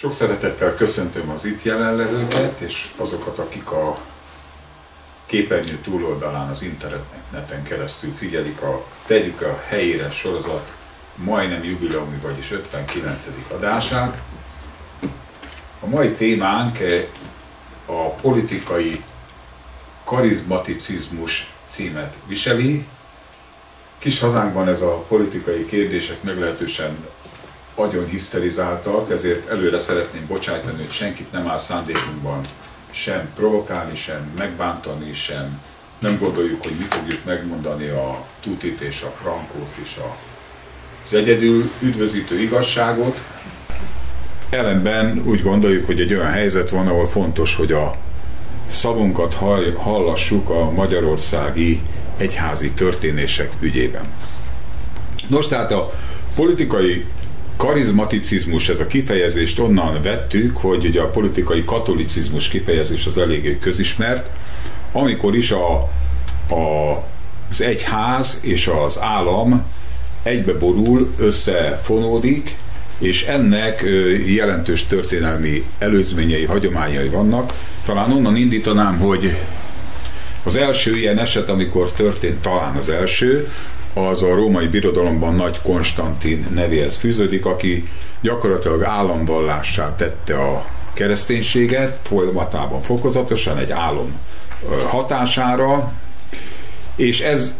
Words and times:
Sok 0.00 0.12
szeretettel 0.12 0.74
köszöntöm 0.74 1.28
az 1.28 1.44
itt 1.44 1.62
jelenlevőket, 1.62 2.60
és 2.60 2.88
azokat, 2.96 3.38
akik 3.38 3.70
a 3.70 3.98
képernyő 5.26 5.78
túloldalán 5.82 6.50
az 6.50 6.62
interneten 6.62 7.62
keresztül 7.62 8.12
figyelik 8.12 8.62
a 8.62 8.84
Tegyük 9.06 9.40
a 9.40 9.62
helyére 9.66 10.10
sorozat 10.10 10.72
majdnem 11.14 11.64
jubileumi, 11.64 12.16
vagyis 12.22 12.50
59. 12.50 13.26
adását. 13.48 14.20
A 15.80 15.86
mai 15.86 16.12
témánk 16.12 16.78
a 17.86 18.08
politikai 18.08 19.04
karizmaticizmus 20.04 21.52
címet 21.66 22.18
viseli. 22.26 22.86
Kis 23.98 24.20
hazánkban 24.20 24.68
ez 24.68 24.80
a 24.80 25.04
politikai 25.08 25.66
kérdések 25.66 26.22
meglehetősen 26.22 27.06
agyon 27.78 28.06
hiszterizáltak, 28.06 29.10
ezért 29.10 29.48
előre 29.48 29.78
szeretném 29.78 30.26
bocsájtani, 30.26 30.76
hogy 30.82 30.90
senkit 30.90 31.32
nem 31.32 31.48
áll 31.48 31.58
szándékunkban 31.58 32.40
sem 32.90 33.28
provokálni, 33.34 33.96
sem 33.96 34.32
megbántani, 34.36 35.12
sem 35.12 35.60
nem 35.98 36.18
gondoljuk, 36.18 36.62
hogy 36.62 36.72
mi 36.78 36.84
fogjuk 36.88 37.24
megmondani 37.24 37.88
a 37.88 38.24
tutit 38.40 38.80
és 38.80 39.02
a 39.02 39.10
frankót 39.10 39.76
és 39.82 39.96
a, 39.96 40.16
az 41.04 41.14
egyedül 41.14 41.70
üdvözítő 41.80 42.40
igazságot. 42.40 43.20
Ellenben 44.50 45.22
úgy 45.24 45.42
gondoljuk, 45.42 45.86
hogy 45.86 46.00
egy 46.00 46.14
olyan 46.14 46.30
helyzet 46.30 46.70
van, 46.70 46.88
ahol 46.88 47.06
fontos, 47.06 47.54
hogy 47.54 47.72
a 47.72 47.96
szavunkat 48.66 49.34
hallassuk 49.76 50.50
a 50.50 50.70
magyarországi 50.70 51.80
egyházi 52.16 52.70
történések 52.70 53.52
ügyében. 53.60 54.04
Nos, 55.26 55.48
tehát 55.48 55.72
a 55.72 55.92
politikai 56.34 57.06
karizmaticizmus, 57.58 58.68
ez 58.68 58.80
a 58.80 58.86
kifejezést 58.86 59.58
onnan 59.58 60.02
vettük, 60.02 60.56
hogy 60.56 60.84
ugye 60.84 61.00
a 61.00 61.10
politikai 61.10 61.64
katolicizmus 61.64 62.48
kifejezés 62.48 63.06
az 63.06 63.18
eléggé 63.18 63.58
közismert, 63.58 64.26
amikor 64.92 65.36
is 65.36 65.50
a, 65.50 65.74
a, 66.54 67.04
az 67.50 67.62
egyház 67.62 68.38
és 68.42 68.70
az 68.86 68.98
állam 69.00 69.64
egybeborul, 70.22 71.14
összefonódik, 71.18 72.56
és 72.98 73.24
ennek 73.24 73.84
jelentős 74.26 74.84
történelmi 74.84 75.64
előzményei, 75.78 76.44
hagyományai 76.44 77.08
vannak. 77.08 77.52
Talán 77.84 78.12
onnan 78.12 78.36
indítanám, 78.36 78.98
hogy 78.98 79.36
az 80.42 80.56
első 80.56 80.96
ilyen 80.96 81.18
eset, 81.18 81.48
amikor 81.48 81.92
történt 81.92 82.42
talán 82.42 82.76
az 82.76 82.88
első, 82.88 83.48
az 83.94 84.22
a 84.22 84.34
római 84.34 84.66
birodalomban 84.66 85.34
Nagy 85.34 85.60
Konstantin 85.62 86.46
nevéhez 86.54 86.96
fűződik, 86.96 87.46
aki 87.46 87.88
gyakorlatilag 88.20 88.82
államvallássá 88.82 89.94
tette 89.94 90.42
a 90.42 90.66
kereszténységet, 90.92 91.98
folyamatában 92.02 92.82
fokozatosan 92.82 93.58
egy 93.58 93.70
álom 93.70 94.18
hatására, 94.88 95.92
és 96.96 97.20
ez 97.20 97.54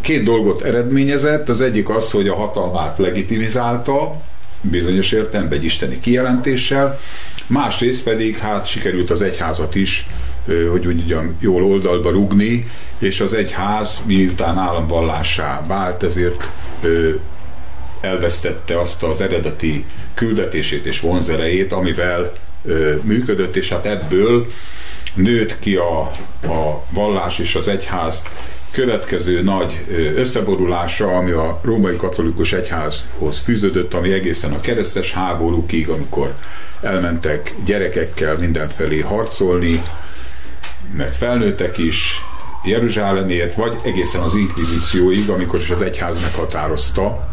két 0.00 0.22
dolgot 0.22 0.62
eredményezett, 0.62 1.48
az 1.48 1.60
egyik 1.60 1.88
az, 1.88 2.10
hogy 2.10 2.28
a 2.28 2.34
hatalmát 2.34 2.98
legitimizálta, 2.98 4.20
bizonyos 4.60 5.12
értelemben 5.12 5.58
egy 5.58 5.64
isteni 5.64 6.00
kijelentéssel, 6.00 6.98
másrészt 7.46 8.02
pedig 8.02 8.38
hát 8.38 8.66
sikerült 8.66 9.10
az 9.10 9.22
egyházat 9.22 9.74
is 9.74 10.06
hogy 10.70 10.84
mondjam, 10.84 11.36
jól 11.40 11.64
oldalba 11.64 12.10
rugni, 12.10 12.70
és 12.98 13.20
az 13.20 13.34
egyház 13.34 14.00
miután 14.06 14.58
államvallássá 14.58 15.62
vált, 15.66 16.02
ezért 16.02 16.48
elvesztette 18.00 18.80
azt 18.80 19.02
az 19.02 19.20
eredeti 19.20 19.84
küldetését 20.14 20.84
és 20.84 21.00
vonzerejét, 21.00 21.72
amivel 21.72 22.32
működött, 23.02 23.56
és 23.56 23.68
hát 23.68 23.86
ebből 23.86 24.46
nőtt 25.14 25.58
ki 25.58 25.76
a, 25.76 26.00
a 26.48 26.84
vallás 26.90 27.38
és 27.38 27.54
az 27.54 27.68
egyház 27.68 28.22
következő 28.70 29.42
nagy 29.42 29.84
összeborulása, 30.16 31.16
ami 31.16 31.30
a 31.30 31.60
római 31.62 31.96
katolikus 31.96 32.52
egyházhoz 32.52 33.38
fűződött, 33.38 33.94
ami 33.94 34.12
egészen 34.12 34.52
a 34.52 34.60
keresztes 34.60 35.12
háborúkig, 35.12 35.88
amikor 35.88 36.34
elmentek 36.80 37.54
gyerekekkel 37.64 38.36
mindenfelé 38.36 39.00
harcolni, 39.00 39.82
meg 40.96 41.12
felnőttek 41.12 41.78
is 41.78 42.22
Jeruzsálemért, 42.64 43.54
vagy 43.54 43.76
egészen 43.84 44.20
az 44.20 44.34
inkvizícióig, 44.34 45.28
amikor 45.28 45.60
is 45.60 45.70
az 45.70 45.82
egyház 45.82 46.20
meghatározta, 46.20 47.28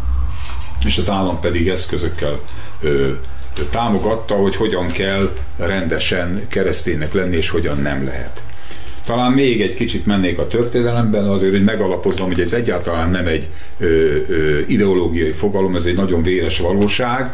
és 0.85 0.97
az 0.97 1.09
állam 1.09 1.39
pedig 1.39 1.67
eszközökkel 1.67 2.39
ö, 2.81 3.11
támogatta, 3.69 4.35
hogy 4.35 4.55
hogyan 4.55 4.87
kell 4.87 5.37
rendesen 5.57 6.45
kereszténynek 6.47 7.13
lenni, 7.13 7.35
és 7.35 7.49
hogyan 7.49 7.77
nem 7.77 8.05
lehet. 8.05 8.41
Talán 9.05 9.31
még 9.31 9.61
egy 9.61 9.73
kicsit 9.73 10.05
mennék 10.05 10.39
a 10.39 10.47
történelemben, 10.47 11.25
azért, 11.25 11.51
hogy 11.51 11.63
megalapozom, 11.63 12.27
hogy 12.27 12.41
ez 12.41 12.53
egyáltalán 12.53 13.09
nem 13.09 13.27
egy 13.27 13.47
ö, 13.77 13.85
ö, 14.27 14.59
ideológiai 14.67 15.31
fogalom, 15.31 15.75
ez 15.75 15.85
egy 15.85 15.95
nagyon 15.95 16.23
véres 16.23 16.59
valóság. 16.59 17.29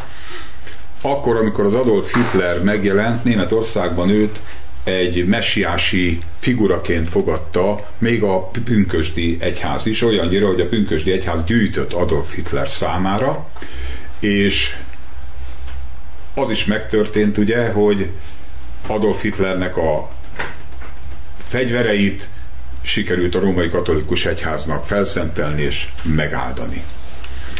Akkor, 1.01 1.35
amikor 1.35 1.65
az 1.65 1.73
Adolf 1.73 2.13
Hitler 2.13 2.63
megjelent, 2.63 3.23
Németországban 3.23 4.09
őt 4.09 4.39
egy 4.83 5.25
messiási 5.25 6.21
figuraként 6.39 7.09
fogadta 7.09 7.87
még 7.97 8.23
a 8.23 8.39
pünkösdi 8.63 9.37
egyház 9.39 9.85
is, 9.85 10.01
olyannyira, 10.01 10.47
hogy 10.47 10.61
a 10.61 10.67
pünkösdi 10.67 11.11
egyház 11.11 11.43
gyűjtött 11.43 11.93
Adolf 11.93 12.33
Hitler 12.33 12.69
számára, 12.69 13.49
és 14.19 14.75
az 16.33 16.49
is 16.49 16.65
megtörtént 16.65 17.37
ugye, 17.37 17.69
hogy 17.69 18.09
Adolf 18.87 19.21
Hitlernek 19.21 19.77
a 19.77 20.09
fegyvereit 21.47 22.27
sikerült 22.81 23.35
a 23.35 23.39
római 23.39 23.69
katolikus 23.69 24.25
egyháznak 24.25 24.85
felszentelni 24.85 25.61
és 25.61 25.87
megáldani. 26.03 26.83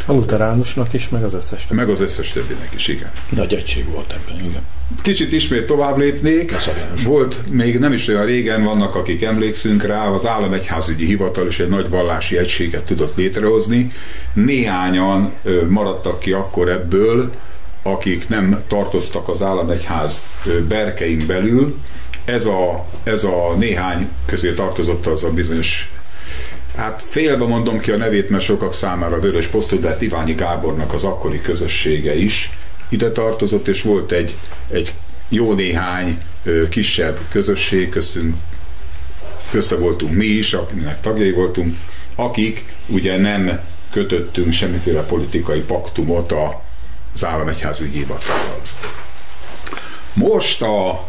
A 0.05 0.11
luteránusnak 0.11 0.93
is, 0.93 1.09
meg 1.09 1.23
az 1.23 1.33
összes 1.33 1.61
többinek. 1.61 1.85
Meg 1.85 1.95
az 1.95 2.01
összes 2.01 2.31
többinek 2.31 2.69
is, 2.75 2.87
igen. 2.87 3.11
Nagy 3.29 3.53
egység 3.53 3.89
volt 3.89 4.11
ebben, 4.11 4.45
igen. 4.45 4.61
Kicsit 5.01 5.31
ismét 5.31 5.65
tovább 5.65 5.97
lépnék. 5.97 6.55
Volt, 7.03 7.39
még 7.49 7.79
nem 7.79 7.93
is 7.93 8.07
olyan 8.07 8.25
régen 8.25 8.63
vannak, 8.63 8.95
akik 8.95 9.23
emlékszünk 9.23 9.83
rá, 9.83 10.07
az 10.07 10.25
államegyházügyi 10.25 11.05
hivatal 11.05 11.47
is 11.47 11.59
egy 11.59 11.69
nagy 11.69 11.89
vallási 11.89 12.37
egységet 12.37 12.85
tudott 12.85 13.15
létrehozni. 13.15 13.91
Néhányan 14.33 15.33
maradtak 15.67 16.19
ki 16.19 16.31
akkor 16.31 16.69
ebből, 16.69 17.31
akik 17.83 18.29
nem 18.29 18.63
tartoztak 18.67 19.29
az 19.29 19.41
államegyház 19.41 20.21
berkein 20.67 21.23
belül. 21.27 21.77
Ez 22.25 22.45
a, 22.45 22.85
ez 23.03 23.23
a 23.23 23.55
néhány 23.57 24.09
közé 24.25 24.53
tartozott 24.53 25.05
az 25.05 25.23
a 25.23 25.29
bizonyos 25.29 25.91
Hát 26.75 27.03
félbe 27.05 27.45
mondom 27.45 27.79
ki 27.79 27.91
a 27.91 27.97
nevét, 27.97 28.29
mert 28.29 28.43
sokak 28.43 28.73
számára 28.73 29.19
vörös 29.19 29.47
posztú, 29.47 29.79
de 29.79 29.97
Iványi 29.99 30.33
Gábornak 30.33 30.93
az 30.93 31.03
akkori 31.03 31.41
közössége 31.41 32.15
is 32.15 32.49
ide 32.89 33.11
tartozott, 33.11 33.67
és 33.67 33.81
volt 33.81 34.11
egy, 34.11 34.35
egy 34.69 34.93
jó 35.29 35.53
néhány 35.53 36.21
ö, 36.43 36.69
kisebb 36.69 37.19
közösség, 37.29 37.89
köztünk, 37.89 38.35
közte 39.51 39.75
voltunk 39.75 40.15
mi 40.15 40.25
is, 40.25 40.53
akinek 40.53 41.01
tagjai 41.01 41.31
voltunk, 41.31 41.75
akik 42.15 42.73
ugye 42.87 43.17
nem 43.17 43.59
kötöttünk 43.91 44.53
semmiféle 44.53 45.01
politikai 45.01 45.59
paktumot 45.59 46.33
az 47.13 47.25
államegyházügyi 47.25 47.97
hivatallal. 47.97 48.61
Most 50.13 50.61
a 50.61 51.07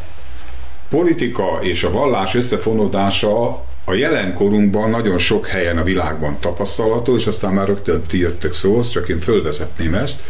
politika 0.89 1.59
és 1.61 1.83
a 1.85 1.91
vallás 1.91 2.35
összefonódása 2.35 3.65
a 3.85 3.95
jelenkorunkban 3.95 4.91
nagyon 4.91 5.19
sok 5.19 5.47
helyen 5.47 5.79
a 5.79 5.83
világban 5.83 6.37
tapasztalható, 6.41 7.17
és 7.17 7.27
aztán 7.27 7.53
már 7.53 7.67
rögtön 7.67 8.03
ti 8.03 8.19
jöttek 8.19 8.53
szóhoz, 8.53 8.89
csak 8.89 9.09
én 9.09 9.21
fölvezetném 9.21 9.95
ezt. 9.95 10.21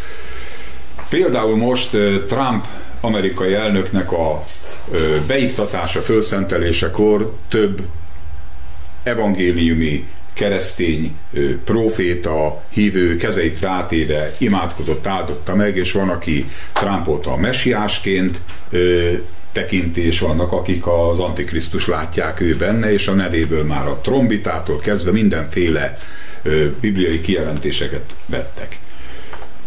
Például 1.08 1.56
most 1.56 1.90
Trump 2.26 2.66
amerikai 3.00 3.54
elnöknek 3.54 4.12
a 4.12 4.44
beiktatása, 5.26 6.00
fölszentelésekor 6.00 7.34
több 7.48 7.82
evangéliumi 9.02 10.06
keresztény 10.32 11.16
proféta, 11.64 12.62
hívő 12.68 13.16
kezeit 13.16 13.60
rátéve 13.60 14.30
imádkozott, 14.38 15.06
áldotta 15.06 15.54
meg, 15.54 15.76
és 15.76 15.92
van, 15.92 16.08
aki 16.08 16.50
Trumpot 16.72 17.26
a 17.26 17.36
messiásként 17.36 18.40
tekintés 19.52 20.18
vannak, 20.18 20.52
akik 20.52 20.86
az 20.86 21.18
Antikrisztus 21.18 21.86
látják 21.86 22.40
ő 22.40 22.56
benne, 22.56 22.92
és 22.92 23.08
a 23.08 23.12
nevéből 23.12 23.64
már 23.64 23.86
a 23.86 23.98
trombitától 24.02 24.78
kezdve 24.78 25.10
mindenféle 25.10 25.98
ö, 26.42 26.66
bibliai 26.80 27.20
kijelentéseket 27.20 28.14
vettek. 28.26 28.78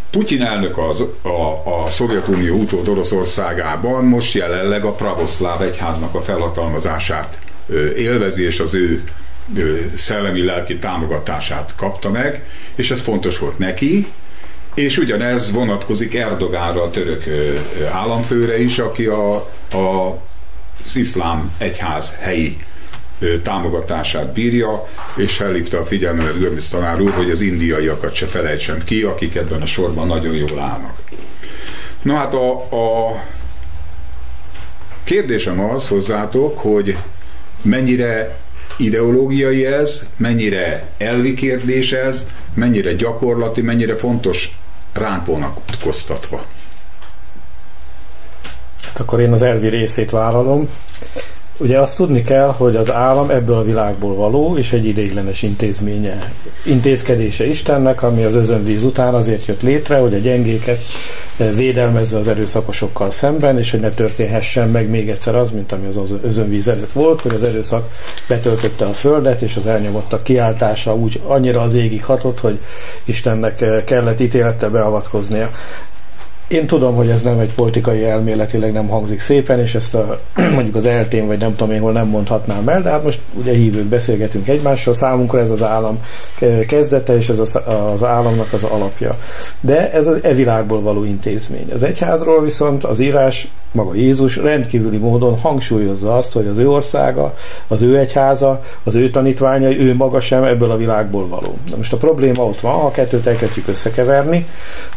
Putyin 0.09 0.41
elnök 0.41 0.77
az, 0.77 1.03
a, 1.21 1.61
a 1.81 1.87
Szovjetunió 1.87 2.55
utód 2.55 2.87
Oroszországában 2.87 4.05
most 4.05 4.33
jelenleg 4.33 4.85
a 4.85 4.91
pravoszláv 4.91 5.61
egyháznak 5.61 6.15
a 6.15 6.21
felhatalmazását 6.21 7.39
ö, 7.67 7.93
élvezi, 7.93 8.43
és 8.43 8.59
az 8.59 8.73
ő 8.73 9.03
szellemi-lelki 9.95 10.77
támogatását 10.77 11.73
kapta 11.75 12.09
meg, 12.09 12.43
és 12.75 12.91
ez 12.91 13.01
fontos 13.01 13.39
volt 13.39 13.57
neki, 13.57 14.07
És 14.75 14.97
ugyanez 14.97 15.51
vonatkozik 15.51 16.15
Erdogánra, 16.15 16.83
a 16.83 16.89
török 16.89 17.23
államfőre 17.91 18.61
is, 18.61 18.79
aki 18.79 19.05
a 19.05 19.49
az 19.73 20.95
iszlám 20.95 21.51
egyház 21.57 22.15
helyi 22.19 22.57
támogatását 23.43 24.33
bírja, 24.33 24.87
és 25.15 25.35
felhívta 25.35 25.79
a 25.79 25.85
figyelmet 25.85 26.39
Gömisz 26.39 26.67
tanár 26.67 27.01
úr, 27.01 27.11
hogy 27.11 27.29
az 27.29 27.41
indiaiakat 27.41 28.13
se 28.13 28.25
felejtsem 28.25 28.83
ki, 28.83 29.01
akik 29.01 29.35
ebben 29.35 29.61
a 29.61 29.65
sorban 29.65 30.07
nagyon 30.07 30.35
jól 30.35 30.59
állnak. 30.59 30.97
Na 32.01 32.15
hát 32.15 32.33
a, 32.33 32.51
a 32.55 33.23
kérdésem 35.03 35.59
az 35.59 35.87
hozzátok, 35.87 36.57
hogy 36.57 36.97
mennyire 37.61 38.37
ideológiai 38.77 39.65
ez, 39.65 40.05
mennyire 40.17 40.89
elvi 40.97 41.33
kérdés 41.33 41.91
ez, 41.91 42.25
mennyire 42.53 42.93
gyakorlati, 42.93 43.61
mennyire 43.61 43.95
fontos 43.95 44.57
ránk 44.93 45.25
vonatkoztatva. 45.25 46.45
Hát 48.95 49.03
akkor 49.03 49.21
én 49.21 49.31
az 49.31 49.41
elvi 49.41 49.67
részét 49.67 50.09
vállalom. 50.09 50.69
Ugye 51.57 51.79
azt 51.79 51.95
tudni 51.95 52.23
kell, 52.23 52.47
hogy 52.47 52.75
az 52.75 52.91
állam 52.91 53.29
ebből 53.29 53.57
a 53.57 53.63
világból 53.63 54.15
való, 54.15 54.57
és 54.57 54.73
egy 54.73 54.85
ideiglenes 54.85 55.41
intézménye, 55.41 56.33
intézkedése 56.65 57.45
Istennek, 57.45 58.03
ami 58.03 58.23
az 58.23 58.35
özönvíz 58.35 58.83
után 58.83 59.13
azért 59.13 59.45
jött 59.45 59.61
létre, 59.61 59.97
hogy 59.97 60.13
a 60.13 60.17
gyengéket 60.17 60.81
eh, 61.37 61.51
védelmezze 61.55 62.17
az 62.17 62.27
erőszakosokkal 62.27 63.11
szemben, 63.11 63.59
és 63.59 63.71
hogy 63.71 63.79
ne 63.79 63.89
történhessen 63.89 64.69
meg 64.69 64.89
még 64.89 65.09
egyszer 65.09 65.35
az, 65.35 65.51
mint 65.51 65.71
ami 65.71 65.87
az 65.87 66.13
özönvíz 66.21 66.67
előtt 66.67 66.91
volt, 66.91 67.21
hogy 67.21 67.33
az 67.33 67.43
erőszak 67.43 67.89
betöltötte 68.27 68.85
a 68.85 68.93
földet, 68.93 69.41
és 69.41 69.55
az 69.55 69.67
elnyomottak 69.67 70.23
kiáltása 70.23 70.95
úgy 70.95 71.21
annyira 71.25 71.61
az 71.61 71.73
égig 71.73 72.05
hatott, 72.05 72.39
hogy 72.39 72.59
Istennek 73.03 73.61
eh, 73.61 73.83
kellett 73.83 74.19
ítélettel 74.19 74.69
beavatkoznia. 74.69 75.51
Én 76.47 76.67
tudom, 76.67 76.95
hogy 76.95 77.09
ez 77.09 77.21
nem 77.21 77.39
egy 77.39 77.53
politikai 77.53 78.03
elméletileg 78.03 78.71
nem 78.71 78.87
hangzik 78.87 79.19
szépen, 79.19 79.59
és 79.59 79.75
ezt 79.75 79.95
a, 79.95 80.19
mondjuk 80.55 80.75
az 80.75 80.85
eltén, 80.85 81.27
vagy 81.27 81.37
nem 81.37 81.55
tudom 81.55 81.73
én 81.73 81.81
hol 81.81 81.91
nem 81.91 82.07
mondhatnám 82.07 82.69
el, 82.69 82.81
de 82.81 82.89
hát 82.89 83.03
most 83.03 83.19
ugye 83.33 83.53
hívők 83.53 83.85
beszélgetünk 83.85 84.47
egymással, 84.47 84.93
számunkra 84.93 85.39
ez 85.39 85.51
az 85.51 85.63
állam 85.63 85.99
kezdete, 86.67 87.17
és 87.17 87.29
ez 87.29 87.39
az, 87.39 87.59
az 87.93 88.03
államnak 88.03 88.53
az 88.53 88.63
alapja. 88.63 89.15
De 89.59 89.91
ez 89.91 90.07
az 90.07 90.23
e 90.23 90.33
világból 90.33 90.81
való 90.81 91.03
intézmény. 91.03 91.69
Az 91.73 91.83
egyházról 91.83 92.41
viszont 92.41 92.83
az 92.83 92.99
írás, 92.99 93.47
maga 93.71 93.95
Jézus 93.95 94.37
rendkívüli 94.37 94.97
módon 94.97 95.39
hangsúlyozza 95.39 96.17
azt, 96.17 96.31
hogy 96.31 96.47
az 96.47 96.57
ő 96.57 96.69
országa, 96.69 97.33
az 97.67 97.81
ő 97.81 97.97
egyháza, 97.97 98.61
az 98.83 98.95
ő 98.95 99.09
tanítványai, 99.09 99.79
ő 99.79 99.95
maga 99.95 100.19
sem 100.19 100.43
ebből 100.43 100.71
a 100.71 100.77
világból 100.77 101.27
való. 101.27 101.57
Na 101.69 101.77
most 101.77 101.93
a 101.93 101.97
probléma 101.97 102.45
ott 102.45 102.59
van, 102.59 102.73
ha 102.73 102.91
kettőt 102.91 103.27
elkezdjük 103.27 103.67
összekeverni, 103.67 104.45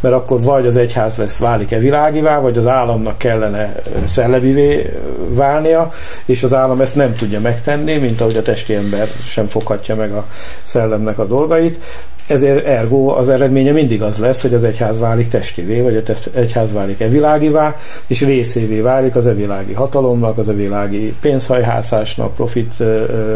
mert 0.01 0.15
akkor 0.15 0.41
vagy 0.41 0.67
az 0.67 0.77
egyház 0.77 1.17
lesz 1.17 1.38
válik-e 1.39 1.79
világivá, 1.79 2.39
vagy 2.39 2.59
az 2.59 2.67
államnak 2.67 3.19
kellene 3.19 3.75
szellemivé 4.07 4.93
válnia, 5.29 5.93
és 6.25 6.43
az 6.43 6.55
állam 6.55 6.81
ezt 6.81 6.97
nem 6.97 7.15
tudja 7.15 7.41
megtenni, 7.41 7.97
mint 7.97 8.21
ahogy 8.21 8.37
a 8.37 8.43
testi 8.43 8.75
ember 8.75 9.09
sem 9.29 9.47
foghatja 9.47 9.95
meg 9.95 10.13
a 10.13 10.27
szellemnek 10.63 11.19
a 11.19 11.27
dolgait. 11.27 11.79
Ezért 12.29 12.67
ergo 12.67 13.07
az 13.07 13.29
eredménye 13.29 13.73
mindig 13.73 14.03
az 14.03 14.19
lesz, 14.19 14.43
hogy 14.43 14.55
az 14.55 14.65
egyház 14.65 14.99
válik 14.99 15.29
testivé, 15.29 15.81
vagy 15.81 15.97
az 15.97 16.31
egyház 16.35 16.73
válik 16.73 17.01
evilágivá, 17.01 17.77
és 18.07 18.21
részévé 18.21 18.81
válik 18.81 19.17
az 19.17 19.27
evilági 19.27 19.73
hatalomnak, 19.73 20.39
az 20.39 20.49
evilági 20.49 21.15
pénzhajhászásnak, 21.21 22.35
profit 22.35 22.73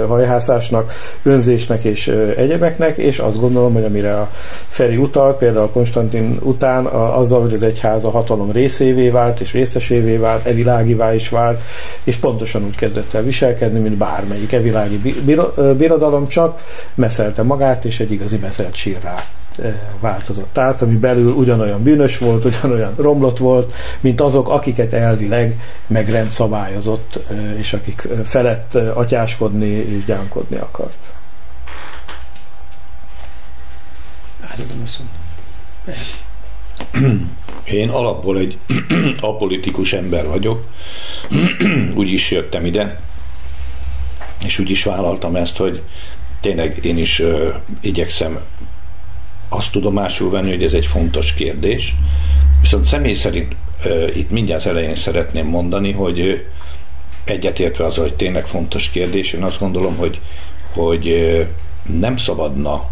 hajhászásnak, 0.06 0.92
önzésnek 1.22 1.84
és 1.84 2.16
egyebeknek, 2.36 2.96
és 2.96 3.18
azt 3.18 3.40
gondolom, 3.40 3.72
hogy 3.72 3.84
amire 3.84 4.14
a 4.14 4.28
Feri 4.68 4.96
utal, 4.96 5.36
például 5.36 5.68
Konstantin 5.68 6.38
után, 6.42 6.86
azzal, 6.86 7.40
hogy 7.40 7.54
az 7.54 7.62
egyház 7.62 8.04
a 8.04 8.10
hatalom 8.10 8.52
részévé 8.52 9.08
vált, 9.08 9.40
és 9.40 9.52
részesévé 9.52 10.16
vált, 10.16 10.46
evilágivá 10.46 11.14
is 11.14 11.28
vált, 11.28 11.60
és 12.04 12.16
pontosan 12.16 12.64
úgy 12.64 12.76
kezdett 12.76 13.14
el 13.14 13.22
viselkedni, 13.22 13.78
mint 13.78 13.96
bármelyik 13.96 14.52
evilági 14.52 15.14
birodalom, 15.76 16.26
csak 16.26 16.60
meszelte 16.94 17.42
magát, 17.42 17.84
és 17.84 18.00
egy 18.00 18.12
igazi 18.12 18.36
meszelt 18.36 18.74
sírrá 18.82 19.24
változott 20.00 20.58
át, 20.58 20.82
ami 20.82 20.96
belül 20.96 21.32
ugyanolyan 21.32 21.82
bűnös 21.82 22.18
volt, 22.18 22.44
ugyanolyan 22.44 22.94
romlott 22.96 23.38
volt, 23.38 23.74
mint 24.00 24.20
azok, 24.20 24.48
akiket 24.48 24.92
elvileg 24.92 25.60
megrend 25.86 26.30
szabályozott, 26.30 27.18
és 27.58 27.72
akik 27.72 28.08
felett 28.24 28.74
atyáskodni 28.74 29.66
és 29.66 30.04
gyánkodni 30.04 30.56
akart. 30.56 31.12
Én 37.64 37.88
alapból 37.88 38.38
egy 38.38 38.58
apolitikus 39.20 39.92
ember 39.92 40.26
vagyok, 40.26 40.66
úgy 41.94 42.12
is 42.12 42.30
jöttem 42.30 42.66
ide, 42.66 43.00
és 44.44 44.58
úgy 44.58 44.70
is 44.70 44.84
vállaltam 44.84 45.36
ezt, 45.36 45.56
hogy 45.56 45.82
tényleg 46.40 46.84
én 46.84 46.98
is 46.98 47.22
igyekszem 47.80 48.40
azt 49.54 49.72
tudomásul 49.72 50.30
venni, 50.30 50.50
hogy 50.50 50.62
ez 50.62 50.72
egy 50.72 50.86
fontos 50.86 51.34
kérdés. 51.34 51.94
Viszont 52.60 52.84
személy 52.84 53.14
szerint 53.14 53.56
itt 54.14 54.30
mindjárt 54.30 54.66
elején 54.66 54.94
szeretném 54.94 55.46
mondani, 55.46 55.92
hogy 55.92 56.46
egyetértve 57.24 57.84
az, 57.84 57.96
hogy 57.96 58.14
tényleg 58.14 58.46
fontos 58.46 58.90
kérdés, 58.90 59.32
én 59.32 59.42
azt 59.42 59.58
gondolom, 59.58 59.96
hogy, 59.96 60.20
hogy 60.72 61.36
nem 61.98 62.16
szabadna 62.16 62.90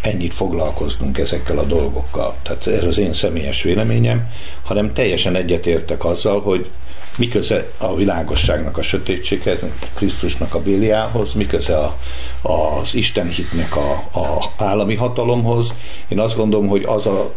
ennyit 0.00 0.34
foglalkoznunk 0.34 1.18
ezekkel 1.18 1.58
a 1.58 1.64
dolgokkal. 1.64 2.34
Tehát 2.42 2.66
ez 2.66 2.86
az 2.86 2.98
én 2.98 3.12
személyes 3.12 3.62
véleményem, 3.62 4.30
hanem 4.62 4.92
teljesen 4.92 5.36
egyetértek 5.36 6.04
azzal, 6.04 6.40
hogy 6.40 6.70
mi 7.18 7.28
köze 7.28 7.70
a 7.76 7.94
világosságnak 7.94 8.76
a 8.76 8.82
sötétséghez, 8.82 9.58
Krisztusnak 9.94 10.54
a 10.54 10.62
Béliához, 10.62 11.32
mi 11.32 11.46
köze 11.46 11.78
a, 11.78 11.98
az 12.42 12.94
Istenhitnek 12.94 13.76
a, 13.76 13.90
a 14.20 14.52
állami 14.56 14.94
hatalomhoz. 14.94 15.72
Én 16.08 16.20
azt 16.20 16.36
gondolom, 16.36 16.68
hogy 16.68 16.84
az 16.84 17.06
a 17.06 17.34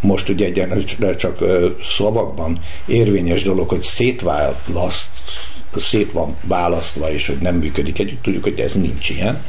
most 0.00 0.28
ugye 0.28 0.44
egyenlőre 0.44 1.16
csak 1.16 1.38
szavakban 1.96 2.60
érvényes 2.86 3.42
dolog, 3.42 3.68
hogy 3.68 3.80
szétválaszt, 3.80 5.08
szét 5.76 6.12
van 6.12 6.36
választva, 6.44 7.12
és 7.12 7.26
hogy 7.26 7.38
nem 7.38 7.54
működik 7.54 7.98
együtt, 7.98 8.22
tudjuk, 8.22 8.42
hogy 8.42 8.60
ez 8.60 8.72
nincs 8.72 9.08
ilyen, 9.08 9.44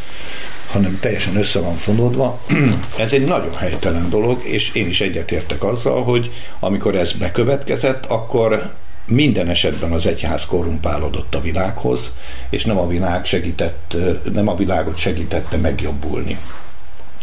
hanem 0.72 0.98
teljesen 1.02 1.36
össze 1.36 1.60
van 1.60 1.76
fonódva. 1.76 2.42
Ez 2.98 3.14
egy 3.14 3.26
nagyon 3.26 3.56
helytelen 3.56 4.10
dolog, 4.10 4.44
és 4.44 4.74
én 4.74 4.88
is 4.88 5.02
egyetértek 5.02 5.64
azzal, 5.64 6.04
hogy 6.04 6.32
amikor 6.60 6.96
ez 6.96 7.12
bekövetkezett, 7.12 8.06
akkor 8.06 8.74
minden 9.06 9.50
esetben 9.50 9.92
az 9.92 10.06
egyház 10.06 10.46
korrumpálódott 10.46 11.36
a 11.36 11.42
világhoz, 11.42 12.12
és 12.50 12.66
nem 12.66 12.78
a 12.78 12.88
világ 12.88 13.26
segített, 13.26 13.96
nem 14.32 14.48
a 14.48 14.56
világot 14.56 14.98
segítette 14.98 15.58
megjobbulni. 15.58 16.38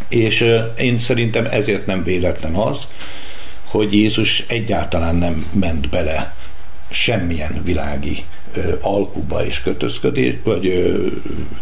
És 0.08 0.44
én 0.78 0.98
szerintem 0.98 1.46
ezért 1.50 1.86
nem 1.86 2.02
véletlen 2.02 2.54
az, 2.54 2.88
hogy 3.64 3.92
Jézus 3.92 4.44
egyáltalán 4.48 5.16
nem 5.16 5.46
ment 5.52 5.88
bele 5.88 6.34
semmilyen 6.90 7.60
világi 7.64 8.24
alkuba 8.80 9.46
és 9.46 9.62
kötözködés, 9.62 10.34
vagy 10.44 10.92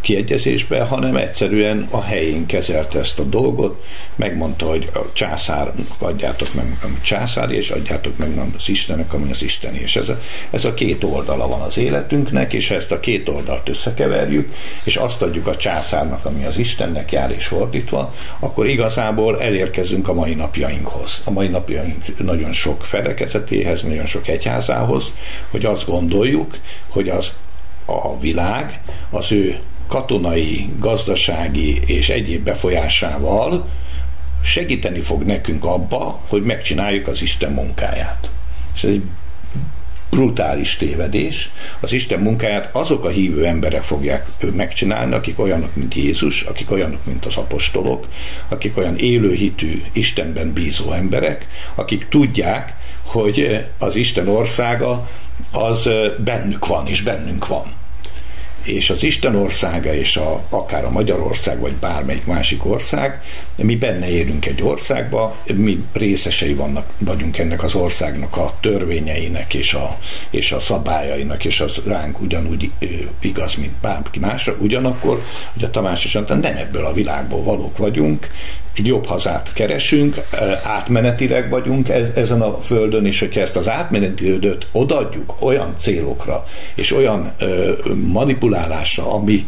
kiegyezésbe, 0.00 0.82
hanem 0.82 1.16
egyszerűen 1.16 1.86
a 1.90 2.02
helyén 2.02 2.46
kezelte 2.46 2.98
ezt 2.98 3.18
a 3.18 3.22
dolgot, 3.22 3.84
megmondta, 4.14 4.66
hogy 4.66 4.90
a 4.94 4.98
császár 5.12 5.72
adjátok 5.98 6.54
meg, 6.54 6.78
ami 6.82 6.96
császári, 7.02 7.56
és 7.56 7.70
adjátok 7.70 8.18
meg 8.18 8.38
az 8.56 8.68
Istennek, 8.68 9.12
ami 9.12 9.30
az 9.30 9.42
Isteni. 9.42 9.78
És 9.78 9.96
ez 9.96 10.08
a, 10.08 10.20
ez 10.50 10.64
a 10.64 10.74
két 10.74 11.04
oldala 11.04 11.48
van 11.48 11.60
az 11.60 11.78
életünknek, 11.78 12.52
és 12.52 12.70
ezt 12.70 12.92
a 12.92 13.00
két 13.00 13.28
oldalt 13.28 13.68
összekeverjük, 13.68 14.54
és 14.84 14.96
azt 14.96 15.22
adjuk 15.22 15.46
a 15.46 15.56
császárnak, 15.56 16.24
ami 16.24 16.44
az 16.44 16.58
Istennek 16.58 17.12
jár, 17.12 17.30
és 17.30 17.46
fordítva, 17.46 18.14
akkor 18.38 18.66
igazából 18.66 19.40
elérkezünk 19.42 20.08
a 20.08 20.14
mai 20.14 20.34
napjainkhoz. 20.34 21.22
A 21.24 21.30
mai 21.30 21.48
napjaink 21.48 22.18
nagyon 22.18 22.52
sok 22.52 22.84
felekezetéhez, 22.84 23.82
nagyon 23.82 24.06
sok 24.06 24.28
egyházához, 24.28 25.12
hogy 25.50 25.64
azt 25.64 25.86
gondoljuk, 25.86 26.56
hogy 26.88 27.08
az 27.08 27.32
a 27.86 28.18
világ 28.18 28.80
az 29.10 29.32
ő 29.32 29.58
katonai, 29.86 30.68
gazdasági 30.78 31.80
és 31.86 32.08
egyéb 32.08 32.44
befolyásával 32.44 33.68
segíteni 34.42 35.00
fog 35.00 35.22
nekünk 35.22 35.64
abba, 35.64 36.20
hogy 36.28 36.42
megcsináljuk 36.42 37.06
az 37.06 37.22
Isten 37.22 37.52
munkáját. 37.52 38.30
És 38.74 38.84
ez 38.84 38.90
egy 38.90 39.02
brutális 40.10 40.76
tévedés. 40.76 41.50
Az 41.80 41.92
Isten 41.92 42.20
munkáját 42.20 42.76
azok 42.76 43.04
a 43.04 43.08
hívő 43.08 43.46
emberek 43.46 43.82
fogják 43.82 44.26
megcsinálni, 44.54 45.14
akik 45.14 45.38
olyanok, 45.38 45.74
mint 45.74 45.94
Jézus, 45.94 46.42
akik 46.42 46.70
olyanok, 46.70 47.04
mint 47.04 47.24
az 47.24 47.36
apostolok, 47.36 48.06
akik 48.48 48.76
olyan 48.76 48.96
élőhitű, 48.96 49.82
Istenben 49.92 50.52
bízó 50.52 50.92
emberek, 50.92 51.46
akik 51.74 52.08
tudják, 52.08 52.74
hogy 53.02 53.66
az 53.78 53.96
Isten 53.96 54.28
országa 54.28 55.08
az 55.52 55.88
bennük 56.18 56.66
van, 56.66 56.86
és 56.86 57.02
bennünk 57.02 57.46
van. 57.46 57.76
és 58.64 58.90
az 58.90 59.02
Isten 59.02 59.36
országa, 59.36 59.94
és 59.94 60.16
a, 60.16 60.42
akár 60.48 60.84
a 60.84 60.90
Magyarország, 60.90 61.60
vagy 61.60 61.72
bármelyik 61.72 62.26
másik 62.26 62.66
ország, 62.66 63.22
mi 63.56 63.76
benne 63.76 64.10
élünk 64.10 64.46
egy 64.46 64.62
országba, 64.62 65.36
mi 65.54 65.84
részesei 65.92 66.54
vannak, 66.54 66.86
vagyunk 66.98 67.38
ennek 67.38 67.62
az 67.62 67.74
országnak 67.74 68.36
a 68.36 68.54
törvényeinek, 68.60 69.54
és 69.54 69.74
a, 69.74 69.98
és 70.30 70.52
a 70.52 70.58
szabályainak, 70.58 71.44
és 71.44 71.60
az 71.60 71.80
ránk 71.86 72.20
ugyanúgy 72.20 72.70
igaz, 73.20 73.54
mint 73.54 73.72
bárki 73.80 74.18
másra, 74.18 74.54
ugyanakkor, 74.58 75.22
a 75.62 75.70
Tamás 75.70 76.04
is 76.04 76.14
mondta, 76.14 76.34
nem 76.34 76.56
ebből 76.56 76.84
a 76.84 76.92
világból 76.92 77.42
valók 77.42 77.76
vagyunk, 77.78 78.30
egy 78.78 78.86
jobb 78.86 79.06
hazát 79.06 79.50
keresünk, 79.52 80.16
átmenetileg 80.62 81.50
vagyunk 81.50 81.88
ezen 82.14 82.40
a 82.40 82.58
földön, 82.62 83.06
és 83.06 83.20
hogyha 83.20 83.40
ezt 83.40 83.56
az 83.56 83.68
átmeneti 83.68 84.32
időt 84.32 84.66
odaadjuk 84.72 85.34
olyan 85.38 85.74
célokra, 85.78 86.44
és 86.74 86.92
olyan 86.92 87.32
manipulálásra, 88.12 89.12
ami, 89.12 89.46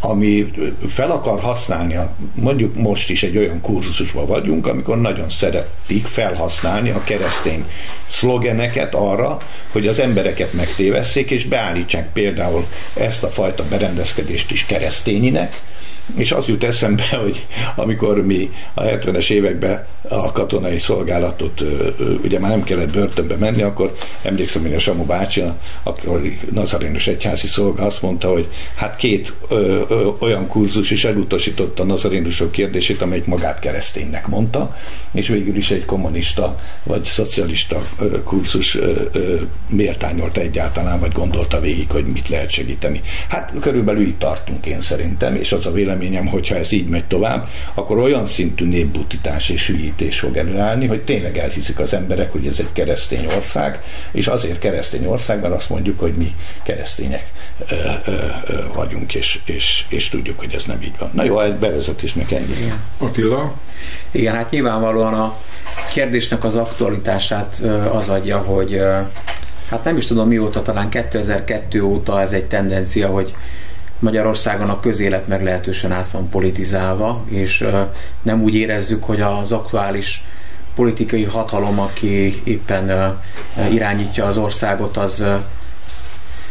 ami 0.00 0.50
fel 0.86 1.10
akar 1.10 1.40
használni, 1.40 1.96
mondjuk 2.34 2.74
most 2.74 3.10
is 3.10 3.22
egy 3.22 3.36
olyan 3.36 3.60
kurzusban 3.60 4.26
vagyunk, 4.26 4.66
amikor 4.66 5.00
nagyon 5.00 5.28
szeretik 5.28 6.06
felhasználni 6.06 6.90
a 6.90 7.04
keresztény 7.04 7.64
szlogeneket 8.08 8.94
arra, 8.94 9.38
hogy 9.72 9.86
az 9.86 9.98
embereket 9.98 10.52
megtévesszék, 10.52 11.30
és 11.30 11.44
beállítsák 11.46 12.12
például 12.12 12.66
ezt 12.94 13.22
a 13.22 13.28
fajta 13.28 13.64
berendezkedést 13.70 14.50
is 14.50 14.66
keresztényinek, 14.66 15.60
és 16.16 16.32
az 16.32 16.46
jut 16.46 16.64
eszembe, 16.64 17.08
hogy 17.22 17.46
amikor 17.76 18.26
mi 18.26 18.50
a 18.74 18.82
70-es 18.82 19.30
években 19.30 19.86
a 20.08 20.32
katonai 20.32 20.78
szolgálatot, 20.78 21.64
ugye 22.22 22.38
már 22.38 22.50
nem 22.50 22.64
kellett 22.64 22.92
börtönbe 22.92 23.36
menni, 23.36 23.62
akkor 23.62 23.96
emlékszem, 24.22 24.62
hogy 24.62 24.74
a 24.74 24.78
Samu 24.78 25.04
bácsi, 25.04 25.42
akkor 25.82 26.22
Nazarénos 26.52 27.06
egyházi 27.06 27.46
szolga 27.46 27.84
azt 27.84 28.02
mondta, 28.02 28.30
hogy 28.30 28.48
hát 28.74 28.96
két 28.96 29.32
ö, 29.48 29.80
ö, 29.88 30.08
olyan 30.18 30.46
kurzus 30.46 30.90
is 30.90 31.04
elutasította 31.04 31.82
a 31.82 31.86
nazarénusok 31.86 32.52
kérdését, 32.52 33.02
amelyik 33.02 33.24
magát 33.24 33.58
kereszténynek 33.58 34.26
mondta, 34.26 34.76
és 35.12 35.28
végül 35.28 35.56
is 35.56 35.70
egy 35.70 35.84
kommunista 35.84 36.60
vagy 36.82 37.04
szocialista 37.04 37.86
ö, 37.98 38.22
kurzus 38.22 38.74
ö, 38.74 39.02
ö, 39.12 39.40
méltányolta 39.68 40.40
egyáltalán, 40.40 41.00
vagy 41.00 41.12
gondolta 41.12 41.60
végig, 41.60 41.90
hogy 41.90 42.06
mit 42.06 42.28
lehet 42.28 42.50
segíteni. 42.50 43.00
Hát 43.28 43.52
körülbelül 43.60 44.02
itt 44.02 44.18
tartunk 44.18 44.66
én 44.66 44.80
szerintem, 44.80 45.36
és 45.36 45.52
az 45.52 45.66
a 45.66 45.72
vélemény, 45.72 45.91
véleményem, 45.98 46.26
hogyha 46.26 46.54
ez 46.54 46.72
így 46.72 46.88
megy 46.88 47.04
tovább, 47.04 47.48
akkor 47.74 47.98
olyan 47.98 48.26
szintű 48.26 48.68
népbutítás 48.68 49.48
és 49.48 49.66
hülyítés 49.66 50.18
fog 50.18 50.36
előállni, 50.36 50.86
hogy 50.86 51.02
tényleg 51.02 51.38
elhiszik 51.38 51.78
az 51.78 51.94
emberek, 51.94 52.32
hogy 52.32 52.46
ez 52.46 52.58
egy 52.58 52.72
keresztény 52.72 53.26
ország, 53.36 53.82
és 54.12 54.26
azért 54.26 54.58
keresztény 54.58 55.06
ország, 55.06 55.40
mert 55.40 55.54
azt 55.54 55.68
mondjuk, 55.68 56.00
hogy 56.00 56.12
mi 56.12 56.34
keresztények 56.62 57.32
ö, 57.68 57.74
ö, 58.04 58.12
ö, 58.46 58.62
vagyunk, 58.74 59.14
és, 59.14 59.40
és, 59.44 59.84
és 59.88 60.08
tudjuk, 60.08 60.38
hogy 60.38 60.54
ez 60.54 60.64
nem 60.64 60.82
így 60.82 60.94
van. 60.98 61.10
Na 61.12 61.24
jó, 61.24 61.40
egy 61.40 61.54
bevezetésnek 61.54 62.32
ennyi. 62.32 62.52
Igen. 62.60 62.80
Attila? 62.98 63.54
Igen, 64.10 64.34
hát 64.34 64.50
nyilvánvalóan 64.50 65.14
a 65.14 65.36
kérdésnek 65.92 66.44
az 66.44 66.56
aktualitását 66.56 67.62
az 67.92 68.08
adja, 68.08 68.38
hogy 68.38 68.80
hát 69.68 69.84
nem 69.84 69.96
is 69.96 70.06
tudom 70.06 70.28
mióta, 70.28 70.62
talán 70.62 70.88
2002 70.88 71.80
óta 71.80 72.20
ez 72.20 72.32
egy 72.32 72.44
tendencia, 72.44 73.08
hogy 73.08 73.34
Magyarországon 74.02 74.70
a 74.70 74.80
közélet 74.80 75.26
meglehetősen 75.28 75.92
át 75.92 76.08
van 76.08 76.28
politizálva, 76.28 77.24
és 77.28 77.64
nem 78.22 78.42
úgy 78.42 78.54
érezzük, 78.54 79.04
hogy 79.04 79.20
az 79.20 79.52
aktuális 79.52 80.24
politikai 80.74 81.24
hatalom, 81.24 81.78
aki 81.78 82.40
éppen 82.44 83.18
irányítja 83.70 84.26
az 84.26 84.36
országot, 84.36 84.96
az 84.96 85.24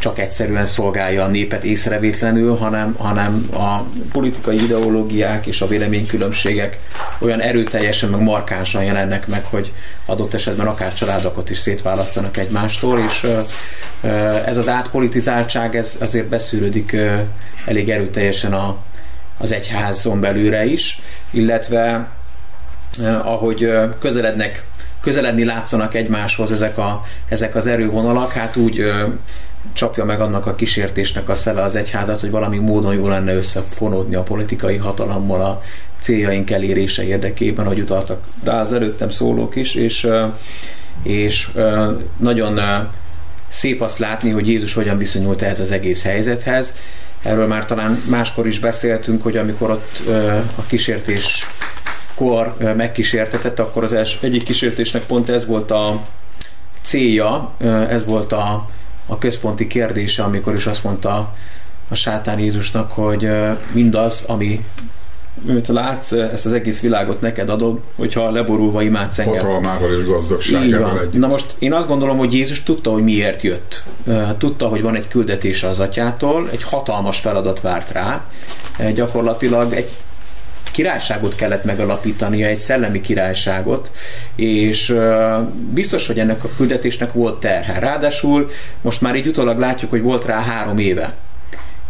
csak 0.01 0.19
egyszerűen 0.19 0.65
szolgálja 0.65 1.23
a 1.23 1.27
népet 1.27 1.63
észrevétlenül, 1.63 2.55
hanem, 2.55 2.95
hanem 2.97 3.49
a 3.53 3.77
politikai 4.11 4.63
ideológiák 4.63 5.47
és 5.47 5.61
a 5.61 5.67
véleménykülönbségek 5.67 6.79
olyan 7.19 7.41
erőteljesen, 7.41 8.09
meg 8.09 8.21
markánsan 8.21 8.83
jelennek 8.83 9.27
meg, 9.27 9.45
hogy 9.45 9.73
adott 10.05 10.33
esetben 10.33 10.67
akár 10.67 10.93
családokat 10.93 11.49
is 11.49 11.57
szétválasztanak 11.57 12.37
egymástól, 12.37 12.99
és 12.99 13.27
ez 14.45 14.57
az 14.57 14.67
átpolitizáltság 14.67 15.75
ez 15.75 15.95
azért 15.99 16.27
beszűrődik 16.27 16.95
elég 17.65 17.89
erőteljesen 17.89 18.53
a, 18.53 18.77
az 19.37 19.51
egyházon 19.51 20.19
belőle 20.19 20.65
is, 20.65 21.01
illetve 21.31 22.09
ahogy 23.23 23.71
közelednek 23.99 24.63
közeledni 25.01 25.45
látszanak 25.45 25.93
egymáshoz 25.93 26.51
ezek, 26.51 26.77
a, 26.77 27.03
ezek 27.29 27.55
az 27.55 27.67
erővonalak, 27.67 28.31
hát 28.31 28.55
úgy 28.55 28.93
csapja 29.73 30.05
meg 30.05 30.21
annak 30.21 30.45
a 30.45 30.55
kísértésnek 30.55 31.29
a 31.29 31.35
szele 31.35 31.61
az 31.61 31.75
egyházat, 31.75 32.19
hogy 32.19 32.31
valami 32.31 32.57
módon 32.57 32.93
jó 32.93 33.07
lenne 33.07 33.33
összefonódni 33.33 34.15
a 34.15 34.23
politikai 34.23 34.77
hatalommal 34.77 35.41
a 35.41 35.61
céljaink 35.99 36.51
elérése 36.51 37.03
érdekében, 37.03 37.65
hogy 37.65 37.79
utaltak 37.79 38.23
rá 38.43 38.61
az 38.61 38.73
előttem 38.73 39.09
szólók 39.09 39.55
is, 39.55 39.75
és, 39.75 40.07
és 41.03 41.51
nagyon 42.17 42.59
szép 43.47 43.81
azt 43.81 43.97
látni, 43.97 44.29
hogy 44.29 44.47
Jézus 44.47 44.73
hogyan 44.73 44.97
viszonyult 44.97 45.41
ehhez 45.41 45.59
az 45.59 45.71
egész 45.71 46.03
helyzethez. 46.03 46.73
Erről 47.23 47.47
már 47.47 47.65
talán 47.65 48.01
máskor 48.09 48.47
is 48.47 48.59
beszéltünk, 48.59 49.23
hogy 49.23 49.37
amikor 49.37 49.69
ott 49.69 50.01
a 50.55 50.61
kísértés 50.67 51.47
kor 52.15 52.55
megkísértetett, 52.75 53.59
akkor 53.59 53.83
az 53.83 53.93
első, 53.93 54.17
egyik 54.21 54.43
kísértésnek 54.43 55.03
pont 55.03 55.29
ez 55.29 55.45
volt 55.45 55.71
a 55.71 56.01
célja, 56.81 57.51
ez 57.89 58.05
volt 58.05 58.31
a, 58.31 58.69
a 59.11 59.17
központi 59.17 59.67
kérdése, 59.67 60.23
amikor 60.23 60.55
is 60.55 60.65
azt 60.65 60.83
mondta 60.83 61.35
a 61.89 61.95
sátán 61.95 62.39
Jézusnak, 62.39 62.91
hogy 62.91 63.29
mindaz, 63.71 64.23
ami 64.27 64.65
őt 65.45 65.67
látsz, 65.67 66.11
ezt 66.11 66.45
az 66.45 66.53
egész 66.53 66.81
világot 66.81 67.21
neked 67.21 67.49
adom, 67.49 67.79
hogyha 67.95 68.31
leborulva 68.31 68.81
imádsz 68.81 69.19
engem. 69.19 69.45
Hatalmával 69.45 69.93
és 69.93 70.05
gazdagságával 70.05 70.99
együtt. 70.99 71.19
Na 71.19 71.27
most 71.27 71.55
én 71.59 71.73
azt 71.73 71.87
gondolom, 71.87 72.17
hogy 72.17 72.33
Jézus 72.33 72.63
tudta, 72.63 72.91
hogy 72.91 73.03
miért 73.03 73.41
jött. 73.41 73.83
Tudta, 74.37 74.67
hogy 74.67 74.81
van 74.81 74.95
egy 74.95 75.07
küldetése 75.07 75.67
az 75.67 75.79
atyától, 75.79 76.49
egy 76.51 76.63
hatalmas 76.63 77.19
feladat 77.19 77.61
várt 77.61 77.91
rá. 77.91 78.25
Gyakorlatilag 78.93 79.73
egy 79.73 79.89
királyságot 80.71 81.35
kellett 81.35 81.63
megalapítania, 81.63 82.47
egy 82.47 82.57
szellemi 82.57 83.01
királyságot, 83.01 83.91
és 84.35 84.95
biztos, 85.73 86.07
hogy 86.07 86.19
ennek 86.19 86.43
a 86.43 86.49
küldetésnek 86.57 87.13
volt 87.13 87.39
terhe. 87.39 87.79
Ráadásul 87.79 88.49
most 88.81 89.01
már 89.01 89.15
így 89.15 89.27
utólag 89.27 89.59
látjuk, 89.59 89.89
hogy 89.89 90.01
volt 90.01 90.25
rá 90.25 90.41
három 90.41 90.77
éve 90.77 91.13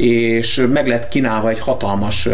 és 0.01 0.67
meg 0.73 0.87
lett 0.87 1.07
kínálva 1.07 1.49
egy 1.49 1.59
hatalmas 1.59 2.29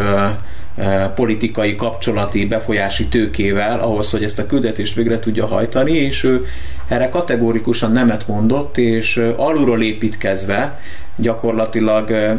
politikai, 1.16 1.76
kapcsolati, 1.76 2.46
befolyási 2.46 3.06
tőkével 3.06 3.80
ahhoz, 3.80 4.12
hogy 4.12 4.24
ezt 4.24 4.40
a 4.40 4.46
küldetést 4.46 4.96
végre 4.96 5.20
tudja 5.20 5.46
hajtani, 5.46 5.92
és 5.92 6.24
ő 6.24 6.46
erre 6.88 7.10
kategórikusan 7.10 7.92
nemet 7.92 8.28
mondott, 8.28 8.78
és 8.78 9.18
alulról 9.36 9.82
építkezve 9.82 10.80
gyakorlatilag 11.16 12.38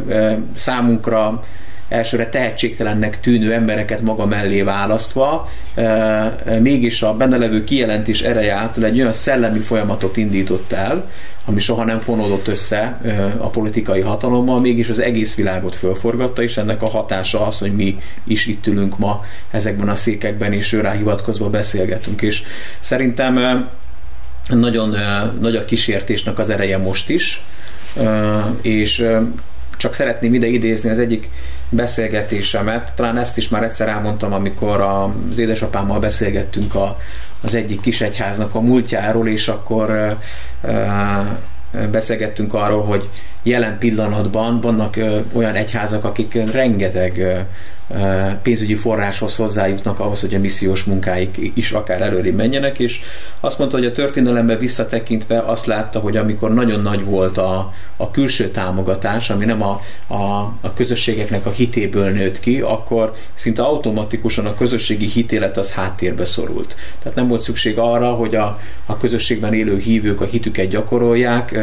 számunkra 0.53 1.43
elsőre 1.89 2.29
tehetségtelennek 2.29 3.19
tűnő 3.19 3.53
embereket 3.53 4.01
maga 4.01 4.25
mellé 4.25 4.61
választva, 4.61 5.49
mégis 6.59 7.01
a 7.01 7.13
benne 7.13 7.37
levő 7.37 7.63
kijelentés 7.63 8.21
ereje 8.21 8.53
által 8.53 8.85
egy 8.85 8.99
olyan 8.99 9.11
szellemi 9.11 9.59
folyamatot 9.59 10.17
indított 10.17 10.71
el, 10.71 11.09
ami 11.45 11.59
soha 11.59 11.83
nem 11.83 11.99
fonódott 11.99 12.47
össze 12.47 13.01
a 13.37 13.47
politikai 13.47 14.01
hatalommal, 14.01 14.59
mégis 14.59 14.89
az 14.89 14.99
egész 14.99 15.35
világot 15.35 15.75
fölforgatta, 15.75 16.43
és 16.43 16.57
ennek 16.57 16.81
a 16.81 16.89
hatása 16.89 17.47
az, 17.47 17.57
hogy 17.57 17.75
mi 17.75 17.99
is 18.23 18.45
itt 18.45 18.67
ülünk 18.67 18.97
ma 18.97 19.25
ezekben 19.51 19.89
a 19.89 19.95
székekben, 19.95 20.53
és 20.53 20.71
rá 20.71 20.91
hivatkozva 20.91 21.49
beszélgetünk. 21.49 22.21
És 22.21 22.43
szerintem 22.79 23.67
nagyon 24.49 24.95
nagy 25.39 25.55
a 25.55 25.65
kísértésnek 25.65 26.39
az 26.39 26.49
ereje 26.49 26.77
most 26.77 27.09
is, 27.09 27.43
és 28.61 29.07
csak 29.77 29.93
szeretném 29.93 30.33
ide 30.33 30.47
idézni 30.47 30.89
az 30.89 30.99
egyik 30.99 31.29
beszélgetésemet, 31.69 32.91
talán 32.95 33.17
ezt 33.17 33.37
is 33.37 33.49
már 33.49 33.63
egyszer 33.63 33.87
elmondtam, 33.87 34.33
amikor 34.33 34.81
az 34.81 35.39
édesapámmal 35.39 35.99
beszélgettünk 35.99 36.75
a, 36.75 36.97
az 37.41 37.55
egyik 37.55 37.81
kisegyháznak 37.81 38.55
a 38.55 38.61
múltjáról, 38.61 39.27
és 39.27 39.47
akkor 39.47 40.17
beszélgettünk 41.91 42.53
arról, 42.53 42.83
hogy 42.83 43.09
jelen 43.43 43.77
pillanatban 43.77 44.59
vannak 44.59 44.97
olyan 45.33 45.55
egyházak, 45.55 46.03
akik 46.03 46.51
rengeteg 46.51 47.45
pénzügyi 48.41 48.75
forráshoz 48.75 49.35
hozzájutnak 49.35 49.99
ahhoz, 49.99 50.21
hogy 50.21 50.35
a 50.35 50.39
missziós 50.39 50.83
munkáik 50.83 51.51
is 51.53 51.71
akár 51.71 52.01
előrébb 52.01 52.35
menjenek, 52.35 52.79
és 52.79 52.99
azt 53.39 53.57
mondta, 53.57 53.77
hogy 53.77 53.85
a 53.85 53.91
történelembe 53.91 54.57
visszatekintve 54.57 55.39
azt 55.39 55.65
látta, 55.65 55.99
hogy 55.99 56.17
amikor 56.17 56.53
nagyon 56.53 56.81
nagy 56.81 57.05
volt 57.05 57.37
a, 57.37 57.73
a 57.97 58.11
külső 58.11 58.49
támogatás, 58.51 59.29
ami 59.29 59.45
nem 59.45 59.61
a, 59.63 59.81
a, 60.07 60.23
a 60.61 60.73
közösségeknek 60.75 61.45
a 61.45 61.49
hitéből 61.49 62.09
nőtt 62.09 62.39
ki, 62.39 62.61
akkor 62.61 63.15
szinte 63.33 63.61
automatikusan 63.61 64.45
a 64.45 64.55
közösségi 64.55 65.05
hitélet 65.05 65.57
az 65.57 65.71
háttérbe 65.71 66.25
szorult. 66.25 66.75
Tehát 67.03 67.17
nem 67.17 67.27
volt 67.27 67.41
szükség 67.41 67.77
arra, 67.77 68.09
hogy 68.09 68.35
a, 68.35 68.59
a 68.85 68.97
közösségben 68.97 69.53
élő 69.53 69.77
hívők 69.77 70.21
a 70.21 70.25
hitüket 70.25 70.67
gyakorolják, 70.67 71.59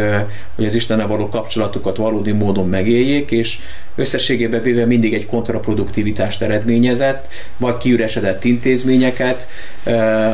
hogy 0.54 0.66
az 0.66 0.74
Istennel 0.74 1.06
való 1.06 1.28
kapcsolatukat 1.66 1.96
valódi 1.96 2.32
módon 2.32 2.68
megéljék, 2.68 3.30
és 3.30 3.58
összességében 3.94 4.62
véve 4.62 4.84
mindig 4.84 5.14
egy 5.14 5.26
kontraproduktivitást 5.26 6.42
eredményezett, 6.42 7.32
vagy 7.56 7.76
kiüresedett 7.76 8.44
intézményeket, 8.44 9.48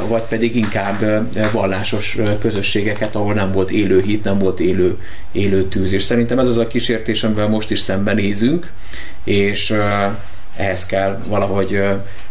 vagy 0.08 0.22
pedig 0.28 0.56
inkább 0.56 1.28
vallásos 1.52 2.18
közösségeket, 2.40 3.14
ahol 3.14 3.34
nem 3.34 3.52
volt 3.52 3.70
élő 3.70 4.00
hit, 4.00 4.24
nem 4.24 4.38
volt 4.38 4.60
élő, 4.60 4.96
élő 5.32 5.64
tűz. 5.64 5.92
És 5.92 6.02
szerintem 6.02 6.38
ez 6.38 6.46
az 6.46 6.58
a 6.58 6.66
kísértés, 6.66 7.24
amivel 7.24 7.48
most 7.48 7.70
is 7.70 7.78
szembenézünk, 7.78 8.70
és 9.24 9.74
ehhez 10.56 10.86
kell 10.86 11.22
valahogy 11.28 11.82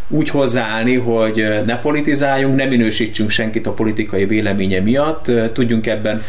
úgy 0.07 0.29
hozzáállni, 0.29 0.95
hogy 0.95 1.45
ne 1.65 1.77
politizáljunk, 1.77 2.55
ne 2.55 2.65
minősítsünk 2.65 3.29
senkit 3.29 3.67
a 3.67 3.71
politikai 3.71 4.25
véleménye 4.25 4.79
miatt, 4.79 5.31
tudjunk 5.53 5.87
ebben 5.87 6.23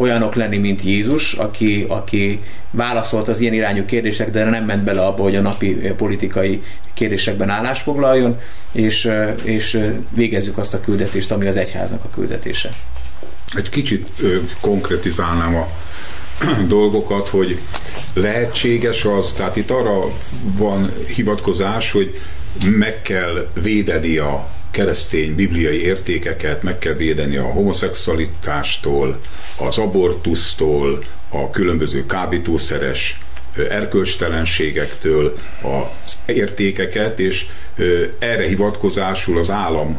olyanok 0.00 0.34
lenni, 0.34 0.56
mint 0.56 0.82
Jézus, 0.82 1.32
aki, 1.32 1.84
aki 1.88 2.40
válaszolt 2.70 3.28
az 3.28 3.40
ilyen 3.40 3.54
irányú 3.54 3.84
kérdések, 3.84 4.30
de 4.30 4.44
nem 4.44 4.64
ment 4.64 4.82
bele 4.82 5.06
abba, 5.06 5.22
hogy 5.22 5.36
a 5.36 5.40
napi 5.40 5.74
politikai 5.96 6.62
kérdésekben 6.94 7.50
állást 7.50 7.82
foglaljon, 7.82 8.40
és, 8.72 9.10
és 9.42 9.78
végezzük 10.10 10.58
azt 10.58 10.74
a 10.74 10.80
küldetést, 10.80 11.30
ami 11.30 11.46
az 11.46 11.56
egyháznak 11.56 12.04
a 12.04 12.10
küldetése. 12.10 12.68
Egy 13.54 13.68
kicsit 13.68 14.08
ö, 14.20 14.36
konkretizálnám 14.60 15.54
a 15.54 15.68
dolgokat, 16.66 17.28
hogy 17.28 17.58
lehetséges 18.12 19.04
az, 19.04 19.32
tehát 19.32 19.56
itt 19.56 19.70
arra 19.70 20.04
van 20.56 20.92
hivatkozás, 21.14 21.92
hogy 21.92 22.20
meg 22.78 23.02
kell 23.02 23.48
védeni 23.62 24.16
a 24.16 24.48
keresztény 24.70 25.34
bibliai 25.34 25.82
értékeket, 25.82 26.62
meg 26.62 26.78
kell 26.78 26.94
védeni 26.94 27.36
a 27.36 27.42
homoszexualitástól, 27.42 29.20
az 29.58 29.78
abortusztól, 29.78 31.04
a 31.28 31.50
különböző 31.50 32.06
kábítószeres 32.06 33.20
erkölcstelenségektől 33.68 35.38
az 35.62 36.18
értékeket, 36.26 37.18
és 37.18 37.46
erre 38.18 38.46
hivatkozásul 38.46 39.38
az 39.38 39.50
állam 39.50 39.98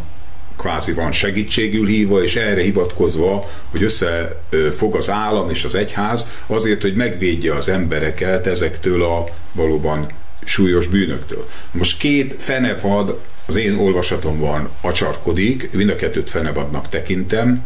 kvázi 0.58 0.94
van 0.94 1.12
segítségül 1.12 1.88
hívva, 1.88 2.24
és 2.24 2.36
erre 2.36 2.62
hivatkozva, 2.62 3.50
hogy 3.72 3.84
összefog 3.84 4.96
az 4.96 5.10
állam 5.10 5.50
és 5.50 5.64
az 5.64 5.76
egyház 5.76 6.28
azért, 6.48 6.82
hogy 6.82 6.96
megvédje 6.96 7.54
az 7.54 7.70
embereket 7.70 8.48
ezektől 8.48 9.04
a 9.04 9.26
valóban 9.52 10.08
súlyos 10.44 10.88
bűnöktől. 10.88 11.48
Most 11.72 11.98
két 11.98 12.42
fenevad 12.42 13.20
az 13.46 13.56
én 13.56 13.78
olvasatomban 13.78 14.70
acsarkodik, 14.82 15.70
mind 15.72 15.90
a 15.90 15.96
kettőt 15.96 16.30
fenevadnak 16.30 16.90
tekintem. 16.90 17.66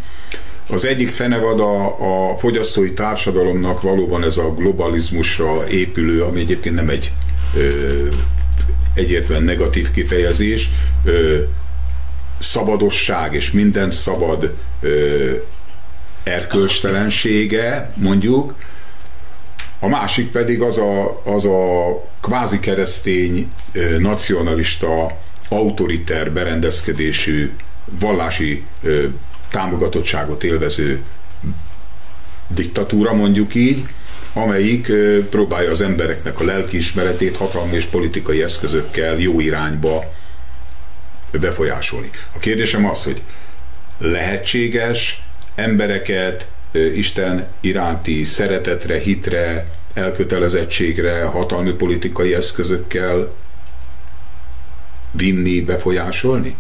Az 0.70 0.86
egyik 0.86 1.10
fenevad 1.10 1.60
a, 1.60 2.32
a 2.32 2.38
fogyasztói 2.38 2.94
társadalomnak 2.94 3.82
valóban 3.82 4.24
ez 4.24 4.38
a 4.38 4.54
globalizmusra 4.54 5.70
épülő, 5.70 6.24
ami 6.24 6.40
egyébként 6.40 6.76
nem 6.76 6.90
egy 6.90 7.12
ö, 7.58 8.08
egyértelműen 8.94 9.44
negatív 9.44 9.92
kifejezés, 9.92 10.70
ö, 11.04 11.38
szabadosság 12.40 13.34
és 13.34 13.52
minden 13.52 13.92
szabad 13.92 14.54
ö, 14.82 15.32
erkölcstelensége, 16.24 17.94
mondjuk, 17.96 18.56
a 19.86 19.88
másik 19.88 20.32
pedig 20.32 20.62
az 20.62 20.78
a, 20.78 21.22
az 21.24 21.46
a 21.46 22.04
kvázi 22.22 22.60
keresztény, 22.60 23.48
nacionalista, 24.00 25.18
autoriter 25.50 26.32
berendezkedésű, 26.32 27.52
vallási 28.00 28.64
támogatottságot 29.50 30.44
élvező 30.44 31.04
diktatúra, 32.48 33.14
mondjuk 33.14 33.56
így, 33.56 33.86
amelyik 34.34 34.92
próbálja 35.30 35.72
az 35.72 35.82
embereknek 35.82 36.40
a 36.40 36.44
lelkiismeretét 36.44 37.38
hatalmi 37.38 37.76
és 37.76 37.86
politikai 37.86 38.44
eszközökkel 38.44 39.18
jó 39.18 39.40
irányba 39.40 40.14
befolyásolni. 41.32 42.10
A 42.36 42.40
kérdésem 42.40 42.86
az, 42.90 43.04
hogy 43.04 43.22
lehetséges 43.98 45.24
embereket 45.56 46.48
Isten 46.94 47.48
iránti 47.60 48.24
szeretetre, 48.24 49.00
hitre, 49.00 49.68
elkötelezettségre, 49.96 51.24
hatalmi 51.24 51.72
politikai 51.72 52.34
eszközökkel 52.34 53.28
vinni, 55.12 55.62
befolyásolni? 55.62 56.56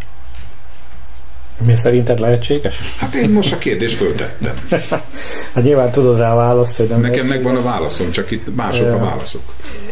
Mi 1.65 1.75
szerinted 1.75 2.19
lehetséges? 2.19 2.79
Hát 2.99 3.13
én 3.13 3.29
most 3.29 3.53
a 3.53 3.57
kérdést 3.57 3.95
föltettem. 3.95 4.53
hát 5.53 5.63
nyilván 5.63 5.91
tudod 5.91 6.17
rá 6.17 6.33
a 6.33 6.35
választ, 6.35 6.77
hogy 6.77 6.87
nem 6.87 7.01
Nekem 7.01 7.25
megvan 7.25 7.55
a 7.55 7.61
válaszom, 7.61 8.11
csak 8.11 8.31
itt 8.31 8.55
mások 8.55 8.93
a 8.93 8.97
válaszok. 8.97 9.41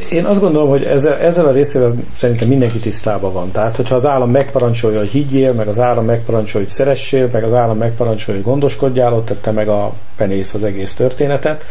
Én 0.09 0.25
azt 0.25 0.39
gondolom, 0.39 0.69
hogy 0.69 0.83
ezzel, 0.83 1.17
ezzel 1.17 1.45
a 1.45 1.51
részével 1.51 1.95
szerintem 2.17 2.47
mindenki 2.47 2.77
tisztában 2.77 3.33
van. 3.33 3.51
Tehát, 3.51 3.75
hogyha 3.75 3.95
az 3.95 4.05
állam 4.05 4.31
megparancsolja, 4.31 4.99
hogy 4.99 5.09
higgyél, 5.09 5.53
meg 5.53 5.67
az 5.67 5.79
állam 5.79 6.05
megparancsolja, 6.05 6.67
hogy 6.67 6.75
szeressél, 6.75 7.29
meg 7.31 7.43
az 7.43 7.53
állam 7.53 7.77
megparancsolja, 7.77 8.41
hogy 8.41 8.49
gondoskodjál, 8.49 9.13
ott 9.13 9.25
tette 9.25 9.51
meg 9.51 9.67
a 9.67 9.93
penész 10.15 10.53
az 10.53 10.63
egész 10.63 10.93
történetet 10.93 11.65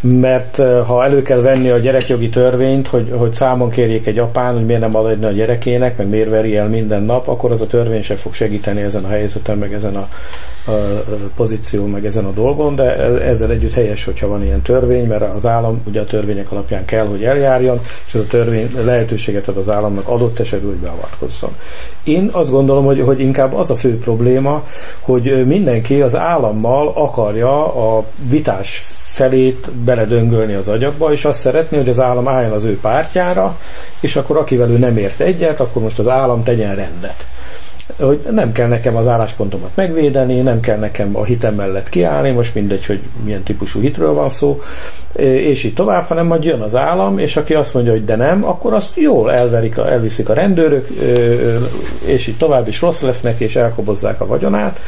mert 0.00 0.56
ha 0.86 1.04
elő 1.04 1.22
kell 1.22 1.40
venni 1.40 1.70
a 1.70 1.78
gyerekjogi 1.78 2.28
törvényt, 2.28 2.88
hogy, 2.88 3.12
hogy 3.16 3.32
számon 3.32 3.70
kérjék 3.70 4.06
egy 4.06 4.18
apán, 4.18 4.54
hogy 4.54 4.64
miért 4.66 4.80
nem 4.80 4.96
adni 4.96 5.24
a 5.24 5.30
gyerekének, 5.30 5.96
meg 5.96 6.08
miért 6.08 6.30
veri 6.30 6.56
el 6.56 6.68
minden 6.68 7.02
nap, 7.02 7.28
akkor 7.28 7.50
az 7.52 7.60
a 7.60 7.66
törvény 7.66 8.02
sem 8.02 8.16
fog 8.16 8.34
segíteni 8.34 8.82
ezen 8.82 9.04
a 9.04 9.08
helyzeten, 9.08 9.58
meg 9.58 9.72
ezen 9.72 9.96
a, 9.96 10.08
a, 10.64 10.70
a 10.70 11.30
pozíció, 11.36 11.86
meg 11.86 12.06
ezen 12.06 12.24
a 12.24 12.30
dolgon, 12.30 12.74
de 12.74 12.96
ezzel 13.22 13.50
együtt 13.50 13.72
helyes, 13.72 14.04
hogyha 14.04 14.28
van 14.28 14.42
ilyen 14.42 14.62
törvény, 14.62 15.06
mert 15.06 15.34
az 15.34 15.46
állam 15.46 15.82
ugye 15.86 16.00
a 16.00 16.04
törvények 16.04 16.52
alapján 16.52 16.84
kell, 16.84 17.06
hogy 17.06 17.24
eljárjon, 17.24 17.80
és 18.06 18.14
ez 18.14 18.20
a 18.20 18.26
törvény 18.26 18.70
lehetőséget 18.84 19.48
ad 19.48 19.56
az 19.56 19.70
államnak 19.70 20.08
adott 20.08 20.38
esetben, 20.38 20.70
hogy 20.70 20.80
beavatkozzon. 20.80 21.50
Én 22.04 22.28
azt 22.32 22.50
gondolom, 22.50 22.84
hogy, 22.84 23.00
hogy 23.00 23.20
inkább 23.20 23.54
az 23.54 23.70
a 23.70 23.76
fő 23.76 23.98
probléma, 23.98 24.64
hogy 25.00 25.46
mindenki 25.46 26.00
az 26.00 26.16
állammal 26.16 26.92
akarja 26.94 27.74
a 27.74 28.04
vitás 28.28 28.98
felét 29.10 29.70
beledöngölni 29.72 30.54
az 30.54 30.68
agyakba, 30.68 31.12
és 31.12 31.24
azt 31.24 31.40
szeretné, 31.40 31.76
hogy 31.76 31.88
az 31.88 32.00
állam 32.00 32.28
álljon 32.28 32.52
az 32.52 32.64
ő 32.64 32.78
pártjára, 32.80 33.58
és 34.00 34.16
akkor 34.16 34.36
akivel 34.36 34.70
ő 34.70 34.78
nem 34.78 34.96
ért 34.96 35.20
egyet, 35.20 35.60
akkor 35.60 35.82
most 35.82 35.98
az 35.98 36.08
állam 36.08 36.42
tegyen 36.42 36.74
rendet 36.74 37.24
hogy 37.98 38.20
nem 38.30 38.52
kell 38.52 38.68
nekem 38.68 38.96
az 38.96 39.06
álláspontomat 39.06 39.70
megvédeni, 39.74 40.40
nem 40.40 40.60
kell 40.60 40.78
nekem 40.78 41.16
a 41.16 41.24
hitem 41.24 41.54
mellett 41.54 41.88
kiállni, 41.88 42.30
most 42.30 42.54
mindegy, 42.54 42.86
hogy 42.86 43.00
milyen 43.24 43.42
típusú 43.42 43.80
hitről 43.80 44.12
van 44.12 44.28
szó, 44.28 44.60
és 45.16 45.64
így 45.64 45.74
tovább, 45.74 46.06
hanem 46.06 46.26
majd 46.26 46.44
jön 46.44 46.60
az 46.60 46.76
állam, 46.76 47.18
és 47.18 47.36
aki 47.36 47.54
azt 47.54 47.74
mondja, 47.74 47.92
hogy 47.92 48.04
de 48.04 48.16
nem, 48.16 48.44
akkor 48.44 48.72
azt 48.72 48.96
jól 48.96 49.32
elverik, 49.32 49.76
elviszik 49.76 50.28
a 50.28 50.34
rendőrök, 50.34 50.88
és 52.04 52.26
így 52.26 52.36
tovább 52.36 52.68
is 52.68 52.80
rossz 52.80 53.00
lesznek, 53.00 53.40
és 53.40 53.56
elkobozzák 53.56 54.20
a 54.20 54.26
vagyonát, 54.26 54.80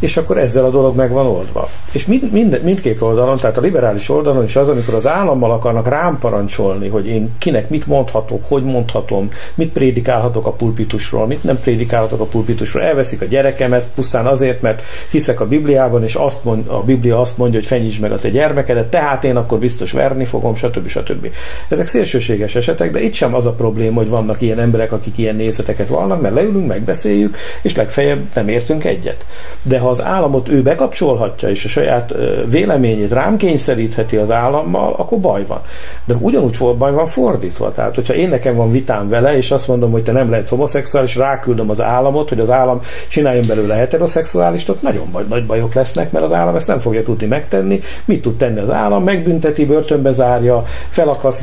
és 0.00 0.16
akkor 0.16 0.38
ezzel 0.38 0.64
a 0.64 0.70
dolog 0.70 0.96
meg 0.96 1.10
van 1.10 1.26
oldva. 1.26 1.68
És 1.92 2.06
mind, 2.06 2.32
mind, 2.32 2.60
mindkét 2.64 3.00
oldalon, 3.00 3.36
tehát 3.36 3.56
a 3.56 3.60
liberális 3.60 4.08
oldalon 4.08 4.44
is 4.44 4.56
az, 4.56 4.68
amikor 4.68 4.94
az 4.94 5.06
állammal 5.06 5.52
akarnak 5.52 5.88
rám 5.88 6.18
parancsolni, 6.18 6.88
hogy 6.88 7.06
én 7.06 7.34
kinek 7.38 7.68
mit 7.68 7.86
mondhatok, 7.86 8.44
hogy 8.48 8.64
mondhatom, 8.64 9.28
mit 9.54 9.72
prédikálhatok 9.72 10.46
a 10.46 10.50
pulpitusról, 10.50 11.26
mit 11.26 11.44
nem 11.44 11.60
prédikálhatok 11.60 12.20
a 12.20 12.24
pulpitusról, 12.34 12.82
elveszik 12.82 13.20
a 13.20 13.24
gyerekemet 13.24 13.88
pusztán 13.94 14.26
azért, 14.26 14.60
mert 14.60 14.82
hiszek 15.10 15.40
a 15.40 15.46
Bibliában, 15.46 16.02
és 16.02 16.14
azt 16.14 16.44
mond, 16.44 16.68
a 16.68 16.82
Biblia 16.82 17.20
azt 17.20 17.38
mondja, 17.38 17.58
hogy 17.58 17.68
fenyítsd 17.68 18.00
meg 18.00 18.12
a 18.12 18.16
te 18.16 18.28
gyermekedet, 18.28 18.86
tehát 18.86 19.24
én 19.24 19.36
akkor 19.36 19.58
biztos 19.58 19.92
verni 19.92 20.24
fogom, 20.24 20.54
stb. 20.54 20.88
stb. 20.88 21.28
Ezek 21.68 21.86
szélsőséges 21.86 22.54
esetek, 22.54 22.90
de 22.90 23.02
itt 23.02 23.12
sem 23.12 23.34
az 23.34 23.46
a 23.46 23.52
probléma, 23.52 23.96
hogy 23.96 24.08
vannak 24.08 24.40
ilyen 24.40 24.58
emberek, 24.58 24.92
akik 24.92 25.18
ilyen 25.18 25.36
nézeteket 25.36 25.88
vannak, 25.88 26.20
mert 26.20 26.34
leülünk, 26.34 26.66
megbeszéljük, 26.66 27.36
és 27.62 27.76
legfeljebb 27.76 28.20
nem 28.34 28.48
értünk 28.48 28.84
egyet. 28.84 29.24
De 29.62 29.78
ha 29.78 29.88
az 29.88 30.02
államot 30.02 30.48
ő 30.48 30.62
bekapcsolhatja, 30.62 31.48
és 31.48 31.64
a 31.64 31.68
saját 31.68 32.14
véleményét 32.48 33.12
rám 33.12 33.36
kényszerítheti 33.36 34.16
az 34.16 34.30
állammal, 34.30 34.94
akkor 34.98 35.18
baj 35.18 35.44
van. 35.46 35.60
De 36.04 36.14
ugyanúgy 36.14 36.58
baj 36.78 36.92
van 36.92 37.06
fordítva. 37.06 37.72
Tehát, 37.72 37.94
hogyha 37.94 38.14
én 38.14 38.28
nekem 38.28 38.54
van 38.54 38.70
vitám 38.70 39.08
vele, 39.08 39.36
és 39.36 39.50
azt 39.50 39.68
mondom, 39.68 39.90
hogy 39.90 40.02
te 40.02 40.12
nem 40.12 40.30
lehetsz 40.30 40.50
homoszexuális, 40.50 41.16
ráküldöm 41.16 41.70
az 41.70 41.82
államot, 41.82 42.23
államot, 42.24 42.28
hogy 42.28 42.40
az 42.40 42.50
állam 42.50 42.80
csináljon 43.08 43.46
belőle 43.46 43.74
heteroszexuálist, 43.74 44.68
ott 44.68 44.82
nagyon 44.82 45.08
baj, 45.12 45.24
nagy 45.28 45.46
bajok 45.46 45.74
lesznek, 45.74 46.12
mert 46.12 46.24
az 46.24 46.32
állam 46.32 46.56
ezt 46.56 46.66
nem 46.66 46.80
fogja 46.80 47.02
tudni 47.02 47.26
megtenni. 47.26 47.80
Mit 48.04 48.22
tud 48.22 48.36
tenni 48.36 48.60
az 48.60 48.70
állam? 48.70 49.04
Megbünteti, 49.04 49.64
börtönbe 49.64 50.12
zárja, 50.12 50.64
felakaszt, 50.88 51.42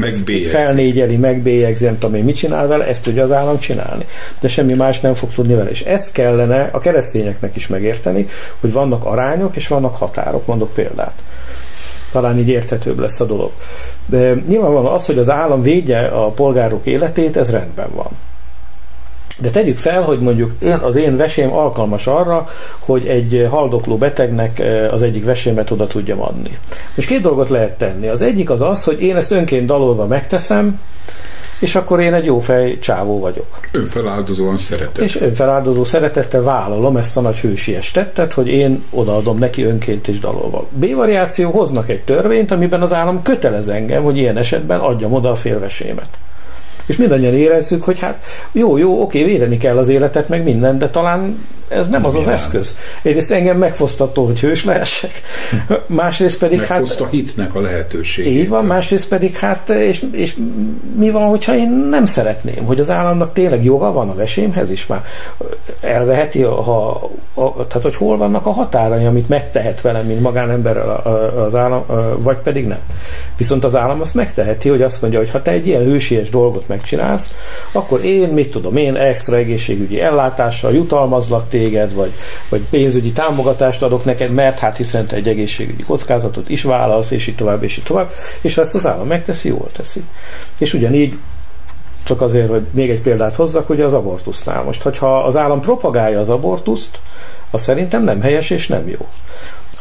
felnégyeli, 0.49 1.17
megbélyegzi, 1.17 1.85
nem 1.85 1.97
tudom 1.97 2.15
én 2.15 2.23
mit 2.23 2.35
csinál 2.35 2.67
vele, 2.67 2.87
ezt 2.87 3.03
tudja 3.03 3.23
az 3.23 3.31
állam 3.31 3.59
csinálni. 3.59 4.05
De 4.39 4.47
semmi 4.47 4.73
más 4.73 4.99
nem 4.99 5.13
fog 5.13 5.33
tudni 5.33 5.53
vele. 5.53 5.69
És 5.69 5.81
ezt 5.81 6.11
kellene 6.11 6.69
a 6.71 6.79
keresztényeknek 6.79 7.55
is 7.55 7.67
megérteni, 7.67 8.27
hogy 8.59 8.71
vannak 8.71 9.05
arányok 9.05 9.55
és 9.55 9.67
vannak 9.67 9.95
határok. 9.95 10.45
Mondok 10.45 10.73
példát 10.73 11.13
talán 12.11 12.37
így 12.39 12.47
érthetőbb 12.47 12.99
lesz 12.99 13.19
a 13.19 13.25
dolog. 13.25 13.51
De 14.09 14.33
nyilvánvalóan 14.47 14.93
az, 14.93 15.05
hogy 15.05 15.17
az 15.17 15.29
állam 15.29 15.61
védje 15.61 16.07
a 16.07 16.29
polgárok 16.29 16.85
életét, 16.85 17.37
ez 17.37 17.49
rendben 17.49 17.87
van. 17.95 18.09
De 19.41 19.49
tegyük 19.49 19.77
fel, 19.77 20.01
hogy 20.01 20.19
mondjuk 20.19 20.51
én, 20.59 20.73
az 20.73 20.95
én 20.95 21.17
vesém 21.17 21.53
alkalmas 21.53 22.07
arra, 22.07 22.47
hogy 22.79 23.07
egy 23.07 23.47
haldokló 23.49 23.97
betegnek 23.97 24.59
eh, 24.59 24.93
az 24.93 25.01
egyik 25.01 25.25
vesémet 25.25 25.71
oda 25.71 25.87
tudjam 25.87 26.21
adni. 26.21 26.57
Most 26.95 27.07
két 27.07 27.21
dolgot 27.21 27.49
lehet 27.49 27.77
tenni. 27.77 28.07
Az 28.07 28.21
egyik 28.21 28.49
az 28.49 28.61
az, 28.61 28.83
hogy 28.83 29.01
én 29.01 29.15
ezt 29.15 29.31
önként 29.31 29.65
dalolva 29.65 30.05
megteszem, 30.05 30.79
és 31.61 31.75
akkor 31.75 31.99
én 31.99 32.13
egy 32.13 32.25
jó 32.25 32.39
fej 32.39 32.79
csávó 32.79 33.19
vagyok. 33.19 33.59
Önfeláldozóan 33.71 34.57
szeretet. 34.57 34.97
És 34.97 35.21
önfeláldozó 35.21 35.83
szeretettel 35.83 36.41
vállalom 36.41 36.97
ezt 36.97 37.17
a 37.17 37.21
nagy 37.21 37.37
hősies 37.37 37.91
tettet, 37.91 38.33
hogy 38.33 38.47
én 38.47 38.83
odaadom 38.89 39.37
neki 39.37 39.63
önként 39.63 40.07
és 40.07 40.19
dalolva. 40.19 40.67
B 40.69 40.95
variáció 40.95 41.51
hoznak 41.51 41.89
egy 41.89 42.01
törvényt, 42.01 42.51
amiben 42.51 42.81
az 42.81 42.93
állam 42.93 43.21
kötelez 43.21 43.67
engem, 43.67 44.03
hogy 44.03 44.17
ilyen 44.17 44.37
esetben 44.37 44.79
adjam 44.79 45.13
oda 45.13 45.31
a 45.31 45.35
félvesémet. 45.35 46.17
És 46.91 46.97
mindannyian 46.97 47.33
érezzük, 47.33 47.83
hogy 47.83 47.99
hát 47.99 48.23
jó, 48.51 48.77
jó, 48.77 49.01
oké, 49.01 49.23
védeni 49.23 49.57
kell 49.57 49.77
az 49.77 49.87
életet, 49.87 50.29
meg 50.29 50.43
minden, 50.43 50.77
de 50.77 50.89
talán 50.89 51.45
ez 51.71 51.87
nem 51.87 52.05
az 52.05 52.15
az 52.15 52.27
eszköz. 52.27 52.75
Egyrészt 53.01 53.31
engem 53.31 53.57
megfosztattól, 53.57 54.25
hogy 54.25 54.39
hős 54.39 54.65
lehessek, 54.65 55.21
másrészt 55.85 56.39
pedig 56.39 56.61
hát... 56.61 56.99
a 56.99 57.07
hitnek 57.07 57.55
a 57.55 57.61
lehetőségét. 57.61 58.37
Így 58.37 58.49
van, 58.49 58.65
másrészt 58.65 59.07
pedig 59.07 59.35
hát, 59.35 59.69
és, 59.69 60.05
és 60.11 60.35
mi 60.95 61.09
van, 61.09 61.29
hogyha 61.29 61.55
én 61.55 61.69
nem 61.69 62.05
szeretném, 62.05 62.65
hogy 62.65 62.79
az 62.79 62.89
államnak 62.89 63.33
tényleg 63.33 63.63
joga 63.63 63.91
van 63.91 64.09
a 64.09 64.15
vesémhez 64.15 64.71
is 64.71 64.87
már 64.87 65.05
elveheti, 65.81 66.41
ha, 66.41 67.09
a, 67.33 67.67
tehát 67.67 67.83
hogy 67.83 67.95
hol 67.95 68.17
vannak 68.17 68.45
a 68.45 68.51
határai, 68.51 69.05
amit 69.05 69.29
megtehet 69.29 69.81
velem, 69.81 70.05
mint 70.05 70.21
magánemberrel 70.21 70.89
az 71.45 71.55
állam, 71.55 71.85
vagy 72.17 72.37
pedig 72.37 72.67
nem. 72.67 72.79
Viszont 73.37 73.63
az 73.63 73.75
állam 73.75 74.01
azt 74.01 74.13
megteheti, 74.13 74.69
hogy 74.69 74.81
azt 74.81 75.01
mondja, 75.01 75.19
hogy 75.19 75.29
ha 75.29 75.41
te 75.41 75.51
egy 75.51 75.67
ilyen 75.67 75.83
hősies 75.83 76.29
dolgot 76.29 76.67
megcsinálsz, 76.67 77.33
akkor 77.71 78.05
én, 78.05 78.29
mit 78.29 78.51
tudom, 78.51 78.77
én 78.77 78.95
extra 78.95 79.35
egészségügyi 79.35 80.01
ellátással 80.01 80.73
jutalmazlak 80.73 81.49
téged, 81.49 81.60
vagy, 81.69 82.11
vagy 82.49 82.61
pénzügyi 82.69 83.11
támogatást 83.11 83.81
adok 83.81 84.05
neked, 84.05 84.31
mert 84.31 84.59
hát 84.59 84.77
hiszen 84.77 85.05
te 85.05 85.15
egy 85.15 85.27
egészségügyi 85.27 85.83
kockázatot 85.83 86.49
is 86.49 86.63
vállalsz, 86.63 87.11
és 87.11 87.27
így 87.27 87.35
tovább, 87.35 87.63
és 87.63 87.77
így 87.77 87.83
tovább, 87.83 88.11
és 88.41 88.57
ezt 88.57 88.75
az 88.75 88.87
állam 88.87 89.07
megteszi, 89.07 89.47
jól 89.47 89.69
teszi. 89.75 90.03
És 90.57 90.73
ugyanígy 90.73 91.17
csak 92.03 92.21
azért, 92.21 92.49
hogy 92.49 92.65
még 92.71 92.89
egy 92.89 93.01
példát 93.01 93.35
hozzak, 93.35 93.69
ugye 93.69 93.85
az 93.85 93.93
abortusznál. 93.93 94.63
Most, 94.63 94.81
hogyha 94.81 95.23
az 95.23 95.35
állam 95.35 95.61
propagálja 95.61 96.19
az 96.19 96.29
abortuszt, 96.29 96.99
az 97.51 97.61
szerintem 97.61 98.03
nem 98.03 98.21
helyes 98.21 98.49
és 98.49 98.67
nem 98.67 98.87
jó. 98.87 99.07